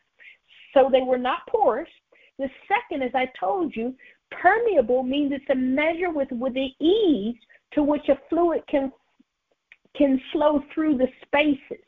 So 0.73 0.89
they 0.91 1.01
were 1.01 1.17
not 1.17 1.39
porous, 1.49 1.89
the 2.37 2.49
second, 2.67 3.03
as 3.03 3.15
I 3.15 3.31
told 3.39 3.75
you, 3.75 3.95
permeable 4.31 5.03
means 5.03 5.31
it's 5.31 5.49
a 5.49 5.55
measure 5.55 6.09
with, 6.09 6.29
with 6.31 6.53
the 6.53 6.69
ease 6.79 7.35
to 7.73 7.83
which 7.83 8.09
a 8.09 8.19
fluid 8.29 8.63
can 8.67 8.91
can 9.97 10.21
flow 10.31 10.63
through 10.73 10.97
the 10.97 11.07
spaces. 11.23 11.83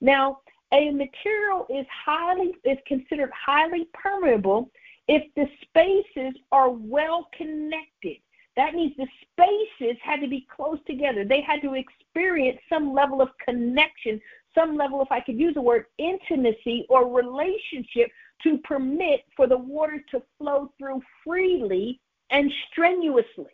Now, 0.00 0.40
a 0.72 0.90
material 0.90 1.66
is 1.70 1.86
highly 2.04 2.52
is 2.64 2.78
considered 2.86 3.30
highly 3.34 3.88
permeable 3.94 4.70
if 5.08 5.22
the 5.34 5.46
spaces 5.62 6.38
are 6.52 6.70
well 6.70 7.28
connected. 7.36 8.18
That 8.56 8.74
means 8.74 8.92
the 8.96 9.06
spaces 9.22 9.96
had 10.02 10.20
to 10.20 10.28
be 10.28 10.46
close 10.54 10.78
together. 10.86 11.24
They 11.24 11.40
had 11.40 11.62
to 11.62 11.74
experience 11.74 12.58
some 12.68 12.92
level 12.92 13.22
of 13.22 13.28
connection, 13.42 14.20
some 14.54 14.76
level, 14.76 15.00
if 15.00 15.10
I 15.12 15.20
could 15.20 15.38
use 15.38 15.54
the 15.54 15.62
word, 15.62 15.86
intimacy 15.98 16.84
or 16.88 17.08
relationship 17.08 18.10
to 18.42 18.58
permit 18.58 19.20
for 19.36 19.46
the 19.46 19.56
water 19.56 20.02
to 20.10 20.22
flow 20.36 20.72
through 20.76 21.00
freely 21.24 22.00
and 22.30 22.52
strenuously. 22.70 23.52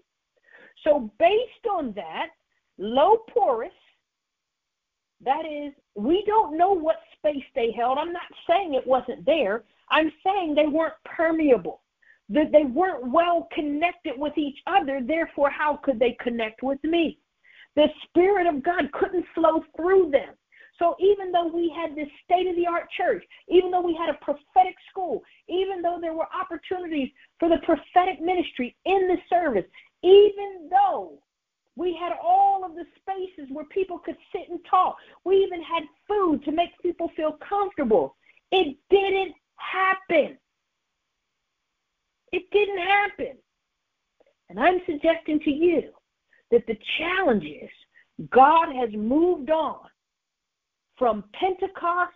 So, 0.82 1.12
based 1.18 1.66
on 1.70 1.92
that, 1.92 2.28
low 2.78 3.18
porous, 3.28 3.72
that 5.24 5.44
is, 5.46 5.72
we 5.94 6.24
don't 6.26 6.56
know 6.56 6.72
what 6.72 6.96
space 7.18 7.44
they 7.54 7.72
held. 7.72 7.98
I'm 7.98 8.12
not 8.12 8.22
saying 8.48 8.74
it 8.74 8.86
wasn't 8.86 9.24
there. 9.24 9.64
I'm 9.90 10.12
saying 10.24 10.54
they 10.54 10.66
weren't 10.66 10.94
permeable, 11.04 11.82
that 12.28 12.52
they 12.52 12.64
weren't 12.64 13.10
well 13.10 13.48
connected 13.52 14.14
with 14.16 14.36
each 14.36 14.58
other. 14.66 15.00
Therefore, 15.06 15.50
how 15.50 15.78
could 15.82 15.98
they 15.98 16.16
connect 16.20 16.62
with 16.62 16.82
me? 16.84 17.18
The 17.76 17.88
Spirit 18.08 18.46
of 18.46 18.62
God 18.62 18.90
couldn't 18.92 19.26
flow 19.34 19.64
through 19.76 20.10
them. 20.10 20.34
So 20.78 20.96
even 20.98 21.30
though 21.30 21.46
we 21.46 21.72
had 21.76 21.94
this 21.94 22.08
state 22.24 22.48
of 22.48 22.56
the 22.56 22.66
art 22.66 22.90
church, 22.96 23.24
even 23.48 23.70
though 23.70 23.80
we 23.80 23.94
had 23.94 24.10
a 24.10 24.24
prophetic 24.24 24.74
school, 24.90 25.22
even 25.48 25.82
though 25.82 25.98
there 26.00 26.14
were 26.14 26.26
opportunities 26.34 27.10
for 27.38 27.48
the 27.48 27.58
prophetic 27.58 28.20
ministry 28.20 28.76
in 28.84 29.06
the 29.06 29.18
service, 29.30 29.64
even 30.02 30.68
though 30.70 31.18
we 31.76 31.96
had 32.00 32.12
all 32.22 32.64
of 32.64 32.74
the 32.74 32.84
spaces 33.00 33.50
where 33.50 33.64
people 33.66 33.98
could 33.98 34.16
sit 34.32 34.48
and 34.48 34.60
talk, 34.68 34.96
we 35.24 35.36
even 35.36 35.62
had 35.62 35.82
food 36.06 36.44
to 36.44 36.52
make 36.52 36.70
people 36.82 37.10
feel 37.16 37.36
comfortable. 37.46 38.16
It 38.52 38.76
didn't 38.90 39.34
happen. 39.56 40.38
It 42.32 42.42
didn't 42.52 42.78
happen. 42.78 43.36
And 44.48 44.60
I'm 44.60 44.80
suggesting 44.86 45.40
to 45.40 45.50
you 45.50 45.90
that 46.50 46.66
the 46.66 46.78
challenge 46.98 47.44
is 47.44 47.70
God 48.30 48.74
has 48.74 48.90
moved 48.92 49.50
on 49.50 49.80
from 50.96 51.24
Pentecost 51.32 52.12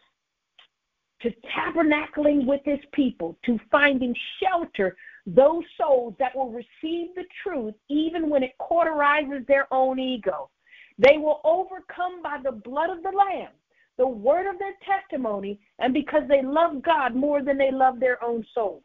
to 1.23 1.33
tabernacling 1.57 2.47
with 2.47 2.61
his 2.65 2.79
people, 2.93 3.37
to 3.45 3.59
finding 3.71 4.15
shelter, 4.41 4.97
those 5.35 5.65
souls 5.81 6.15
that 6.19 6.35
will 6.35 6.51
receive 6.51 7.15
the 7.15 7.25
truth 7.43 7.75
even 7.89 8.31
when 8.31 8.43
it 8.43 8.53
cauterizes 8.59 9.47
their 9.47 9.73
own 9.73 9.99
ego. 9.99 10.51
They 10.99 11.19
will 11.19 11.41
overcome 11.45 12.23
by 12.23 12.39
the 12.43 12.53
blood 12.53 12.91
of 12.91 13.03
the 13.03 13.11
Lamb, 13.11 13.53
the 13.99 14.09
word 14.09 14.49
of 14.49 14.59
their 14.59 14.75
testimony, 14.85 15.61
and 15.79 15.93
because 15.93 16.23
they 16.29 16.43
love 16.43 16.83
God 16.83 17.15
more 17.15 17.43
than 17.43 17.59
they 17.59 17.71
love 17.71 18.01
their 18.01 18.23
own 18.25 18.45
souls. 18.55 18.83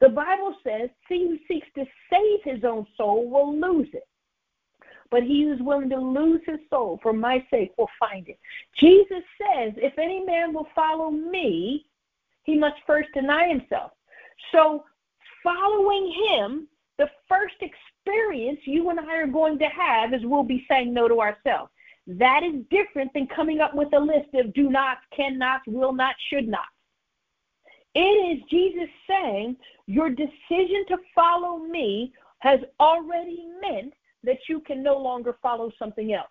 The 0.00 0.08
Bible 0.08 0.54
says, 0.64 0.88
He 1.08 1.26
who 1.28 1.36
seeks 1.46 1.68
to 1.74 1.84
save 2.10 2.54
his 2.54 2.64
own 2.64 2.86
soul 2.96 3.28
will 3.28 3.54
lose 3.54 3.88
it 3.92 4.06
but 5.12 5.22
he 5.22 5.44
who's 5.44 5.60
willing 5.60 5.90
to 5.90 5.98
lose 5.98 6.40
his 6.46 6.58
soul 6.70 6.98
for 7.02 7.12
my 7.12 7.44
sake 7.50 7.72
will 7.76 7.90
find 8.00 8.28
it. 8.28 8.38
Jesus 8.80 9.22
says, 9.38 9.74
if 9.76 9.96
any 9.98 10.24
man 10.24 10.54
will 10.54 10.66
follow 10.74 11.10
me, 11.10 11.84
he 12.44 12.58
must 12.58 12.76
first 12.86 13.10
deny 13.12 13.46
himself. 13.46 13.92
So, 14.50 14.84
following 15.42 16.12
him, 16.28 16.68
the 16.98 17.10
first 17.28 17.54
experience 17.60 18.60
you 18.64 18.90
and 18.90 19.00
I 19.00 19.16
are 19.16 19.26
going 19.26 19.58
to 19.58 19.66
have 19.66 20.14
is 20.14 20.20
we'll 20.24 20.42
be 20.42 20.64
saying 20.68 20.92
no 20.92 21.08
to 21.08 21.20
ourselves. 21.20 21.70
That 22.06 22.42
is 22.42 22.64
different 22.70 23.12
than 23.14 23.26
coming 23.28 23.60
up 23.60 23.74
with 23.74 23.88
a 23.94 23.98
list 23.98 24.34
of 24.34 24.52
do 24.54 24.70
not, 24.70 24.98
cannot, 25.16 25.60
will 25.66 25.92
not, 25.92 26.14
should 26.30 26.48
not. 26.48 26.66
It 27.94 28.00
is 28.00 28.42
Jesus 28.50 28.88
saying, 29.08 29.56
Your 29.86 30.10
decision 30.10 30.84
to 30.88 30.98
follow 31.14 31.58
me 31.58 32.12
has 32.40 32.60
already 32.80 33.46
meant 33.60 33.94
that 34.24 34.38
you 34.48 34.60
can 34.60 34.82
no 34.82 34.96
longer 34.96 35.36
follow 35.42 35.70
something 35.78 36.12
else. 36.12 36.28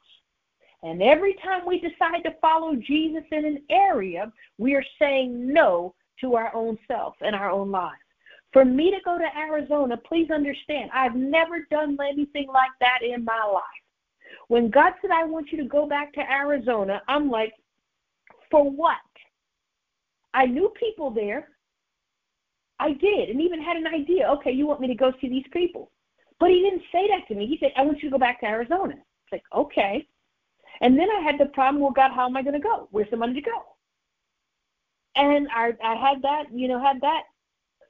And 0.83 1.01
every 1.01 1.35
time 1.35 1.65
we 1.65 1.79
decide 1.79 2.23
to 2.23 2.35
follow 2.41 2.75
Jesus 2.75 3.23
in 3.31 3.45
an 3.45 3.63
area, 3.69 4.31
we 4.57 4.75
are 4.75 4.85
saying 4.99 5.53
no 5.53 5.93
to 6.21 6.35
our 6.35 6.53
own 6.55 6.77
self 6.87 7.15
and 7.21 7.35
our 7.35 7.51
own 7.51 7.71
lives. 7.71 7.99
For 8.53 8.65
me 8.65 8.91
to 8.91 8.97
go 9.05 9.17
to 9.17 9.37
Arizona, 9.37 9.95
please 9.97 10.29
understand, 10.29 10.89
I've 10.93 11.15
never 11.15 11.65
done 11.71 11.97
anything 12.01 12.47
like 12.47 12.71
that 12.81 12.99
in 13.01 13.23
my 13.23 13.43
life. 13.51 13.63
When 14.49 14.69
God 14.69 14.93
said, 15.01 15.11
I 15.11 15.23
want 15.23 15.51
you 15.51 15.57
to 15.59 15.69
go 15.69 15.87
back 15.87 16.13
to 16.13 16.19
Arizona, 16.19 17.01
I'm 17.07 17.29
like, 17.29 17.53
for 18.49 18.69
what? 18.69 18.97
I 20.33 20.45
knew 20.45 20.73
people 20.77 21.11
there. 21.11 21.49
I 22.79 22.93
did, 22.93 23.29
and 23.29 23.39
even 23.39 23.61
had 23.61 23.77
an 23.77 23.87
idea. 23.87 24.27
Okay, 24.27 24.51
you 24.51 24.67
want 24.67 24.81
me 24.81 24.87
to 24.87 24.95
go 24.95 25.13
see 25.21 25.29
these 25.29 25.45
people. 25.53 25.91
But 26.39 26.49
he 26.49 26.61
didn't 26.61 26.81
say 26.91 27.07
that 27.07 27.27
to 27.27 27.35
me. 27.35 27.45
He 27.45 27.57
said, 27.59 27.71
I 27.77 27.83
want 27.83 28.01
you 28.01 28.09
to 28.09 28.13
go 28.13 28.19
back 28.19 28.39
to 28.39 28.47
Arizona. 28.47 28.95
It's 28.95 29.31
like, 29.31 29.43
okay. 29.55 30.07
And 30.81 30.97
then 30.97 31.07
I 31.09 31.21
had 31.21 31.39
the 31.39 31.45
problem, 31.45 31.81
well, 31.81 31.91
God, 31.91 32.11
how 32.11 32.25
am 32.25 32.35
I 32.35 32.41
going 32.41 32.59
to 32.59 32.59
go? 32.59 32.87
Where's 32.91 33.09
the 33.11 33.17
money 33.17 33.35
to 33.35 33.41
go? 33.41 33.63
And 35.15 35.47
I, 35.55 35.73
I 35.83 35.95
had 35.95 36.21
that, 36.23 36.45
you 36.51 36.67
know, 36.67 36.81
had 36.81 36.99
that 37.01 37.23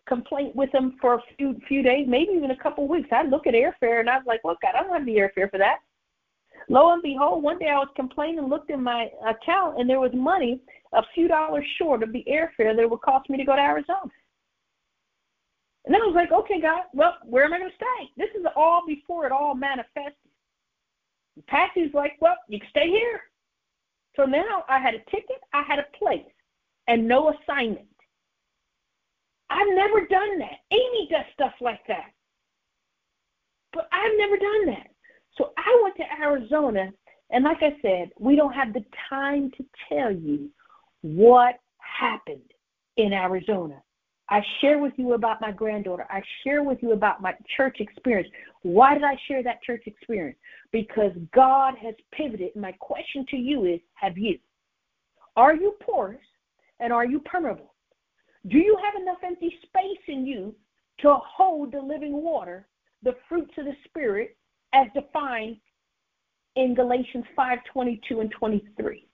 complaint 0.08 0.56
with 0.56 0.72
them 0.72 0.97
for 0.99 1.16
a 1.16 1.24
few 1.38 1.56
few 1.68 1.84
days, 1.84 2.06
maybe 2.08 2.34
even 2.34 2.52
a 2.52 2.58
couple 2.58 2.88
weeks. 2.88 3.10
I 3.12 3.24
look 3.24 3.47
at 3.47 3.54
airfare 3.54 3.99
and 3.99 4.10
I 4.10 4.18
was 4.18 4.26
like, 4.28 4.41
look, 4.43 4.60
God, 4.62 4.76
I 4.76 4.84
don't 4.84 4.93
have 4.93 5.06
the 5.06 5.18
airfare 5.18 5.49
for 5.49 5.58
that. 5.58 5.80
Lo 6.70 6.93
and 6.93 7.02
behold, 7.02 7.43
one 7.43 7.60
day 7.60 7.70
I 7.70 7.78
was 7.78 7.89
complaining, 7.95 8.39
and 8.39 8.49
looked 8.49 8.70
in 8.70 8.84
my 8.84 9.10
account, 9.28 9.80
and 9.80 9.89
there 9.89 9.99
was 9.99 10.12
money 10.14 10.62
a 10.93 11.02
few 11.14 11.28
dollars 11.28 11.66
short 11.78 12.04
of 12.04 12.12
the 12.14 12.24
airfare 12.30 12.76
that 12.76 12.80
it 12.80 12.89
would 12.89 13.02
cost 13.02 13.30
me 13.30 13.38
to 13.38 13.43
go 13.43 13.56
to 13.56 13.62
Arizona. 13.62 14.12
And 15.86 15.93
then 15.93 16.02
I 16.02 16.06
was 16.06 16.16
like, 16.16 16.32
okay, 16.32 16.62
God, 16.62 16.84
well, 16.93 17.18
where 17.26 17.43
am 17.43 17.54
I 17.54 17.60
going 17.60 17.72
to 17.72 17.76
stay? 17.76 18.12
This 18.16 18.30
is 18.39 18.45
all 18.56 18.84
before 18.86 19.26
it 19.26 19.32
all 19.32 19.56
manifested. 19.56 20.14
And 21.36 21.47
Patsy's 21.47 21.93
like, 21.93 22.18
well, 22.20 22.36
you 22.47 22.60
can 22.60 22.70
stay 22.70 22.88
here. 22.88 23.22
So 24.16 24.26
now 24.26 24.64
I 24.70 24.78
had 24.78 24.93
a 24.93 24.99
ticket, 25.10 25.41
I 25.54 25.64
had 25.64 25.80
a 25.80 25.97
place, 25.97 26.26
and 26.88 27.08
no 27.08 27.34
assignment. 27.34 27.88
I've 29.52 29.76
never 29.76 30.08
done 30.08 30.39
that. 30.39 30.60
Amy 30.72 31.08
does 31.12 31.26
stuff 31.34 31.54
like 31.60 31.82
that. 31.88 32.12
But 33.74 33.88
I've 33.91 34.18
never 34.18 34.38
done 34.38 34.66
that. 34.68 34.88
So 35.38 35.52
I 35.58 35.80
went 35.84 35.95
to 35.97 36.24
Arizona, 36.24 36.91
and 37.30 37.43
like 37.43 37.58
I 37.62 37.76
said, 37.82 38.12
we 38.20 38.36
don't 38.36 38.54
have 38.54 38.74
the 38.74 38.84
time 39.10 39.52
to 39.58 39.66
tell 39.89 40.12
you 40.12 40.49
what 41.02 41.56
happened 41.78 42.52
in 42.97 43.14
Arizona. 43.14 43.82
I 44.30 44.41
share 44.62 44.80
with 44.80 44.93
you 44.95 45.14
about 45.14 45.41
my 45.41 45.52
granddaughter. 45.52 46.08
I 46.10 46.22
share 46.43 46.64
with 46.64 46.78
you 46.82 46.93
about 46.93 47.22
my 47.22 47.34
church 47.58 47.78
experience. 47.80 48.30
Why 48.62 48.93
did 48.93 49.04
I 49.04 49.18
share 49.28 49.43
that 49.43 49.62
church 49.62 49.84
experience? 49.86 50.38
Because 50.72 51.12
God 51.34 51.74
has 51.82 51.95
pivoted. 52.14 52.56
My 52.56 52.72
question 52.74 53.26
to 53.30 53.36
you 53.36 53.66
is 53.66 53.82
have 53.95 54.18
you? 54.18 54.39
Are 55.36 55.54
you 55.54 55.76
porous 55.82 56.22
and 56.80 56.93
are 56.93 57.06
you 57.06 57.20
permeable? 57.20 57.70
Do 58.50 58.58
you 58.58 58.78
have 58.84 59.02
enough 59.02 59.20
empty 59.24 59.54
space 59.64 60.04
in 60.08 60.26
you 60.26 60.56
to 61.02 61.16
hold 61.16 61.72
the 61.72 61.82
living 61.82 62.24
water, 62.24 62.68
the 63.04 63.16
fruits 63.30 63.54
of 63.58 63.66
the 63.66 63.76
Spirit, 63.86 64.36
as 64.74 64.88
defined 64.94 65.58
in 66.56 66.74
Galatians 66.74 67.26
5 67.36 67.60
22 67.72 68.20
and 68.22 68.32
23? 68.32 69.08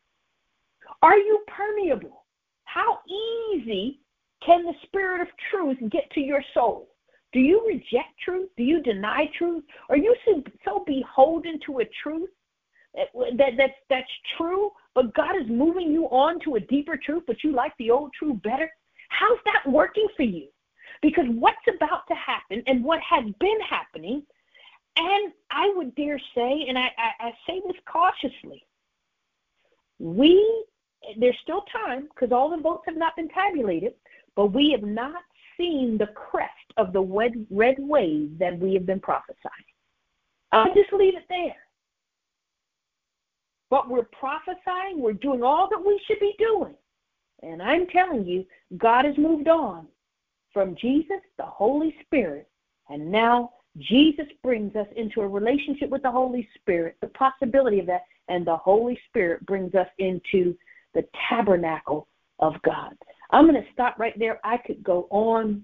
Are 1.01 1.17
you 1.17 1.43
permeable? 1.47 2.25
How 2.63 2.99
easy 3.53 3.99
can 4.45 4.63
the 4.63 4.73
Spirit 4.83 5.21
of 5.21 5.27
truth 5.51 5.77
get 5.91 6.09
to 6.11 6.21
your 6.21 6.43
soul? 6.53 6.89
Do 7.33 7.39
you 7.39 7.65
reject 7.67 8.17
truth? 8.23 8.49
Do 8.55 8.63
you 8.63 8.81
deny 8.81 9.29
truth? 9.37 9.63
Are 9.89 9.97
you 9.97 10.15
so 10.63 10.83
beholden 10.85 11.59
to 11.65 11.79
a 11.79 11.85
truth 12.01 12.29
that, 12.95 13.07
that 13.37 13.51
that's, 13.57 13.73
that's 13.89 14.07
true, 14.37 14.71
but 14.95 15.13
God 15.13 15.35
is 15.35 15.47
moving 15.49 15.91
you 15.91 16.05
on 16.05 16.39
to 16.45 16.55
a 16.55 16.59
deeper 16.61 16.97
truth, 16.97 17.23
but 17.27 17.43
you 17.43 17.51
like 17.51 17.73
the 17.77 17.91
old 17.91 18.11
truth 18.17 18.41
better? 18.41 18.71
How's 19.17 19.39
that 19.45 19.71
working 19.71 20.07
for 20.15 20.23
you? 20.23 20.47
Because 21.01 21.25
what's 21.27 21.57
about 21.67 22.07
to 22.07 22.15
happen 22.15 22.61
and 22.67 22.83
what 22.83 22.99
has 23.01 23.23
been 23.39 23.59
happening, 23.67 24.23
and 24.95 25.33
I 25.49 25.71
would 25.75 25.95
dare 25.95 26.19
say, 26.35 26.65
and 26.67 26.77
I, 26.77 26.91
I, 26.97 27.27
I 27.27 27.31
say 27.47 27.61
this 27.65 27.77
cautiously, 27.91 28.65
we 29.99 30.65
there's 31.17 31.37
still 31.41 31.63
time 31.71 32.07
because 32.13 32.31
all 32.31 32.49
the 32.49 32.61
votes 32.61 32.83
have 32.87 32.97
not 32.97 33.15
been 33.15 33.29
tabulated, 33.29 33.93
but 34.35 34.47
we 34.47 34.71
have 34.71 34.83
not 34.83 35.21
seen 35.57 35.97
the 35.97 36.07
crest 36.07 36.51
of 36.77 36.91
the 36.93 37.01
red, 37.01 37.45
red 37.49 37.75
wave 37.79 38.37
that 38.39 38.59
we 38.59 38.73
have 38.73 38.85
been 38.85 38.99
prophesying. 38.99 39.67
I'll 40.51 40.73
just 40.73 40.91
leave 40.93 41.15
it 41.15 41.25
there. 41.29 41.55
But 43.69 43.89
we're 43.89 44.07
prophesying, 44.11 44.99
we're 44.99 45.13
doing 45.13 45.43
all 45.43 45.69
that 45.69 45.83
we 45.83 45.99
should 46.07 46.19
be 46.19 46.35
doing. 46.37 46.75
And 47.43 47.61
I'm 47.61 47.87
telling 47.87 48.25
you, 48.25 48.45
God 48.77 49.05
has 49.05 49.17
moved 49.17 49.47
on 49.47 49.87
from 50.53 50.75
Jesus, 50.75 51.21
the 51.37 51.45
Holy 51.45 51.95
Spirit, 52.05 52.49
and 52.89 53.11
now 53.11 53.51
Jesus 53.77 54.25
brings 54.41 54.75
us 54.75 54.87
into 54.95 55.21
a 55.21 55.27
relationship 55.27 55.89
with 55.89 56.01
the 56.01 56.11
Holy 56.11 56.47
Spirit, 56.55 56.95
the 57.01 57.07
possibility 57.07 57.79
of 57.79 57.85
that, 57.85 58.03
and 58.27 58.45
the 58.45 58.57
Holy 58.57 58.99
Spirit 59.07 59.45
brings 59.45 59.75
us 59.75 59.87
into 59.99 60.55
the 60.93 61.05
tabernacle 61.29 62.07
of 62.39 62.53
God. 62.63 62.95
I'm 63.31 63.47
going 63.47 63.61
to 63.61 63.71
stop 63.71 63.99
right 63.99 64.17
there. 64.17 64.39
I 64.43 64.57
could 64.57 64.83
go 64.83 65.07
on. 65.11 65.63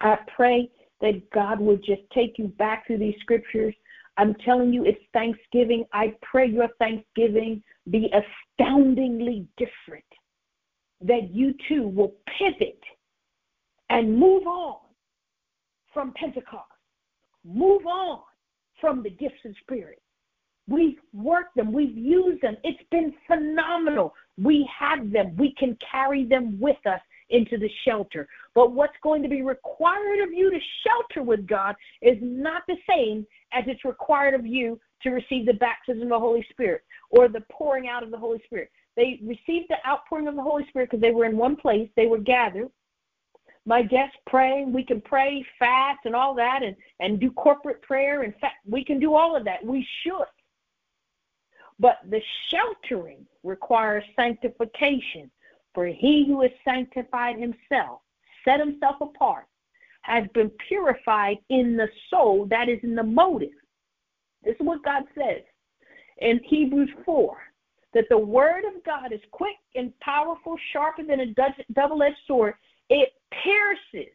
I 0.00 0.18
pray 0.34 0.70
that 1.00 1.30
God 1.30 1.60
would 1.60 1.84
just 1.84 2.02
take 2.12 2.38
you 2.38 2.48
back 2.48 2.86
through 2.86 2.98
these 2.98 3.14
scriptures. 3.20 3.74
I'm 4.16 4.34
telling 4.44 4.72
you, 4.72 4.84
it's 4.84 5.00
Thanksgiving. 5.12 5.84
I 5.92 6.14
pray 6.22 6.46
your 6.46 6.68
Thanksgiving 6.78 7.62
be 7.90 8.10
astoundingly 8.12 9.46
different, 9.56 10.04
that 11.02 11.30
you 11.32 11.54
too 11.68 11.88
will 11.88 12.14
pivot 12.38 12.80
and 13.90 14.18
move 14.18 14.46
on 14.46 14.78
from 15.92 16.12
Pentecost, 16.14 16.64
move 17.44 17.86
on 17.86 18.20
from 18.80 19.02
the 19.02 19.10
gifts 19.10 19.44
of 19.44 19.54
Spirit. 19.62 20.00
We've 20.66 20.98
worked 21.12 21.56
them, 21.56 21.72
we've 21.72 21.96
used 21.96 22.42
them. 22.42 22.56
It's 22.64 22.82
been 22.90 23.12
phenomenal. 23.26 24.14
We 24.38 24.68
have 24.78 25.12
them, 25.12 25.36
we 25.36 25.54
can 25.58 25.76
carry 25.90 26.24
them 26.24 26.58
with 26.58 26.78
us 26.86 27.00
into 27.30 27.58
the 27.58 27.70
shelter. 27.86 28.26
But 28.54 28.72
what's 28.72 28.96
going 29.02 29.22
to 29.22 29.28
be 29.28 29.42
required 29.42 30.20
of 30.20 30.32
you 30.32 30.50
to 30.50 30.58
shelter 30.86 31.22
with 31.22 31.46
God 31.46 31.74
is 32.00 32.16
not 32.20 32.62
the 32.66 32.76
same 32.88 33.26
as 33.52 33.64
it's 33.66 33.84
required 33.84 34.34
of 34.34 34.46
you 34.46 34.80
to 35.02 35.10
receive 35.10 35.46
the 35.46 35.54
baptism 35.54 36.02
of 36.04 36.08
the 36.08 36.18
Holy 36.18 36.46
Spirit 36.50 36.82
or 37.10 37.28
the 37.28 37.42
pouring 37.52 37.88
out 37.88 38.02
of 38.02 38.10
the 38.10 38.18
Holy 38.18 38.40
Spirit. 38.46 38.70
They 38.96 39.20
received 39.22 39.66
the 39.68 39.76
outpouring 39.86 40.28
of 40.28 40.36
the 40.36 40.42
Holy 40.42 40.66
Spirit 40.68 40.90
because 40.90 41.00
they 41.00 41.10
were 41.10 41.24
in 41.24 41.36
one 41.36 41.56
place, 41.56 41.88
they 41.96 42.06
were 42.06 42.18
gathered. 42.18 42.70
My 43.66 43.82
guests 43.82 44.16
praying, 44.26 44.72
we 44.72 44.84
can 44.84 45.00
pray, 45.00 45.44
fast, 45.58 46.00
and 46.04 46.14
all 46.14 46.34
that, 46.34 46.62
and, 46.62 46.76
and 47.00 47.18
do 47.18 47.30
corporate 47.30 47.80
prayer. 47.82 48.22
In 48.22 48.32
fact, 48.32 48.56
we 48.68 48.84
can 48.84 49.00
do 49.00 49.14
all 49.14 49.34
of 49.34 49.44
that. 49.46 49.64
We 49.64 49.86
should. 50.02 50.26
But 51.78 51.98
the 52.08 52.20
sheltering 52.50 53.26
requires 53.42 54.04
sanctification. 54.16 55.30
For 55.72 55.86
he 55.86 56.24
who 56.26 56.42
has 56.42 56.52
sanctified 56.64 57.36
himself, 57.36 58.02
set 58.44 58.60
himself 58.60 58.96
apart, 59.00 59.46
has 60.02 60.24
been 60.34 60.50
purified 60.68 61.38
in 61.48 61.76
the 61.76 61.88
soul, 62.10 62.46
that 62.50 62.68
is 62.68 62.78
in 62.82 62.94
the 62.94 63.02
motive. 63.02 63.48
This 64.44 64.54
is 64.54 64.66
what 64.66 64.84
God 64.84 65.04
says 65.16 65.42
in 66.18 66.38
Hebrews 66.44 66.90
4 67.04 67.36
that 67.94 68.08
the 68.10 68.18
word 68.18 68.64
of 68.64 68.84
God 68.84 69.12
is 69.12 69.20
quick 69.30 69.56
and 69.74 69.98
powerful, 70.00 70.56
sharper 70.72 71.04
than 71.04 71.20
a 71.20 71.34
double 71.72 72.02
edged 72.02 72.16
sword. 72.26 72.54
It 72.90 73.10
pierces 73.42 74.12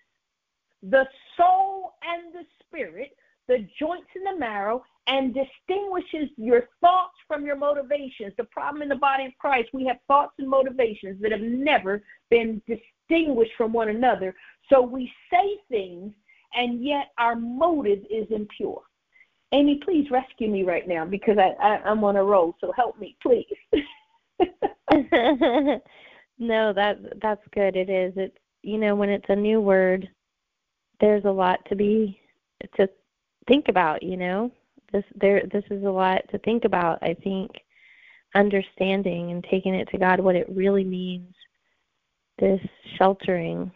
the 0.83 1.07
soul 1.37 1.93
and 2.03 2.33
the 2.33 2.45
spirit, 2.65 3.15
the 3.47 3.67
joints 3.79 4.09
and 4.15 4.25
the 4.27 4.39
marrow, 4.39 4.83
and 5.07 5.33
distinguishes 5.33 6.29
your 6.37 6.67
thoughts 6.81 7.15
from 7.27 7.45
your 7.45 7.55
motivations. 7.55 8.33
The 8.37 8.43
problem 8.43 8.83
in 8.83 8.89
the 8.89 8.95
body 8.95 9.25
of 9.25 9.31
Christ, 9.39 9.69
we 9.73 9.85
have 9.85 9.97
thoughts 10.07 10.33
and 10.37 10.47
motivations 10.47 11.19
that 11.21 11.31
have 11.31 11.41
never 11.41 12.03
been 12.29 12.61
distinguished 12.67 13.53
from 13.57 13.73
one 13.73 13.89
another. 13.89 14.35
So 14.71 14.81
we 14.81 15.11
say 15.31 15.57
things, 15.67 16.13
and 16.53 16.83
yet 16.83 17.07
our 17.17 17.35
motive 17.35 17.99
is 18.11 18.27
impure. 18.29 18.83
Amy, 19.51 19.79
please 19.83 20.09
rescue 20.11 20.49
me 20.49 20.63
right 20.63 20.87
now 20.87 21.05
because 21.05 21.37
I, 21.37 21.51
I 21.61 21.77
I'm 21.83 22.03
on 22.03 22.17
a 22.17 22.23
roll. 22.23 22.55
So 22.61 22.71
help 22.75 22.99
me, 22.99 23.17
please. 23.21 23.45
no, 26.37 26.71
that 26.73 26.99
that's 27.21 27.41
good. 27.53 27.75
It 27.75 27.89
is. 27.89 28.13
It's 28.15 28.37
you 28.61 28.77
know 28.77 28.95
when 28.95 29.09
it's 29.09 29.29
a 29.29 29.35
new 29.35 29.59
word, 29.59 30.07
there's 31.01 31.25
a 31.25 31.31
lot 31.31 31.59
to 31.69 31.75
be 31.75 32.19
to 32.75 32.87
think 33.47 33.69
about. 33.69 34.03
You 34.03 34.17
know, 34.17 34.51
this 34.91 35.03
there 35.15 35.43
this 35.51 35.63
is 35.71 35.83
a 35.83 35.89
lot 35.89 36.21
to 36.29 36.37
think 36.39 36.65
about. 36.65 36.99
I 37.01 37.15
think 37.23 37.49
understanding 38.35 39.31
and 39.31 39.43
taking 39.49 39.73
it 39.73 39.89
to 39.89 39.97
God 39.97 40.19
what 40.19 40.35
it 40.35 40.47
really 40.49 40.83
means. 40.83 41.33
This 42.37 42.61
sheltering 42.97 43.71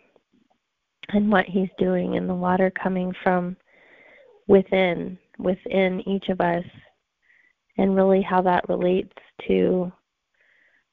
and 1.09 1.31
what 1.31 1.45
He's 1.45 1.69
doing, 1.79 2.15
and 2.15 2.29
the 2.29 2.35
water 2.35 2.71
coming 2.71 3.11
from 3.23 3.57
within 4.47 5.17
within 5.37 6.07
each 6.07 6.29
of 6.29 6.41
us 6.41 6.65
and 7.77 7.95
really 7.95 8.21
how 8.21 8.41
that 8.41 8.67
relates 8.69 9.13
to 9.47 9.91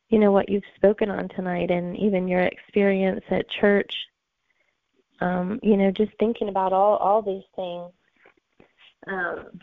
you 0.09 0.19
know 0.19 0.33
what 0.33 0.49
you've 0.49 0.63
spoken 0.75 1.11
on 1.11 1.29
tonight 1.29 1.71
and 1.71 1.97
even 1.97 2.27
your 2.27 2.41
experience 2.41 3.25
at 3.31 3.49
church. 3.49 3.95
Um 5.21 5.61
you 5.63 5.77
know 5.77 5.91
just 5.91 6.13
thinking 6.19 6.49
about 6.49 6.73
all 6.73 6.97
all 6.97 7.23
these 7.23 7.45
things. 7.55 7.93
Um 9.07 9.61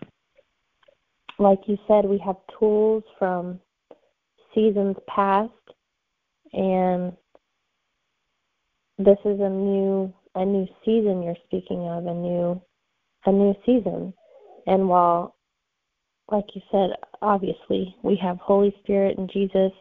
like 1.40 1.60
you 1.68 1.78
said 1.88 2.06
we 2.06 2.18
have 2.20 2.38
tools 2.60 3.04
from 3.20 3.60
seasons 4.56 4.96
past 5.08 5.52
and 6.54 7.14
this 8.98 9.18
is 9.26 9.40
a 9.40 9.50
new 9.50 10.12
a 10.36 10.46
new 10.46 10.68
season 10.84 11.22
you're 11.22 11.36
speaking 11.46 11.88
of 11.88 12.06
a 12.08 12.14
new 12.14 12.60
a 13.26 13.32
new 13.32 13.54
season 13.66 14.14
and 14.68 14.88
while, 14.88 15.36
like 16.32 16.46
you 16.54 16.62
said, 16.72 16.92
obviously 17.22 17.96
we 18.04 18.20
have 18.22 18.38
Holy 18.38 18.76
Spirit 18.84 19.18
and 19.18 19.32
Jesus, 19.32 19.72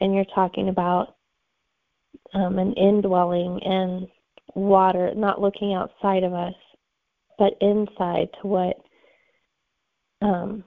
and 0.00 0.14
you're 0.14 0.24
talking 0.34 0.68
about 0.68 1.16
um, 2.34 2.58
an 2.58 2.74
indwelling 2.74 3.60
and 3.64 4.06
water, 4.54 5.12
not 5.16 5.40
looking 5.40 5.74
outside 5.74 6.22
of 6.22 6.32
us, 6.32 6.54
but 7.38 7.54
inside 7.60 8.28
to 8.40 8.46
what 8.46 8.76
um, 10.20 10.62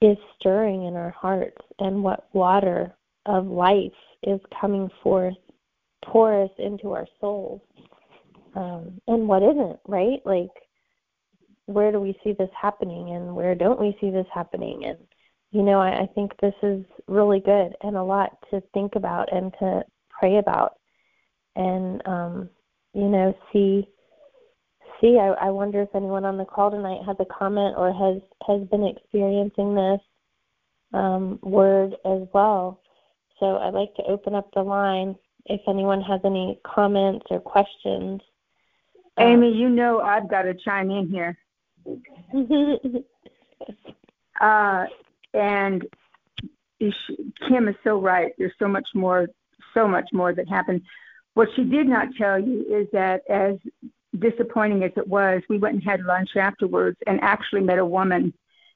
is 0.00 0.16
stirring 0.38 0.84
in 0.84 0.94
our 0.94 1.10
hearts 1.10 1.56
and 1.78 2.02
what 2.02 2.28
water 2.32 2.94
of 3.26 3.46
life 3.46 3.92
is 4.22 4.40
coming 4.60 4.88
forth 5.02 5.34
porous 6.04 6.50
into 6.58 6.92
our 6.92 7.06
souls 7.20 7.60
um, 8.54 9.00
and 9.06 9.26
what 9.26 9.42
isn't, 9.42 9.78
right? 9.86 10.20
Like 10.24 10.50
where 11.72 11.92
do 11.92 12.00
we 12.00 12.18
see 12.22 12.32
this 12.32 12.50
happening 12.60 13.14
and 13.14 13.34
where 13.34 13.54
don't 13.54 13.80
we 13.80 13.96
see 14.00 14.10
this 14.10 14.26
happening? 14.32 14.84
And 14.84 14.98
you 15.50 15.62
know 15.62 15.80
I, 15.80 16.02
I 16.02 16.06
think 16.14 16.32
this 16.40 16.54
is 16.62 16.84
really 17.06 17.40
good 17.40 17.74
and 17.82 17.96
a 17.96 18.02
lot 18.02 18.30
to 18.50 18.62
think 18.74 18.94
about 18.94 19.32
and 19.32 19.52
to 19.60 19.82
pray 20.10 20.38
about. 20.38 20.78
And 21.56 22.02
um 22.06 22.50
you 22.94 23.08
know 23.08 23.34
see 23.52 23.88
see 25.00 25.18
I, 25.18 25.28
I 25.46 25.50
wonder 25.50 25.82
if 25.82 25.94
anyone 25.94 26.24
on 26.24 26.38
the 26.38 26.44
call 26.44 26.70
tonight 26.70 27.00
has 27.06 27.16
a 27.20 27.26
comment 27.26 27.74
or 27.76 27.92
has 27.92 28.22
has 28.46 28.66
been 28.68 28.84
experiencing 28.84 29.74
this 29.74 30.00
um, 30.94 31.38
word 31.42 31.94
as 32.04 32.28
well. 32.32 32.80
So 33.40 33.56
i'd 33.56 33.74
like 33.74 33.94
to 33.96 34.04
open 34.04 34.34
up 34.34 34.48
the 34.54 34.62
line 34.62 35.16
if 35.46 35.60
anyone 35.68 36.00
has 36.02 36.20
any 36.24 36.60
comments 36.64 37.26
or 37.30 37.40
questions. 37.40 38.20
Amy 39.18 39.48
um, 39.48 39.54
you 39.54 39.68
know 39.68 40.00
i've 40.00 40.30
got 40.30 40.42
to 40.42 40.54
chime 40.54 40.90
in 40.90 41.08
here 41.10 41.36
uh, 44.40 44.84
and 45.34 45.86
Kim 47.48 47.68
is 47.68 47.76
so 47.84 48.00
right. 48.00 48.32
There's 48.38 48.52
so 48.58 48.68
much 48.68 48.88
more, 48.94 49.28
so 49.74 49.86
much 49.86 50.08
more 50.12 50.34
that 50.34 50.48
happened. 50.48 50.82
What 51.34 51.48
she 51.56 51.64
did 51.64 51.86
not 51.86 52.08
tell 52.18 52.38
you 52.38 52.64
is 52.68 52.88
that 52.92 53.22
as 53.28 53.56
disappointing 54.18 54.82
as 54.82 54.92
it 54.96 55.06
was, 55.06 55.42
we 55.48 55.58
went 55.58 55.76
and 55.76 55.84
had 55.84 56.02
lunch 56.02 56.30
afterwards 56.36 56.98
and 57.06 57.20
actually 57.22 57.62
met 57.62 57.78
a 57.78 57.86
woman 57.86 58.34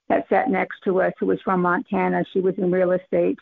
that 0.09 0.27
sat 0.29 0.49
next 0.49 0.79
to 0.85 1.01
us 1.03 1.13
who 1.19 1.27
was 1.27 1.41
from 1.43 1.61
Montana. 1.63 2.25
She 2.33 2.41
was 2.41 2.55
in 2.59 2.71
real 2.71 2.93
estate. 2.93 3.39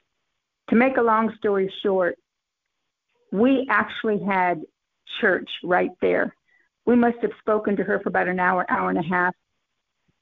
To 0.71 0.77
make 0.77 0.97
a 0.97 1.03
long 1.03 1.33
story 1.39 1.73
short, 1.83 2.17
we 3.31 3.67
actually 3.69 4.21
had 4.25 4.63
church 5.21 5.49
right 5.63 5.91
there. 6.01 6.35
We 6.87 6.97
must 6.97 7.19
have 7.23 7.33
spoken 7.41 7.77
to 7.77 7.85
her 7.85 8.01
for 8.01 8.09
about 8.09 8.29
an 8.29 8.41
hour, 8.41 8.65
hour 8.71 8.91
and 8.91 8.99
a 8.99 9.03
half 9.03 9.35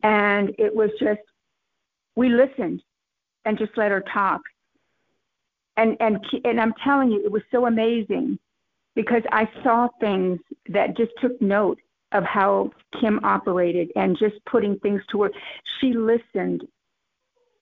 and 0.03 0.55
it 0.59 0.74
was 0.74 0.90
just 0.98 1.20
we 2.16 2.28
listened 2.28 2.82
and 3.44 3.59
just 3.59 3.72
let 3.76 3.90
her 3.90 4.03
talk 4.12 4.40
and 5.76 5.96
and 6.00 6.18
and 6.44 6.61
I'm 6.61 6.74
telling 6.84 7.11
you 7.11 7.24
it 7.24 7.32
was 7.32 7.42
so 7.50 7.66
amazing 7.66 8.38
because 8.94 9.22
I 9.32 9.48
saw 9.62 9.88
things 10.00 10.38
that 10.68 10.96
just 10.96 11.12
took 11.20 11.40
note 11.40 11.78
of 12.12 12.24
how 12.24 12.70
Kim 13.00 13.20
operated 13.24 13.90
and 13.96 14.18
just 14.18 14.34
putting 14.44 14.78
things 14.80 15.00
to 15.09 15.18
work. 15.18 15.32
She 15.80 15.94
listened 15.94 16.62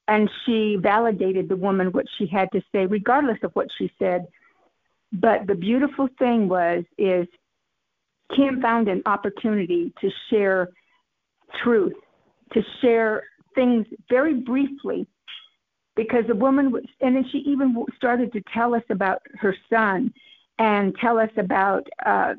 and 0.09 0.28
she 0.45 0.76
validated 0.80 1.49
the 1.49 1.55
woman 1.55 1.93
what 1.93 2.07
she 2.18 2.26
had 2.26 2.51
to 2.53 2.61
say 2.72 2.86
regardless 2.86 3.38
of 3.45 3.53
what 3.53 3.68
she 3.78 3.93
said. 3.99 4.26
But 5.12 5.47
the 5.47 5.55
beautiful 5.55 6.09
thing 6.18 6.49
was 6.49 6.84
is 6.99 7.26
Kim 8.34 8.61
found 8.61 8.88
an 8.88 9.03
opportunity 9.07 9.93
to 10.01 10.11
share 10.28 10.68
truth 11.62 11.95
to 12.53 12.62
share 12.80 13.24
things 13.55 13.86
very 14.09 14.34
briefly 14.34 15.07
because 15.96 16.26
the 16.26 16.34
woman 16.34 16.70
was, 16.70 16.84
and 17.01 17.16
then 17.16 17.28
she 17.30 17.38
even 17.38 17.84
started 17.96 18.32
to 18.32 18.42
tell 18.53 18.74
us 18.74 18.82
about 18.90 19.22
her 19.34 19.55
son 19.68 20.12
and 20.59 20.94
tell 20.96 21.18
us 21.18 21.30
about 21.36 21.86
uh, 22.05 22.34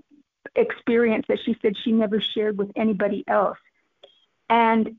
experience 0.55 1.25
that 1.27 1.39
she 1.45 1.55
said 1.61 1.73
she 1.83 1.91
never 1.91 2.21
shared 2.21 2.57
with 2.57 2.71
anybody 2.75 3.23
else. 3.27 3.57
And 4.49 4.95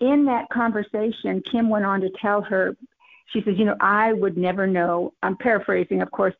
in 0.00 0.26
that 0.26 0.48
conversation, 0.50 1.42
Kim 1.42 1.68
went 1.68 1.84
on 1.84 2.00
to 2.02 2.10
tell 2.10 2.42
her, 2.42 2.76
she 3.26 3.42
says, 3.42 3.58
you 3.58 3.64
know, 3.64 3.76
I 3.80 4.12
would 4.12 4.36
never 4.36 4.66
know. 4.66 5.12
I'm 5.22 5.36
paraphrasing, 5.36 6.00
of 6.00 6.10
course. 6.10 6.34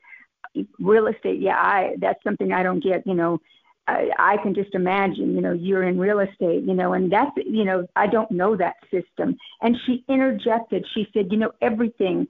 Real 0.79 1.09
estate, 1.09 1.41
yeah, 1.41 1.57
I 1.57 1.97
that's 1.99 2.23
something 2.25 2.53
I 2.53 2.63
don't 2.63 2.83
get. 2.83 3.07
You 3.07 3.15
know, 3.15 3.41
I, 3.89 4.11
I 4.19 4.37
can 4.43 4.55
just 4.55 4.75
imagine, 4.75 5.35
you 5.35 5.41
know, 5.41 5.53
you're 5.53 5.85
in 5.85 5.99
real 5.99 6.21
estate, 6.21 6.63
you 6.65 6.75
know, 6.75 6.93
and 6.93 7.11
that's, 7.11 7.31
you 7.37 7.65
know, 7.65 7.87
I 7.97 8.07
don't 8.07 8.31
know 8.31 8.55
that 8.57 8.75
system. 8.91 9.37
And 9.63 9.77
she 9.87 10.05
interjected. 10.09 10.85
She 10.95 11.09
said, 11.15 11.29
you 11.31 11.39
know, 11.39 11.53
everything 11.63 12.29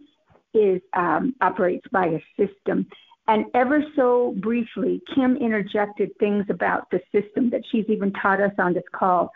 is 0.55 0.81
um, 0.95 1.35
operates 1.41 1.87
by 1.91 2.07
a 2.07 2.21
system. 2.39 2.87
And 3.27 3.47
ever 3.55 3.83
so 3.97 4.35
briefly, 4.41 5.03
Kim 5.15 5.37
interjected 5.37 6.11
things 6.19 6.47
about 6.49 6.89
the 6.91 7.01
system 7.13 7.51
that 7.51 7.63
she's 7.71 7.85
even 7.89 8.13
taught 8.13 8.41
us 8.41 8.55
on 8.59 8.73
this 8.73 8.85
call. 8.95 9.33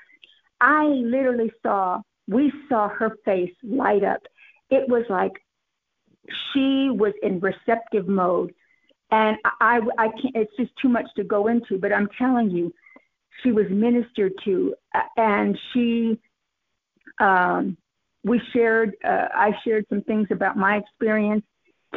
I 0.61 0.85
literally 0.85 1.53
saw, 1.63 2.01
we 2.29 2.53
saw 2.69 2.89
her 2.89 3.17
face 3.25 3.53
light 3.65 4.05
up. 4.05 4.23
It 4.71 4.89
was 4.89 5.05
like 5.11 5.33
she 6.53 6.89
was 6.91 7.13
in 7.23 7.41
receptive 7.41 8.07
mode 8.07 8.55
and 9.13 9.37
I, 9.61 9.79
I 9.99 10.09
can't. 10.09 10.35
It's 10.35 10.57
just 10.57 10.73
too 10.81 10.89
much 10.89 11.07
to 11.17 11.23
go 11.23 11.47
into. 11.47 11.79
But 11.79 11.93
I'm 11.93 12.09
telling 12.19 12.51
you, 12.51 12.73
she 13.43 13.53
was 13.53 13.67
ministered 13.71 14.33
to, 14.47 14.75
and 15.17 15.57
she, 15.73 16.19
um, 17.21 17.77
we 18.25 18.41
shared. 18.53 18.97
Uh, 19.05 19.29
I 19.33 19.53
shared 19.65 19.85
some 19.89 20.03
things 20.03 20.29
about 20.31 20.57
my 20.57 20.79
experience. 20.79 21.45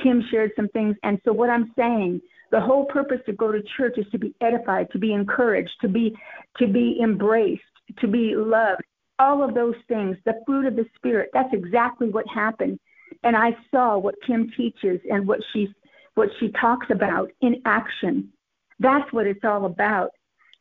Kim 0.03 0.24
shared 0.30 0.51
some 0.57 0.68
things, 0.70 0.97
and 1.03 1.20
so 1.24 1.32
what 1.32 1.49
I'm 1.49 1.72
saying, 1.78 2.20
the 2.51 2.59
whole 2.59 2.86
purpose 2.86 3.22
to 3.28 3.34
go 3.34 3.49
to 3.51 3.63
church 3.78 3.97
is 3.97 4.05
to 4.11 4.20
be 4.20 4.36
edified, 4.41 4.91
to 4.91 4.99
be 4.99 5.13
encouraged, 5.13 5.72
to 5.82 5.88
be, 5.88 6.13
to 6.57 6.68
be 6.68 6.99
embraced, 7.01 7.63
to 7.99 8.07
be 8.07 8.36
loved. 8.36 8.82
All 9.20 9.41
of 9.41 9.55
those 9.55 9.76
things, 9.88 10.18
the 10.26 10.34
fruit 10.45 10.66
of 10.66 10.76
the 10.76 10.86
spirit. 10.97 11.30
That's 11.34 11.53
exactly 11.53 12.09
what 12.09 12.28
happened. 12.28 12.78
And 13.24 13.38
I 13.38 13.55
saw 13.72 13.97
what 13.97 14.16
Kim 14.28 14.51
teaches 14.57 14.99
and 15.09 15.26
what 15.26 15.39
she's 15.53 15.70
what 16.16 16.30
she 16.39 16.49
talks 16.49 16.88
about 16.89 17.32
in 17.41 17.61
action. 17.66 18.32
That's 18.80 19.11
what 19.13 19.28
it's 19.28 19.43
all 19.43 19.66
about. 19.66 20.11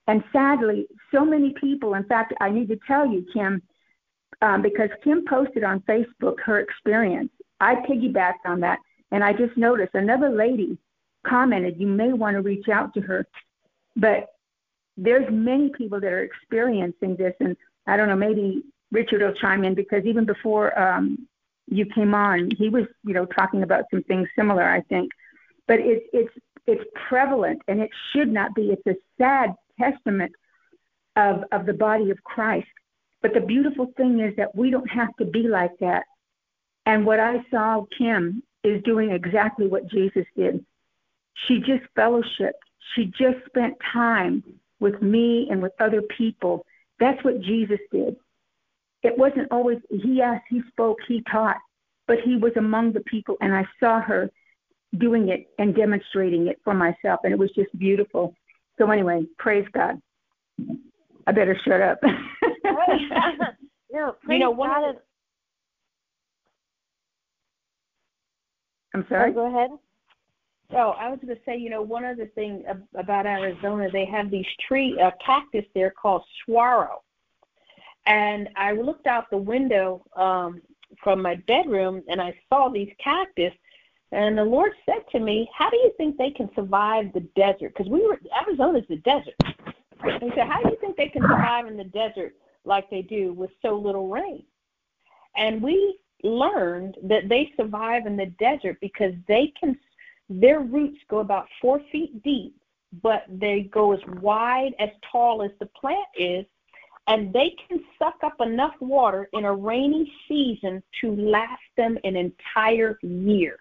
And 0.07 0.23
sadly, 0.33 0.87
so 1.13 1.25
many 1.25 1.55
people, 1.55 1.95
in 1.95 2.05
fact, 2.05 2.35
I 2.41 2.51
need 2.51 2.69
to 2.69 2.79
tell 2.87 3.07
you, 3.07 3.25
Kim, 3.33 3.63
um, 4.43 4.61
because 4.61 4.91
Kim 5.03 5.25
posted 5.27 5.65
on 5.65 5.81
Facebook 5.81 6.41
her 6.45 6.61
experience. 6.61 7.31
I 7.61 7.77
piggybacked 7.77 8.45
on 8.45 8.61
that, 8.61 8.79
and 9.11 9.25
I 9.25 9.33
just 9.33 9.57
noticed 9.57 9.95
another 9.95 10.29
lady 10.29 10.77
commented, 11.27 11.81
you 11.81 11.87
may 11.87 12.13
want 12.13 12.35
to 12.35 12.43
reach 12.43 12.69
out 12.69 12.93
to 12.95 13.01
her. 13.01 13.27
But 13.97 14.29
there's 14.97 15.27
many 15.31 15.71
people 15.71 16.01
that 16.01 16.13
are 16.13 16.23
experiencing 16.23 17.17
this, 17.17 17.35
and 17.41 17.57
I 17.87 17.97
don't 17.97 18.09
know, 18.09 18.17
maybe 18.17 18.63
Richard 18.93 19.23
will 19.23 19.33
chime 19.33 19.65
in 19.65 19.75
because 19.75 20.05
even 20.05 20.27
before 20.27 20.79
um, 20.79 21.27
you 21.67 21.87
came 21.87 22.15
on, 22.15 22.51
he 22.59 22.69
was, 22.69 22.85
you 23.05 23.15
know, 23.15 23.25
talking 23.25 23.63
about 23.63 23.85
some 23.91 24.03
things 24.03 24.29
similar, 24.37 24.65
I 24.65 24.83
think 24.83 25.11
but 25.67 25.81
it's 25.81 26.05
it's 26.13 26.33
it's 26.67 26.85
prevalent 27.09 27.61
and 27.69 27.81
it 27.81 27.91
should 28.13 28.33
not 28.33 28.55
be. 28.55 28.71
It's 28.71 28.87
a 28.87 28.97
sad 29.19 29.55
testament 29.79 30.33
of 31.17 31.45
of 31.53 31.67
the 31.67 31.73
body 31.73 32.11
of 32.11 32.23
Christ. 32.25 32.69
But 33.23 33.35
the 33.35 33.41
beautiful 33.41 33.93
thing 33.97 34.21
is 34.21 34.37
that 34.37 34.55
we 34.55 34.71
don't 34.71 34.91
have 34.91 35.15
to 35.17 35.25
be 35.25 35.49
like 35.49 35.73
that. 35.81 36.05
And 36.87 37.07
what 37.07 37.21
I 37.21 37.45
saw 37.51 37.87
Kim 37.97 38.43
is 38.63 38.83
doing 38.83 39.11
exactly 39.11 39.67
what 39.67 39.87
Jesus 39.91 40.27
did. 40.37 40.65
She 41.47 41.59
just 41.59 41.85
fellowshiped. 41.97 42.53
She 42.95 43.07
just 43.07 43.39
spent 43.47 43.77
time 43.93 44.43
with 44.81 45.01
me 45.01 45.49
and 45.51 45.63
with 45.63 45.73
other 45.81 46.03
people. 46.03 46.67
That's 47.01 47.23
what 47.25 47.41
Jesus 47.41 47.81
did. 47.91 48.17
It 49.03 49.17
wasn't 49.17 49.51
always 49.51 49.79
he 49.91 50.21
asked, 50.21 50.45
he 50.49 50.63
spoke, 50.69 50.99
he 51.07 51.23
taught, 51.31 51.59
but 52.07 52.21
he 52.21 52.37
was 52.37 52.53
among 52.57 52.93
the 52.93 53.01
people 53.01 53.37
and 53.41 53.55
I 53.55 53.67
saw 53.81 54.01
her 54.01 54.31
doing 54.99 55.29
it 55.29 55.49
and 55.59 55.75
demonstrating 55.75 56.49
it 56.49 56.61
for 56.65 56.75
myself, 56.75 57.21
and 57.25 57.33
it 57.33 57.39
was 57.39 57.51
just 57.53 57.77
beautiful. 57.79 58.35
So 58.79 58.91
anyway, 58.91 59.25
praise 59.39 59.67
God. 59.73 60.01
I 61.27 61.33
better 61.33 61.59
shut 61.65 61.81
up. 61.81 61.99
no, 63.93 64.15
you 64.29 64.39
know, 64.39 64.51
one 64.51 64.71
God 64.71 64.91
of 64.91 64.97
I'm 68.95 69.07
sorry. 69.09 69.31
Oh, 69.33 69.35
go 69.35 69.47
ahead. 69.49 69.71
Oh, 70.71 70.91
I 70.91 71.11
was 71.11 71.19
going 71.21 71.35
to 71.35 71.43
say, 71.45 71.57
you 71.57 71.69
know, 71.69 71.83
one 71.83 72.05
other 72.05 72.27
thing 72.35 72.65
about 72.97 73.27
Arizona, 73.27 73.89
they 73.93 74.07
have 74.07 74.31
these 74.31 74.47
tree 74.67 74.99
uh, 75.01 75.11
cactus 75.25 75.65
there 75.75 75.91
called 75.91 76.23
saguaro, 76.41 77.03
and 78.07 78.49
I 78.57 78.73
looked 78.73 79.07
out 79.07 79.31
the 79.31 79.37
window 79.37 80.05
um, 80.17 80.63
from 81.03 81.23
my 81.23 81.37
bedroom 81.47 82.03
and 82.09 82.21
I 82.21 82.35
saw 82.49 82.69
these 82.69 82.91
cactus, 83.03 83.53
and 84.15 84.39
the 84.39 84.45
Lord 84.45 84.73
said 84.87 85.05
to 85.11 85.19
me, 85.19 85.51
How 85.53 85.69
do 85.71 85.77
you 85.77 85.93
think 85.97 86.17
they 86.17 86.31
can 86.31 86.49
survive 86.55 87.13
the 87.13 87.27
desert? 87.35 87.75
Because 87.77 87.91
we 87.91 88.07
were 88.07 88.19
Arizona's 88.41 88.85
the 88.89 88.97
desert. 88.97 89.35
And 90.03 90.23
he 90.23 90.31
said, 90.37 90.47
How 90.47 90.63
do 90.63 90.71
you 90.71 90.77
think 90.81 90.97
they 90.97 91.09
can 91.09 91.23
survive 91.23 91.67
in 91.67 91.77
the 91.77 91.85
desert 91.85 92.37
like 92.65 92.89
they 92.91 93.03
do 93.03 93.33
with 93.33 93.51
so 93.61 93.77
little 93.77 94.09
rain? 94.09 94.45
And 95.37 95.61
we 95.61 95.99
learned 96.23 96.97
that 97.03 97.29
they 97.29 97.53
survive 97.57 98.07
in 98.07 98.17
the 98.17 98.27
desert 98.39 98.79
because 98.81 99.15
they 99.27 99.53
can 99.59 99.77
their 100.31 100.61
roots 100.61 100.99
go 101.11 101.19
about 101.19 101.49
four 101.61 101.81
feet 101.93 102.23
deep, 102.23 102.57
but 103.03 103.25
they 103.29 103.69
go 103.73 103.93
as 103.93 104.01
wide 104.21 104.75
as 104.79 104.91
tall 105.11 105.43
as 105.43 105.51
the 105.59 105.67
plant 105.67 106.09
is, 106.17 106.47
and 107.09 107.33
they 107.33 107.55
can 107.69 107.81
suck 107.99 108.15
up 108.23 108.41
enough 108.41 108.75
water 108.81 109.29
in 109.33 109.45
a 109.45 109.53
rainy 109.53 110.11
season 110.27 110.83
to 111.01 111.15
last 111.17 111.61
them 111.77 111.99
an 112.05 112.17
entire 112.17 112.99
year. 113.03 113.59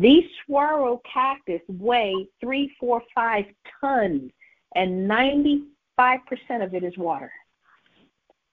These 0.00 0.24
saguaro 0.40 1.00
cactus 1.10 1.60
weigh 1.68 2.28
three, 2.40 2.74
four, 2.80 3.02
five 3.14 3.44
tons, 3.80 4.30
and 4.74 5.08
95% 5.08 5.64
of 6.60 6.74
it 6.74 6.82
is 6.82 6.96
water. 6.98 7.30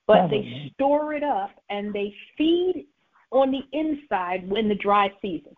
But 0.07 0.29
they 0.29 0.71
store 0.73 1.13
it 1.13 1.23
up 1.23 1.51
and 1.69 1.93
they 1.93 2.13
feed 2.37 2.85
on 3.31 3.51
the 3.51 3.61
inside 3.71 4.49
when 4.49 4.67
the 4.67 4.75
dry 4.75 5.09
season. 5.21 5.55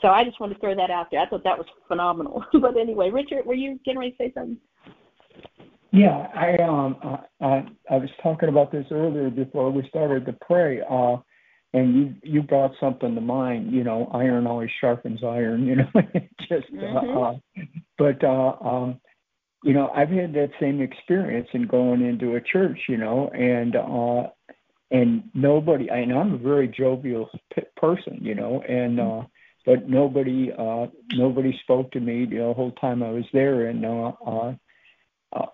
So 0.00 0.08
I 0.08 0.24
just 0.24 0.38
want 0.40 0.52
to 0.52 0.58
throw 0.58 0.74
that 0.76 0.90
out 0.90 1.08
there. 1.10 1.20
I 1.20 1.28
thought 1.28 1.44
that 1.44 1.58
was 1.58 1.66
phenomenal. 1.88 2.44
but 2.52 2.76
anyway, 2.76 3.10
Richard, 3.10 3.44
were 3.44 3.54
you 3.54 3.80
getting 3.84 3.98
ready 3.98 4.12
to 4.12 4.16
say 4.16 4.32
something? 4.34 4.58
Yeah, 5.92 6.28
I 6.34 6.56
um 6.62 6.96
I 7.40 7.66
I 7.90 7.96
was 7.96 8.08
talking 8.22 8.48
about 8.48 8.72
this 8.72 8.86
earlier 8.90 9.28
before 9.28 9.70
we 9.70 9.86
started 9.88 10.24
to 10.26 10.32
pray. 10.34 10.80
Uh, 10.88 11.16
and 11.72 11.94
you 11.94 12.14
you 12.22 12.42
brought 12.42 12.72
something 12.78 13.14
to 13.14 13.20
mind 13.20 13.72
you 13.72 13.84
know 13.84 14.10
iron 14.12 14.46
always 14.46 14.70
sharpens 14.80 15.22
iron 15.24 15.66
you 15.66 15.76
know 15.76 15.90
just 16.48 16.66
uh, 16.72 17.00
mm-hmm. 17.00 17.18
uh, 17.18 17.64
but 17.98 18.22
uh 18.24 18.52
um 18.60 19.00
you 19.64 19.72
know 19.72 19.90
i've 19.94 20.10
had 20.10 20.32
that 20.32 20.50
same 20.60 20.80
experience 20.80 21.48
in 21.52 21.66
going 21.66 22.02
into 22.02 22.34
a 22.34 22.40
church 22.40 22.78
you 22.88 22.96
know 22.96 23.28
and 23.28 23.76
uh 23.76 24.28
and 24.90 25.22
nobody 25.34 25.88
and 25.88 26.12
i'm 26.12 26.34
a 26.34 26.38
very 26.38 26.68
jovial 26.68 27.30
person 27.76 28.18
you 28.20 28.34
know 28.34 28.62
and 28.62 29.00
uh 29.00 29.22
but 29.64 29.88
nobody 29.88 30.50
uh 30.56 30.86
nobody 31.12 31.58
spoke 31.62 31.90
to 31.92 32.00
me 32.00 32.26
you 32.30 32.38
know, 32.38 32.48
the 32.48 32.54
whole 32.54 32.72
time 32.72 33.02
i 33.02 33.10
was 33.10 33.24
there 33.32 33.66
and 33.66 33.84
uh 33.86 34.12
uh 34.26 34.52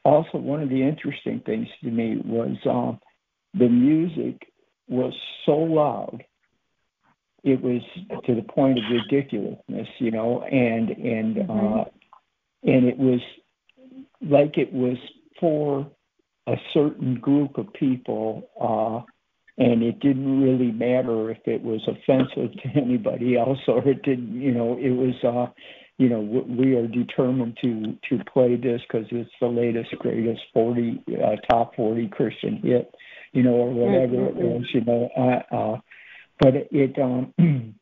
also 0.04 0.38
one 0.38 0.62
of 0.62 0.68
the 0.68 0.82
interesting 0.82 1.40
things 1.46 1.68
to 1.82 1.90
me 1.90 2.20
was 2.24 2.56
uh 2.66 2.96
the 3.54 3.68
music 3.68 4.50
was 4.88 5.14
so 5.44 5.56
loud 5.56 6.24
it 7.44 7.60
was 7.62 7.82
to 8.24 8.34
the 8.34 8.42
point 8.42 8.78
of 8.78 8.84
ridiculousness 8.90 9.88
you 9.98 10.10
know 10.10 10.42
and 10.42 10.90
and 10.90 11.36
mm-hmm. 11.36 11.80
uh 11.80 11.84
and 12.64 12.86
it 12.86 12.98
was 12.98 13.20
like 14.20 14.58
it 14.58 14.72
was 14.72 14.96
for 15.38 15.88
a 16.46 16.56
certain 16.74 17.14
group 17.14 17.58
of 17.58 17.72
people 17.74 18.48
uh 18.60 19.04
and 19.58 19.82
it 19.82 19.98
didn't 20.00 20.40
really 20.40 20.72
matter 20.72 21.30
if 21.30 21.38
it 21.46 21.62
was 21.62 21.80
offensive 21.88 22.52
to 22.62 22.68
anybody 22.80 23.36
else 23.36 23.58
or 23.68 23.86
it 23.88 24.02
didn't 24.02 24.40
you 24.40 24.52
know 24.52 24.76
it 24.78 24.90
was 24.90 25.14
uh 25.24 25.50
you 25.98 26.08
know 26.08 26.20
we 26.20 26.74
are 26.74 26.86
determined 26.86 27.56
to 27.60 27.96
to 28.08 28.24
play 28.24 28.56
this 28.56 28.80
because 28.88 29.06
it's 29.10 29.30
the 29.40 29.46
latest 29.46 29.90
greatest 29.98 30.40
40 30.54 31.04
uh, 31.08 31.36
top 31.48 31.74
40 31.76 32.08
christian 32.08 32.56
hit 32.62 32.92
you 33.38 33.44
know, 33.44 33.54
or 33.54 33.70
whatever 33.72 34.16
mm-hmm. 34.16 34.38
it 34.38 34.44
was, 34.44 34.66
you 34.74 34.84
know. 34.84 35.08
Uh, 35.16 35.54
uh, 35.54 35.76
but 36.40 36.54
it, 36.72 36.98
um, 36.98 37.32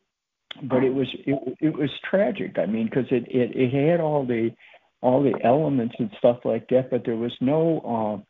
but 0.62 0.84
it 0.84 0.92
was 0.92 1.08
it, 1.26 1.56
it 1.60 1.74
was 1.74 1.88
tragic. 2.10 2.58
I 2.58 2.66
mean, 2.66 2.84
because 2.90 3.06
it, 3.10 3.24
it 3.28 3.56
it 3.56 3.90
had 3.90 4.00
all 4.00 4.26
the 4.26 4.50
all 5.00 5.22
the 5.22 5.32
elements 5.42 5.94
and 5.98 6.10
stuff 6.18 6.40
like 6.44 6.68
that, 6.68 6.90
but 6.90 7.06
there 7.06 7.16
was 7.16 7.32
no. 7.40 7.80
Um, 7.80 8.26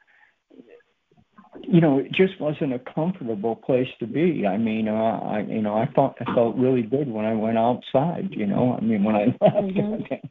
you 1.63 1.81
know, 1.81 1.99
it 1.99 2.13
just 2.13 2.39
wasn't 2.39 2.75
a 2.75 2.79
comfortable 2.79 3.57
place 3.57 3.89
to 3.99 4.07
be. 4.07 4.47
I 4.47 4.59
mean, 4.59 4.89
uh, 4.89 4.93
I, 4.93 5.41
you 5.41 5.63
know, 5.63 5.75
I 5.75 5.87
thought 5.95 6.19
I 6.21 6.35
felt 6.35 6.55
really 6.55 6.83
good 6.83 7.09
when 7.09 7.25
I 7.25 7.33
went 7.33 7.57
outside. 7.57 8.29
You 8.31 8.47
know, 8.47 8.77
I 8.79 8.85
mean, 8.85 9.03
when 9.03 9.17
I 9.17 9.25
left, 9.41 9.57
mm-hmm. 9.75 10.03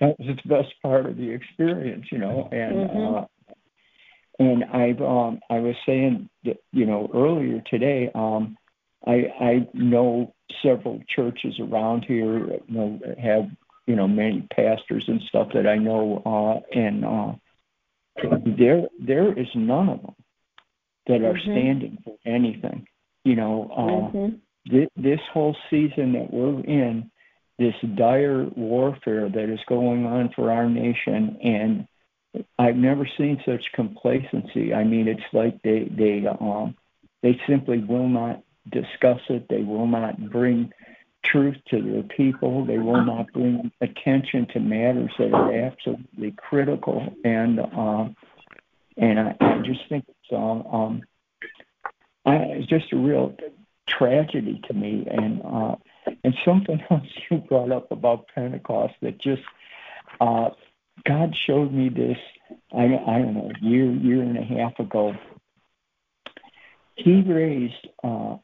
that 0.00 0.14
was 0.18 0.36
the 0.44 0.48
best 0.48 0.68
part 0.82 1.06
of 1.06 1.16
the 1.16 1.30
experience. 1.30 2.04
You 2.12 2.18
know, 2.18 2.48
and 2.52 2.90
mm-hmm. 2.90 3.14
uh, 3.14 3.24
and 4.38 4.64
I've 4.64 5.00
um, 5.00 5.40
I 5.50 5.58
was 5.58 5.74
saying 5.84 6.28
that 6.44 6.58
you 6.72 6.86
know 6.86 7.10
earlier 7.14 7.62
today, 7.68 8.10
um, 8.14 8.56
I 9.06 9.32
I 9.40 9.68
know 9.74 10.34
several 10.62 11.00
churches 11.14 11.58
around 11.60 12.04
here 12.06 12.46
you 12.46 12.62
know 12.68 13.00
have 13.20 13.50
you 13.86 13.96
know 13.96 14.06
many 14.06 14.46
pastors 14.54 15.04
and 15.08 15.20
stuff 15.28 15.48
that 15.54 15.66
I 15.66 15.76
know, 15.76 16.22
uh, 16.24 16.78
and 16.78 17.04
uh, 17.04 17.32
there 18.56 18.88
there 19.00 19.38
is 19.38 19.48
none 19.54 19.88
of 19.88 20.02
them 20.02 20.14
that 21.06 21.22
are 21.22 21.34
mm-hmm. 21.34 21.52
standing 21.52 21.98
for 22.04 22.16
anything. 22.24 22.86
You 23.24 23.36
know, 23.36 23.70
uh, 23.72 24.16
mm-hmm. 24.16 24.70
th- 24.70 24.90
this 24.96 25.20
whole 25.32 25.56
season 25.68 26.12
that 26.12 26.32
we're 26.32 26.60
in, 26.64 27.10
this 27.58 27.74
dire 27.96 28.46
warfare 28.56 29.28
that 29.28 29.52
is 29.52 29.60
going 29.68 30.06
on 30.06 30.32
for 30.34 30.52
our 30.52 30.68
nation, 30.68 31.38
and 31.42 31.88
I've 32.58 32.76
never 32.76 33.06
seen 33.16 33.40
such 33.44 33.72
complacency. 33.72 34.74
I 34.74 34.84
mean, 34.84 35.08
it's 35.08 35.22
like 35.32 35.62
they 35.62 35.84
they 35.90 36.26
um, 36.26 36.74
they 37.22 37.40
simply 37.46 37.78
will 37.78 38.08
not 38.08 38.42
discuss 38.70 39.20
it. 39.28 39.48
They 39.48 39.62
will 39.62 39.86
not 39.86 40.30
bring 40.30 40.72
truth 41.24 41.56
to 41.70 41.82
their 41.82 42.02
people. 42.02 42.64
They 42.64 42.78
will 42.78 43.04
not 43.04 43.32
bring 43.32 43.70
attention 43.80 44.46
to 44.52 44.60
matters 44.60 45.10
that 45.18 45.32
are 45.32 45.52
absolutely 45.52 46.32
critical. 46.32 47.14
And 47.24 47.60
uh, 47.60 48.08
and 48.96 49.20
I, 49.20 49.36
I 49.40 49.58
just 49.62 49.88
think 49.88 50.04
it's 50.08 50.32
um, 50.32 50.66
um 50.66 51.02
I, 52.24 52.36
it's 52.36 52.68
just 52.68 52.92
a 52.92 52.96
real 52.96 53.34
tragedy 53.88 54.60
to 54.68 54.74
me. 54.74 55.06
And 55.10 55.42
uh, 55.44 55.76
and 56.24 56.34
something 56.44 56.82
else 56.90 57.06
you 57.30 57.38
brought 57.38 57.72
up 57.72 57.90
about 57.90 58.28
Pentecost 58.34 58.94
that 59.02 59.20
just 59.20 59.42
uh, 60.20 60.50
God 61.04 61.36
showed 61.36 61.72
me 61.72 61.88
this. 61.88 62.18
I 62.72 62.84
I 62.84 63.18
don't 63.18 63.34
know 63.34 63.50
year 63.60 63.90
year 63.90 64.22
and 64.22 64.38
a 64.38 64.42
half 64.42 64.78
ago. 64.78 65.14
He 66.96 67.22
raised 67.22 67.88
uh, 68.02 68.36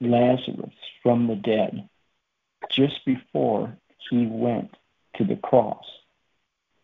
Lazarus 0.00 0.74
from 1.02 1.28
the 1.28 1.36
dead 1.36 1.88
just 2.70 3.04
before 3.04 3.76
he 4.10 4.26
went 4.26 4.74
to 5.16 5.24
the 5.24 5.36
cross. 5.36 5.84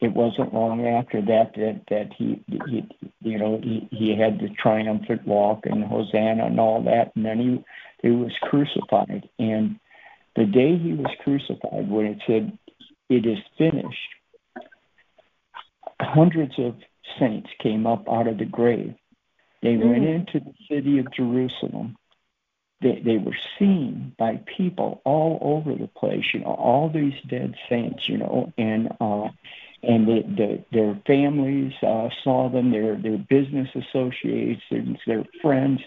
It 0.00 0.12
wasn't 0.12 0.54
long 0.54 0.86
after 0.86 1.20
that 1.22 1.54
that 1.54 1.82
that 1.90 2.12
he, 2.16 2.42
he 2.48 2.88
you 3.20 3.38
know 3.38 3.60
he, 3.62 3.88
he 3.90 4.16
had 4.16 4.40
the 4.40 4.48
triumphant 4.48 5.26
walk 5.26 5.64
and 5.64 5.84
Hosanna 5.84 6.46
and 6.46 6.58
all 6.58 6.82
that, 6.84 7.12
and 7.14 7.24
then 7.24 7.38
he 7.38 7.64
he 8.08 8.10
was 8.14 8.32
crucified. 8.42 9.28
And 9.38 9.78
the 10.34 10.44
day 10.44 10.76
he 10.76 10.92
was 10.94 11.12
crucified, 11.22 11.88
when 11.88 12.06
it 12.06 12.18
said 12.26 12.58
it 13.08 13.26
is 13.26 13.38
finished, 13.58 13.98
hundreds 16.02 16.58
of 16.58 16.76
saints 17.18 17.50
came 17.58 17.86
up 17.86 18.08
out 18.08 18.26
of 18.26 18.38
the 18.38 18.44
grave. 18.44 18.94
They 19.62 19.74
mm. 19.74 19.88
went 19.88 20.04
into 20.04 20.40
the 20.40 20.54
city 20.68 20.98
of 20.98 21.12
Jerusalem 21.12 21.96
they, 22.82 23.00
they 23.04 23.16
were 23.16 23.36
seen 23.58 24.12
by 24.18 24.40
people 24.56 25.00
all 25.04 25.38
over 25.40 25.74
the 25.74 25.86
place, 25.86 26.24
you 26.34 26.40
know, 26.40 26.54
all 26.54 26.90
these 26.90 27.14
dead 27.28 27.54
saints, 27.68 28.08
you 28.08 28.18
know, 28.18 28.52
and 28.58 28.88
uh, 29.00 29.28
and 29.84 30.06
the, 30.06 30.22
the, 30.22 30.64
their 30.70 31.00
families 31.06 31.72
uh, 31.82 32.08
saw 32.22 32.48
them, 32.48 32.70
their 32.70 32.96
their 32.96 33.18
business 33.18 33.68
associates, 33.74 34.62
their, 34.70 34.84
their 35.06 35.24
friends, 35.40 35.80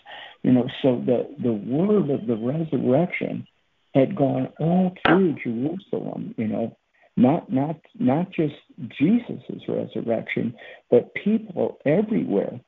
you 0.44 0.52
know. 0.52 0.68
So 0.82 1.02
the 1.06 1.30
the 1.42 1.54
word 1.54 2.10
of 2.10 2.28
the 2.28 2.38
resurrection 2.38 3.48
had 3.94 4.16
gone 4.16 4.50
all 4.60 4.94
through 5.06 5.36
Jerusalem, 5.36 6.34
you 6.38 6.48
know, 6.48 6.78
not 7.18 7.52
not 7.52 7.78
not 7.98 8.32
just 8.32 8.56
Jesus's 8.90 9.62
resurrection, 9.68 10.54
but 10.92 11.14
people 11.24 11.78
everywhere. 11.86 12.60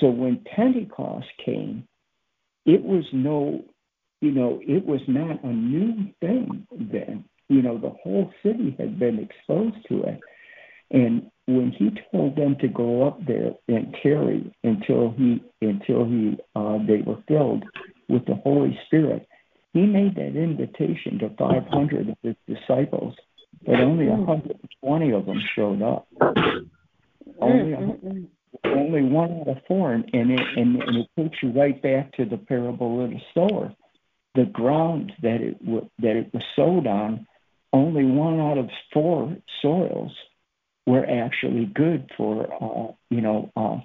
So 0.00 0.08
when 0.08 0.44
Pentecost 0.54 1.26
came, 1.44 1.86
it 2.66 2.82
was 2.82 3.04
no, 3.12 3.64
you 4.20 4.30
know, 4.30 4.60
it 4.62 4.84
was 4.84 5.00
not 5.08 5.42
a 5.42 5.52
new 5.52 6.12
thing 6.20 6.66
then. 6.70 7.24
You 7.48 7.62
know, 7.62 7.78
the 7.78 7.94
whole 8.02 8.30
city 8.42 8.74
had 8.78 8.98
been 8.98 9.18
exposed 9.18 9.76
to 9.88 10.02
it. 10.02 10.20
And 10.90 11.30
when 11.46 11.72
he 11.72 11.90
told 12.12 12.36
them 12.36 12.56
to 12.60 12.68
go 12.68 13.06
up 13.06 13.24
there 13.26 13.52
and 13.68 13.96
tarry 14.02 14.54
until 14.62 15.14
he 15.16 15.42
until 15.60 16.04
he 16.04 16.36
uh, 16.54 16.78
they 16.86 17.02
were 17.06 17.22
filled 17.28 17.64
with 18.08 18.24
the 18.26 18.34
Holy 18.34 18.78
Spirit, 18.86 19.26
he 19.72 19.82
made 19.86 20.14
that 20.16 20.36
invitation 20.36 21.18
to 21.18 21.30
500 21.36 22.08
of 22.08 22.16
his 22.22 22.36
disciples, 22.46 23.14
but 23.64 23.80
only 23.80 24.06
120 24.06 25.12
of 25.12 25.26
them 25.26 25.40
showed 25.54 25.82
up. 25.82 26.06
Only 27.40 28.08
only 28.64 29.02
one 29.02 29.40
out 29.40 29.48
of 29.48 29.56
four, 29.68 29.92
and 29.92 30.04
it, 30.12 30.40
and, 30.56 30.82
and 30.82 30.96
it 30.96 31.08
takes 31.18 31.42
you 31.42 31.50
right 31.50 31.80
back 31.82 32.12
to 32.14 32.24
the 32.24 32.36
parable 32.36 33.04
of 33.04 33.10
the 33.10 33.20
sower. 33.34 33.74
The 34.34 34.44
ground 34.44 35.12
that 35.22 35.40
it 35.40 35.64
w- 35.64 35.88
that 35.98 36.16
it 36.16 36.32
was 36.32 36.42
sowed 36.54 36.86
on, 36.86 37.26
only 37.72 38.04
one 38.04 38.40
out 38.40 38.58
of 38.58 38.68
four 38.92 39.36
soils 39.62 40.12
were 40.86 41.04
actually 41.04 41.66
good 41.66 42.10
for 42.16 42.46
uh, 42.52 42.92
you 43.10 43.20
know. 43.20 43.50
Uh, 43.56 43.78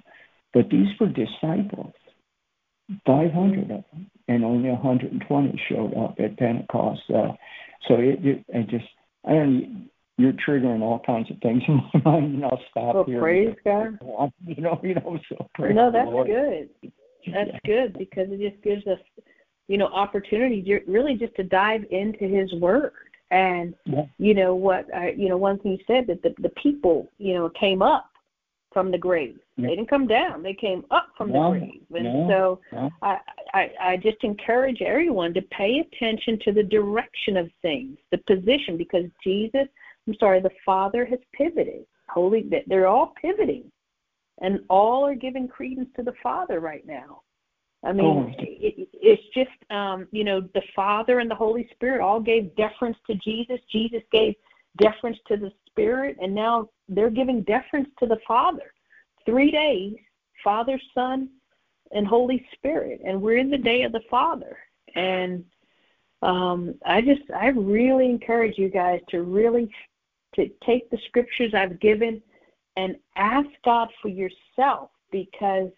but 0.52 0.68
these 0.70 0.88
were 1.00 1.08
disciples, 1.08 1.94
500 3.06 3.62
of 3.62 3.68
them, 3.68 4.10
and 4.28 4.44
only 4.44 4.68
120 4.68 5.62
showed 5.68 5.94
up 5.96 6.16
at 6.18 6.36
Pentecost. 6.36 7.00
Uh, 7.08 7.32
so 7.88 7.94
it, 7.94 8.24
it, 8.24 8.44
it 8.48 8.68
just 8.68 8.84
Don't 9.26 9.88
you're 10.18 10.32
triggering 10.32 10.82
all 10.82 11.00
kinds 11.04 11.30
of 11.30 11.38
things 11.38 11.62
in 11.66 11.80
my 11.94 12.12
mind, 12.12 12.34
and 12.34 12.44
I'll 12.44 12.60
stop 12.70 12.94
well, 12.94 13.04
here. 13.04 13.20
Praise 13.20 13.54
God. 13.64 13.98
You 14.46 14.62
know, 14.62 14.80
you 14.82 14.94
know, 14.94 15.18
so 15.28 15.48
praise 15.54 15.74
No, 15.74 15.90
that's 15.90 16.10
good. 16.10 16.68
That's 17.32 17.50
yeah. 17.52 17.58
good 17.64 17.98
because 17.98 18.28
it 18.30 18.50
just 18.50 18.62
gives 18.62 18.86
us, 18.86 18.98
you 19.68 19.78
know, 19.78 19.86
opportunity 19.86 20.80
really 20.86 21.14
just 21.14 21.34
to 21.36 21.42
dive 21.44 21.82
into 21.90 22.24
His 22.24 22.52
Word. 22.54 22.92
And 23.30 23.74
yeah. 23.86 24.04
you 24.18 24.34
know 24.34 24.54
what? 24.54 24.92
I, 24.94 25.14
you 25.16 25.28
know, 25.28 25.38
one 25.38 25.58
thing 25.58 25.72
you 25.72 25.78
said 25.86 26.06
that 26.08 26.22
the 26.22 26.34
the 26.42 26.52
people, 26.62 27.08
you 27.18 27.34
know, 27.34 27.50
came 27.58 27.80
up 27.80 28.11
from 28.72 28.90
the 28.90 28.98
grave. 28.98 29.38
They 29.56 29.68
didn't 29.68 29.90
come 29.90 30.06
down; 30.06 30.42
they 30.42 30.54
came 30.54 30.84
up 30.90 31.08
from 31.16 31.30
no, 31.32 31.52
the 31.52 31.58
grave. 31.58 31.82
And 31.94 32.04
no, 32.04 32.60
so, 32.70 32.76
no. 32.76 32.90
I, 33.02 33.18
I 33.54 33.70
I 33.80 33.96
just 33.96 34.22
encourage 34.22 34.82
everyone 34.82 35.34
to 35.34 35.42
pay 35.42 35.80
attention 35.80 36.38
to 36.44 36.52
the 36.52 36.62
direction 36.62 37.36
of 37.36 37.50
things, 37.62 37.98
the 38.10 38.18
position, 38.18 38.76
because 38.76 39.04
Jesus 39.22 39.68
I'm 40.06 40.16
sorry, 40.18 40.40
the 40.40 40.50
Father 40.64 41.04
has 41.04 41.18
pivoted. 41.32 41.86
Holy, 42.08 42.48
they're 42.66 42.88
all 42.88 43.14
pivoting, 43.20 43.70
and 44.40 44.60
all 44.68 45.06
are 45.06 45.14
giving 45.14 45.48
credence 45.48 45.88
to 45.96 46.02
the 46.02 46.12
Father 46.22 46.60
right 46.60 46.86
now. 46.86 47.22
I 47.84 47.92
mean, 47.92 48.34
oh. 48.38 48.42
it, 48.42 48.88
it's 48.92 49.22
just 49.34 49.70
um, 49.70 50.06
you 50.10 50.24
know 50.24 50.40
the 50.54 50.62
Father 50.74 51.20
and 51.20 51.30
the 51.30 51.34
Holy 51.34 51.68
Spirit 51.72 52.00
all 52.00 52.20
gave 52.20 52.54
deference 52.56 52.96
to 53.06 53.14
Jesus. 53.16 53.58
Jesus 53.70 54.02
gave 54.12 54.34
deference 54.78 55.18
to 55.28 55.36
the 55.36 55.52
Spirit, 55.66 56.16
and 56.20 56.34
now 56.34 56.68
they're 56.88 57.10
giving 57.10 57.42
deference 57.42 57.88
to 58.00 58.06
the 58.06 58.18
Father. 58.26 58.71
Three 59.26 59.50
days, 59.50 59.94
Father, 60.42 60.80
Son, 60.94 61.28
and 61.92 62.06
Holy 62.06 62.46
Spirit, 62.54 63.00
and 63.04 63.20
we're 63.20 63.38
in 63.38 63.50
the 63.50 63.58
day 63.58 63.82
of 63.82 63.92
the 63.92 64.02
Father. 64.10 64.56
And 64.94 65.44
um, 66.22 66.74
I 66.86 67.00
just, 67.00 67.22
I 67.34 67.48
really 67.48 68.06
encourage 68.06 68.58
you 68.58 68.68
guys 68.68 69.00
to 69.10 69.22
really 69.22 69.70
to 70.34 70.48
take 70.64 70.88
the 70.90 70.98
scriptures 71.08 71.52
I've 71.54 71.78
given 71.80 72.22
and 72.76 72.96
ask 73.16 73.48
God 73.64 73.88
for 74.00 74.08
yourself 74.08 74.90
because, 75.10 75.68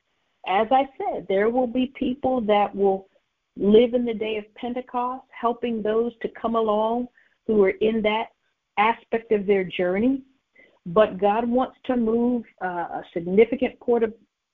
as 0.47 0.69
I 0.71 0.89
said, 0.97 1.27
there 1.29 1.51
will 1.51 1.67
be 1.67 1.93
people 1.99 2.41
that 2.43 2.75
will 2.75 3.09
live 3.57 3.95
in 3.95 4.05
the 4.05 4.15
day 4.15 4.37
of 4.37 4.55
Pentecost, 4.55 5.25
helping 5.31 5.83
those 5.83 6.13
to 6.23 6.29
come 6.41 6.57
along 6.57 7.09
who 7.47 7.63
are 7.65 7.71
in 7.71 8.03
that 8.03 8.29
aspect 8.79 9.33
of 9.33 9.47
their 9.47 9.65
journey. 9.65 10.23
But 10.87 11.19
God 11.19 11.49
wants 11.49 11.77
to 11.87 11.97
move 11.97 12.45
uh, 12.63 12.67
a 12.67 13.03
significant 13.13 13.79
port 13.81 14.03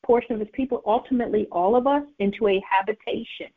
portion 0.05 0.35
of 0.35 0.41
His 0.41 0.49
people, 0.53 0.83
ultimately 0.87 1.47
all 1.51 1.77
of 1.77 1.87
us, 1.87 2.03
into 2.19 2.49
a 2.49 2.63
habitation. 2.69 3.49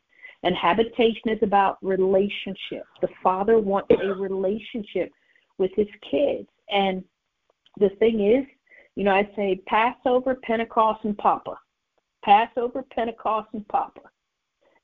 And 0.42 0.54
habitation 0.54 1.30
is 1.30 1.38
about 1.42 1.78
relationship. 1.82 2.84
The 3.00 3.08
Father 3.22 3.58
wants 3.58 3.88
a 3.90 4.08
relationship 4.08 5.10
with 5.56 5.70
his 5.74 5.86
kids. 6.10 6.46
And 6.68 7.02
the 7.78 7.90
thing 7.98 8.20
is, 8.20 8.44
you 8.94 9.04
know, 9.04 9.12
I 9.12 9.28
say 9.34 9.62
Passover, 9.66 10.36
Pentecost, 10.42 11.04
and 11.04 11.16
Papa. 11.16 11.58
Passover, 12.24 12.84
Pentecost, 12.94 13.48
and 13.54 13.66
Papa. 13.68 14.00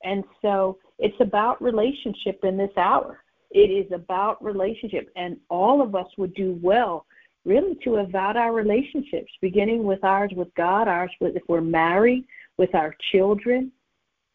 And 0.03 0.23
so 0.41 0.79
it's 0.97 1.19
about 1.19 1.61
relationship 1.61 2.39
in 2.43 2.57
this 2.57 2.75
hour. 2.75 3.23
It 3.51 3.69
is 3.69 3.91
about 3.91 4.43
relationship. 4.43 5.09
And 5.15 5.37
all 5.49 5.81
of 5.81 5.95
us 5.95 6.07
would 6.17 6.33
do 6.33 6.57
well 6.61 7.05
really 7.45 7.75
to 7.83 7.97
about 7.97 8.37
our 8.37 8.53
relationships, 8.53 9.31
beginning 9.41 9.83
with 9.83 10.03
ours 10.03 10.31
with 10.35 10.53
God, 10.55 10.87
ours 10.87 11.11
with 11.19 11.35
if 11.35 11.43
we're 11.47 11.61
married, 11.61 12.25
with 12.57 12.73
our 12.75 12.95
children. 13.11 13.71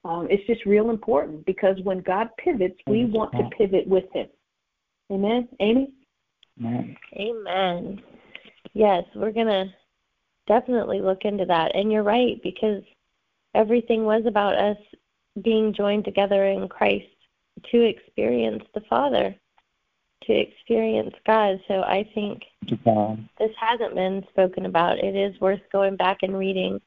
Um, 0.04 0.28
it's 0.30 0.46
just 0.46 0.64
real 0.66 0.90
important 0.90 1.44
because 1.46 1.76
when 1.82 2.00
God 2.00 2.28
pivots, 2.38 2.78
we 2.86 3.04
want 3.04 3.32
to 3.32 3.48
pivot 3.56 3.86
with 3.86 4.04
Him. 4.12 4.28
Amen. 5.10 5.48
Amy? 5.60 5.92
Amen. 6.60 6.96
Amen. 7.14 8.02
Yes, 8.72 9.04
we're 9.14 9.32
going 9.32 9.46
to 9.46 9.66
definitely 10.46 11.00
look 11.00 11.22
into 11.22 11.44
that. 11.46 11.74
And 11.74 11.90
you're 11.90 12.02
right, 12.02 12.40
because 12.42 12.82
everything 13.54 14.04
was 14.04 14.24
about 14.26 14.54
us 14.54 14.76
being 15.42 15.72
joined 15.72 16.04
together 16.04 16.46
in 16.46 16.68
Christ 16.68 17.06
to 17.70 17.80
experience 17.82 18.62
the 18.74 18.82
Father, 18.88 19.34
to 20.26 20.32
experience 20.32 21.14
God. 21.26 21.60
So 21.68 21.82
I 21.82 22.08
think 22.14 22.42
this 23.38 23.50
hasn't 23.58 23.94
been 23.94 24.24
spoken 24.30 24.66
about. 24.66 24.98
It 24.98 25.14
is 25.14 25.40
worth 25.40 25.60
going 25.72 25.96
back 25.96 26.18
and 26.22 26.38
reading 26.38 26.80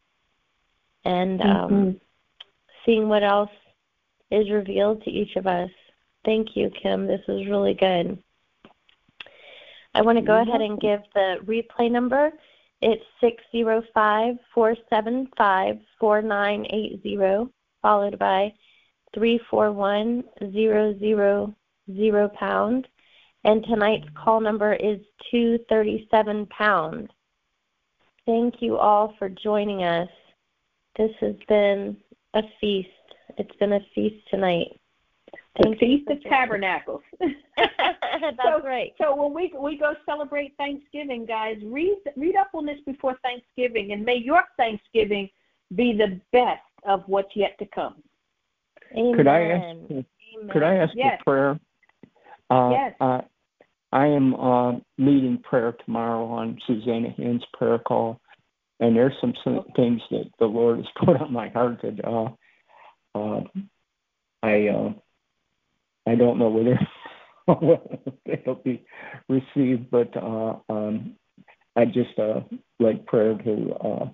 and 1.06 1.42
um, 1.42 1.48
mm-hmm. 1.72 1.98
seeing 2.86 3.08
what 3.08 3.24
else 3.24 3.50
is 4.32 4.50
revealed 4.50 5.04
to 5.04 5.10
each 5.10 5.36
of 5.36 5.48
us. 5.48 5.70
Thank 6.26 6.56
you, 6.56 6.70
Kim. 6.82 7.08
This 7.08 7.22
was 7.28 7.48
really 7.48 7.74
good. 7.74 8.22
I 9.96 10.02
want 10.02 10.18
to 10.18 10.24
go 10.24 10.42
ahead 10.42 10.62
and 10.62 10.80
give 10.80 11.02
the 11.16 11.38
replay 11.46 11.90
number. 11.90 12.32
It's 12.82 13.04
six 13.20 13.44
zero 13.52 13.82
five 13.94 14.36
four 14.54 14.76
seven 14.90 15.30
five 15.38 15.80
four 16.00 16.22
nine 16.22 16.66
eight 16.70 17.02
zero, 17.02 17.50
followed 17.82 18.20
by 18.20 18.54
three 19.14 19.40
four 19.50 19.72
one 19.72 20.24
zero 20.52 20.98
zero 21.00 21.54
zero 21.94 22.30
pound. 22.30 22.88
And 23.44 23.64
tonight's 23.64 24.08
call 24.16 24.42
number 24.42 24.74
is 24.74 25.00
two 25.32 25.60
thirty 25.70 26.08
seven 26.12 26.46
pound. 26.48 27.12
Thank 28.26 28.62
you 28.62 28.78
all 28.78 29.16
for 29.18 29.30
joining 29.30 29.84
us. 29.84 30.10
This 30.98 31.12
has 31.22 31.36
been 31.48 31.98
a 32.34 32.44
feast. 32.60 32.90
It's 33.38 33.56
been 33.56 33.74
a 33.74 33.80
feast 33.96 34.28
tonight. 34.30 34.80
The 35.58 35.76
Feast 35.80 36.10
of 36.10 36.22
Tabernacles. 36.24 37.02
That's 37.20 38.38
so, 38.44 38.62
right. 38.64 38.94
So 39.02 39.16
when 39.16 39.34
we 39.34 39.54
we 39.60 39.78
go 39.78 39.94
celebrate 40.06 40.56
Thanksgiving, 40.58 41.26
guys, 41.26 41.58
read 41.64 41.98
read 42.16 42.36
up 42.36 42.50
on 42.54 42.66
this 42.66 42.80
before 42.86 43.18
Thanksgiving, 43.24 43.92
and 43.92 44.06
may 44.06 44.16
your 44.16 44.44
Thanksgiving 44.58 45.30
be 45.76 45.94
the 45.94 46.20
best 46.32 46.62
of 46.86 47.04
what's 47.08 47.36
yet 47.36 47.58
to 47.60 47.66
come. 47.68 47.96
Amen. 48.96 49.16
Could 49.16 49.28
I 49.28 49.42
ask? 49.42 49.64
Amen. 49.92 50.06
Could 50.52 50.64
I 50.64 50.76
ask 50.76 50.94
yes. 50.96 51.20
a 51.20 51.24
prayer? 51.24 51.60
Uh, 52.50 52.70
yes. 52.72 52.96
Uh, 53.00 53.22
I 53.92 54.08
am 54.08 54.36
uh, 54.36 54.72
leading 54.98 55.40
prayer 55.42 55.76
tomorrow 55.86 56.26
on 56.26 56.60
Susanna 56.68 57.10
Hand's 57.18 57.44
prayer 57.54 57.80
call, 57.80 58.20
and 58.80 58.96
there's 58.96 59.14
some, 59.20 59.34
some 59.44 59.66
things 59.76 60.02
that 60.12 60.26
the 60.40 60.46
Lord 60.46 60.78
has 60.78 60.88
put 61.06 61.20
on 61.20 61.34
my 61.34 61.50
heart 61.50 61.82
that 61.82 62.06
uh, 62.06 62.30
uh, 63.18 63.42
I 64.44 64.68
uh, 64.68 64.94
I 66.08 66.16
don't 66.16 66.38
know 66.38 66.50
whether 67.46 68.00
they'll 68.26 68.56
be 68.56 68.86
received, 69.28 69.90
but 69.90 70.16
uh, 70.16 70.58
um, 70.70 71.16
I 71.76 71.86
just 71.86 72.18
uh, 72.20 72.42
like 72.80 73.06
prayer 73.08 73.38
to 73.38 73.74
uh, 73.74 74.06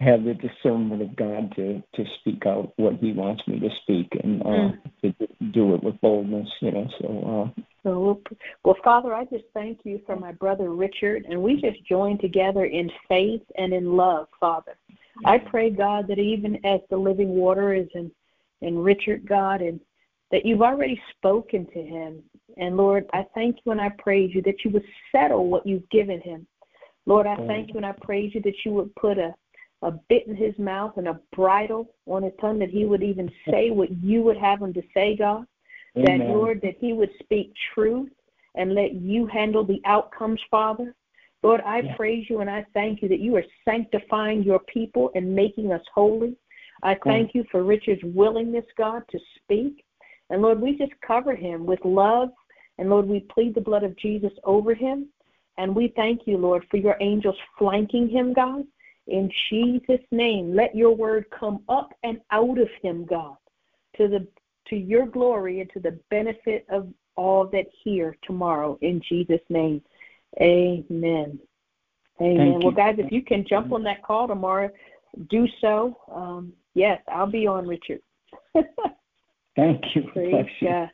have 0.00 0.24
the 0.24 0.34
discernment 0.34 1.00
of 1.02 1.14
God 1.14 1.54
to 1.56 1.80
to 1.94 2.04
speak 2.18 2.44
out 2.44 2.72
what 2.76 2.94
He 2.94 3.12
wants 3.12 3.46
me 3.46 3.60
to 3.60 3.68
speak 3.82 4.08
and 4.22 4.42
uh, 4.42 4.44
mm. 4.44 4.78
to 5.02 5.14
do 5.52 5.74
it 5.74 5.84
with 5.84 6.00
boldness, 6.00 6.48
you 6.60 6.72
know. 6.72 6.88
So. 7.00 7.52
Uh, 7.56 7.62
so, 7.82 8.22
well, 8.64 8.76
Father, 8.84 9.12
I 9.12 9.24
just 9.24 9.44
thank 9.54 9.80
you 9.84 10.00
for 10.06 10.16
my 10.16 10.32
brother 10.32 10.70
Richard, 10.70 11.26
and 11.28 11.42
we 11.42 11.60
just 11.60 11.84
join 11.84 12.18
together 12.18 12.64
in 12.66 12.90
faith 13.08 13.42
and 13.56 13.72
in 13.72 13.96
love, 13.96 14.28
Father. 14.38 14.76
I 15.24 15.38
pray, 15.38 15.70
God, 15.70 16.06
that 16.08 16.18
even 16.18 16.64
as 16.64 16.80
the 16.90 16.96
living 16.96 17.30
water 17.30 17.74
is 17.74 17.88
in 17.94 18.10
in 18.62 18.78
Richard, 18.78 19.26
God, 19.26 19.60
and 19.60 19.80
that 20.30 20.46
you've 20.46 20.62
already 20.62 21.00
spoken 21.16 21.66
to 21.66 21.82
him. 21.82 22.22
And 22.56 22.76
Lord, 22.76 23.06
I 23.12 23.26
thank 23.34 23.58
you 23.64 23.72
and 23.72 23.80
I 23.80 23.90
praise 23.98 24.30
you 24.34 24.40
that 24.42 24.64
you 24.64 24.70
would 24.70 24.84
settle 25.10 25.48
what 25.48 25.66
you've 25.66 25.88
given 25.90 26.20
him. 26.20 26.46
Lord, 27.06 27.26
I 27.26 27.36
thank 27.46 27.68
mm. 27.68 27.70
you 27.70 27.76
and 27.78 27.86
I 27.86 27.92
praise 28.00 28.34
you 28.34 28.40
that 28.42 28.64
you 28.64 28.72
would 28.72 28.94
put 28.94 29.18
a, 29.18 29.34
a 29.82 29.90
bit 30.08 30.26
in 30.26 30.36
his 30.36 30.56
mouth 30.58 30.96
and 30.96 31.08
a 31.08 31.20
bridle 31.34 31.90
on 32.06 32.22
his 32.22 32.32
tongue 32.40 32.58
that 32.60 32.70
he 32.70 32.84
would 32.84 33.02
even 33.02 33.30
say 33.50 33.70
what 33.70 33.90
you 34.02 34.22
would 34.22 34.38
have 34.38 34.62
him 34.62 34.72
to 34.74 34.82
say, 34.94 35.16
God. 35.16 35.44
Amen. 35.96 36.18
That, 36.18 36.28
Lord, 36.28 36.60
that 36.62 36.76
he 36.78 36.92
would 36.92 37.10
speak 37.22 37.52
truth 37.74 38.10
and 38.54 38.74
let 38.74 38.94
you 38.94 39.26
handle 39.26 39.64
the 39.64 39.80
outcomes, 39.84 40.40
Father. 40.50 40.94
Lord, 41.42 41.60
I 41.66 41.80
yeah. 41.80 41.96
praise 41.96 42.26
you 42.28 42.40
and 42.40 42.48
I 42.48 42.64
thank 42.72 43.02
you 43.02 43.08
that 43.08 43.20
you 43.20 43.36
are 43.36 43.44
sanctifying 43.64 44.42
your 44.42 44.60
people 44.60 45.10
and 45.14 45.34
making 45.34 45.72
us 45.72 45.82
holy. 45.92 46.36
I 46.82 46.96
thank 47.04 47.34
you 47.34 47.44
for 47.50 47.62
Richard's 47.62 48.02
willingness, 48.02 48.64
God, 48.76 49.02
to 49.10 49.18
speak. 49.36 49.84
And 50.30 50.42
Lord, 50.42 50.60
we 50.60 50.76
just 50.76 50.92
cover 51.06 51.34
him 51.34 51.64
with 51.66 51.78
love. 51.84 52.30
And 52.78 52.90
Lord, 52.90 53.06
we 53.06 53.20
plead 53.20 53.54
the 53.54 53.60
blood 53.60 53.84
of 53.84 53.96
Jesus 53.96 54.32
over 54.44 54.74
him. 54.74 55.08
And 55.58 55.76
we 55.76 55.92
thank 55.94 56.22
you, 56.26 56.38
Lord, 56.38 56.64
for 56.70 56.78
your 56.78 56.96
angels 57.00 57.36
flanking 57.58 58.08
him, 58.08 58.32
God. 58.32 58.64
In 59.06 59.30
Jesus' 59.50 60.04
name, 60.10 60.54
let 60.54 60.74
your 60.74 60.94
word 60.94 61.26
come 61.38 61.62
up 61.68 61.92
and 62.02 62.20
out 62.30 62.58
of 62.58 62.68
him, 62.82 63.04
God, 63.04 63.36
to 63.96 64.08
the 64.08 64.26
to 64.68 64.76
your 64.76 65.06
glory 65.06 65.60
and 65.60 65.70
to 65.72 65.80
the 65.80 65.98
benefit 66.10 66.66
of 66.70 66.88
all 67.16 67.46
that 67.48 67.66
hear 67.82 68.16
tomorrow. 68.24 68.78
In 68.80 69.00
Jesus' 69.08 69.40
name. 69.48 69.82
Amen. 70.40 71.38
Amen. 72.20 72.60
well, 72.62 72.72
guys, 72.72 72.96
if 72.98 73.10
you 73.10 73.22
can 73.22 73.44
jump 73.48 73.72
on 73.72 73.82
that 73.84 74.02
call 74.02 74.28
tomorrow, 74.28 74.70
do 75.28 75.46
so. 75.60 75.96
Um, 76.14 76.52
yes, 76.74 77.00
I'll 77.08 77.30
be 77.30 77.46
on, 77.46 77.66
Richard. 77.66 78.00
Thank 79.56 79.82
you. 79.94 80.02
Praise 80.12 80.46
God. 80.62 80.90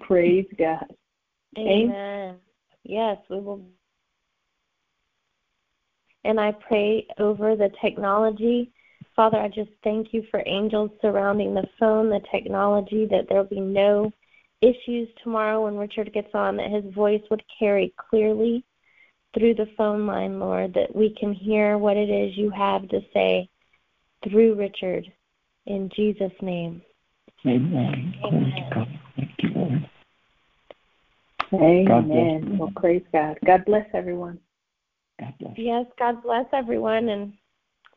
Praise 0.00 0.46
God. 0.58 0.86
Amen. 1.56 2.36
Yes, 2.84 3.18
we 3.28 3.40
will. 3.40 3.62
And 6.24 6.40
I 6.40 6.52
pray 6.52 7.06
over 7.18 7.56
the 7.56 7.70
technology. 7.80 8.72
Father, 9.18 9.38
I 9.38 9.48
just 9.48 9.70
thank 9.82 10.14
you 10.14 10.22
for 10.30 10.44
angels 10.46 10.92
surrounding 11.02 11.52
the 11.52 11.66
phone, 11.76 12.08
the 12.08 12.20
technology, 12.30 13.04
that 13.10 13.24
there'll 13.28 13.42
be 13.42 13.58
no 13.58 14.12
issues 14.62 15.08
tomorrow 15.24 15.64
when 15.64 15.76
Richard 15.76 16.12
gets 16.12 16.32
on, 16.34 16.56
that 16.56 16.70
his 16.70 16.94
voice 16.94 17.22
would 17.28 17.42
carry 17.58 17.92
clearly 17.96 18.64
through 19.34 19.54
the 19.54 19.66
phone 19.76 20.06
line, 20.06 20.38
Lord, 20.38 20.72
that 20.74 20.94
we 20.94 21.16
can 21.18 21.32
hear 21.32 21.78
what 21.78 21.96
it 21.96 22.08
is 22.08 22.38
you 22.38 22.48
have 22.50 22.88
to 22.90 23.00
say 23.12 23.48
through 24.22 24.54
Richard. 24.54 25.04
In 25.66 25.90
Jesus' 25.96 26.30
name. 26.40 26.80
Amen. 27.44 28.14
Amen. 28.24 29.00
Thank 29.16 29.30
you, 29.40 29.48
Lord. 29.50 29.90
Amen. 31.54 32.56
Well, 32.56 32.70
praise 32.76 33.02
God. 33.12 33.36
God 33.44 33.64
bless 33.64 33.86
everyone. 33.94 34.38
God 35.18 35.34
bless. 35.40 35.54
Yes, 35.56 35.86
God 35.98 36.22
bless 36.22 36.46
everyone, 36.52 37.08
and 37.08 37.32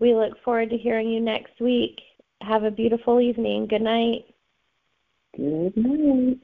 we 0.02 0.16
look 0.16 0.34
forward 0.44 0.72
to 0.72 0.78
hearing 0.78 1.08
you 1.08 1.22
next 1.22 1.62
week. 1.62 2.00
Have 2.42 2.64
a 2.64 2.72
beautiful 2.72 3.22
evening. 3.22 3.68
Good 3.68 3.84
night. 3.84 4.26
Good 5.38 5.78
night. 5.78 6.40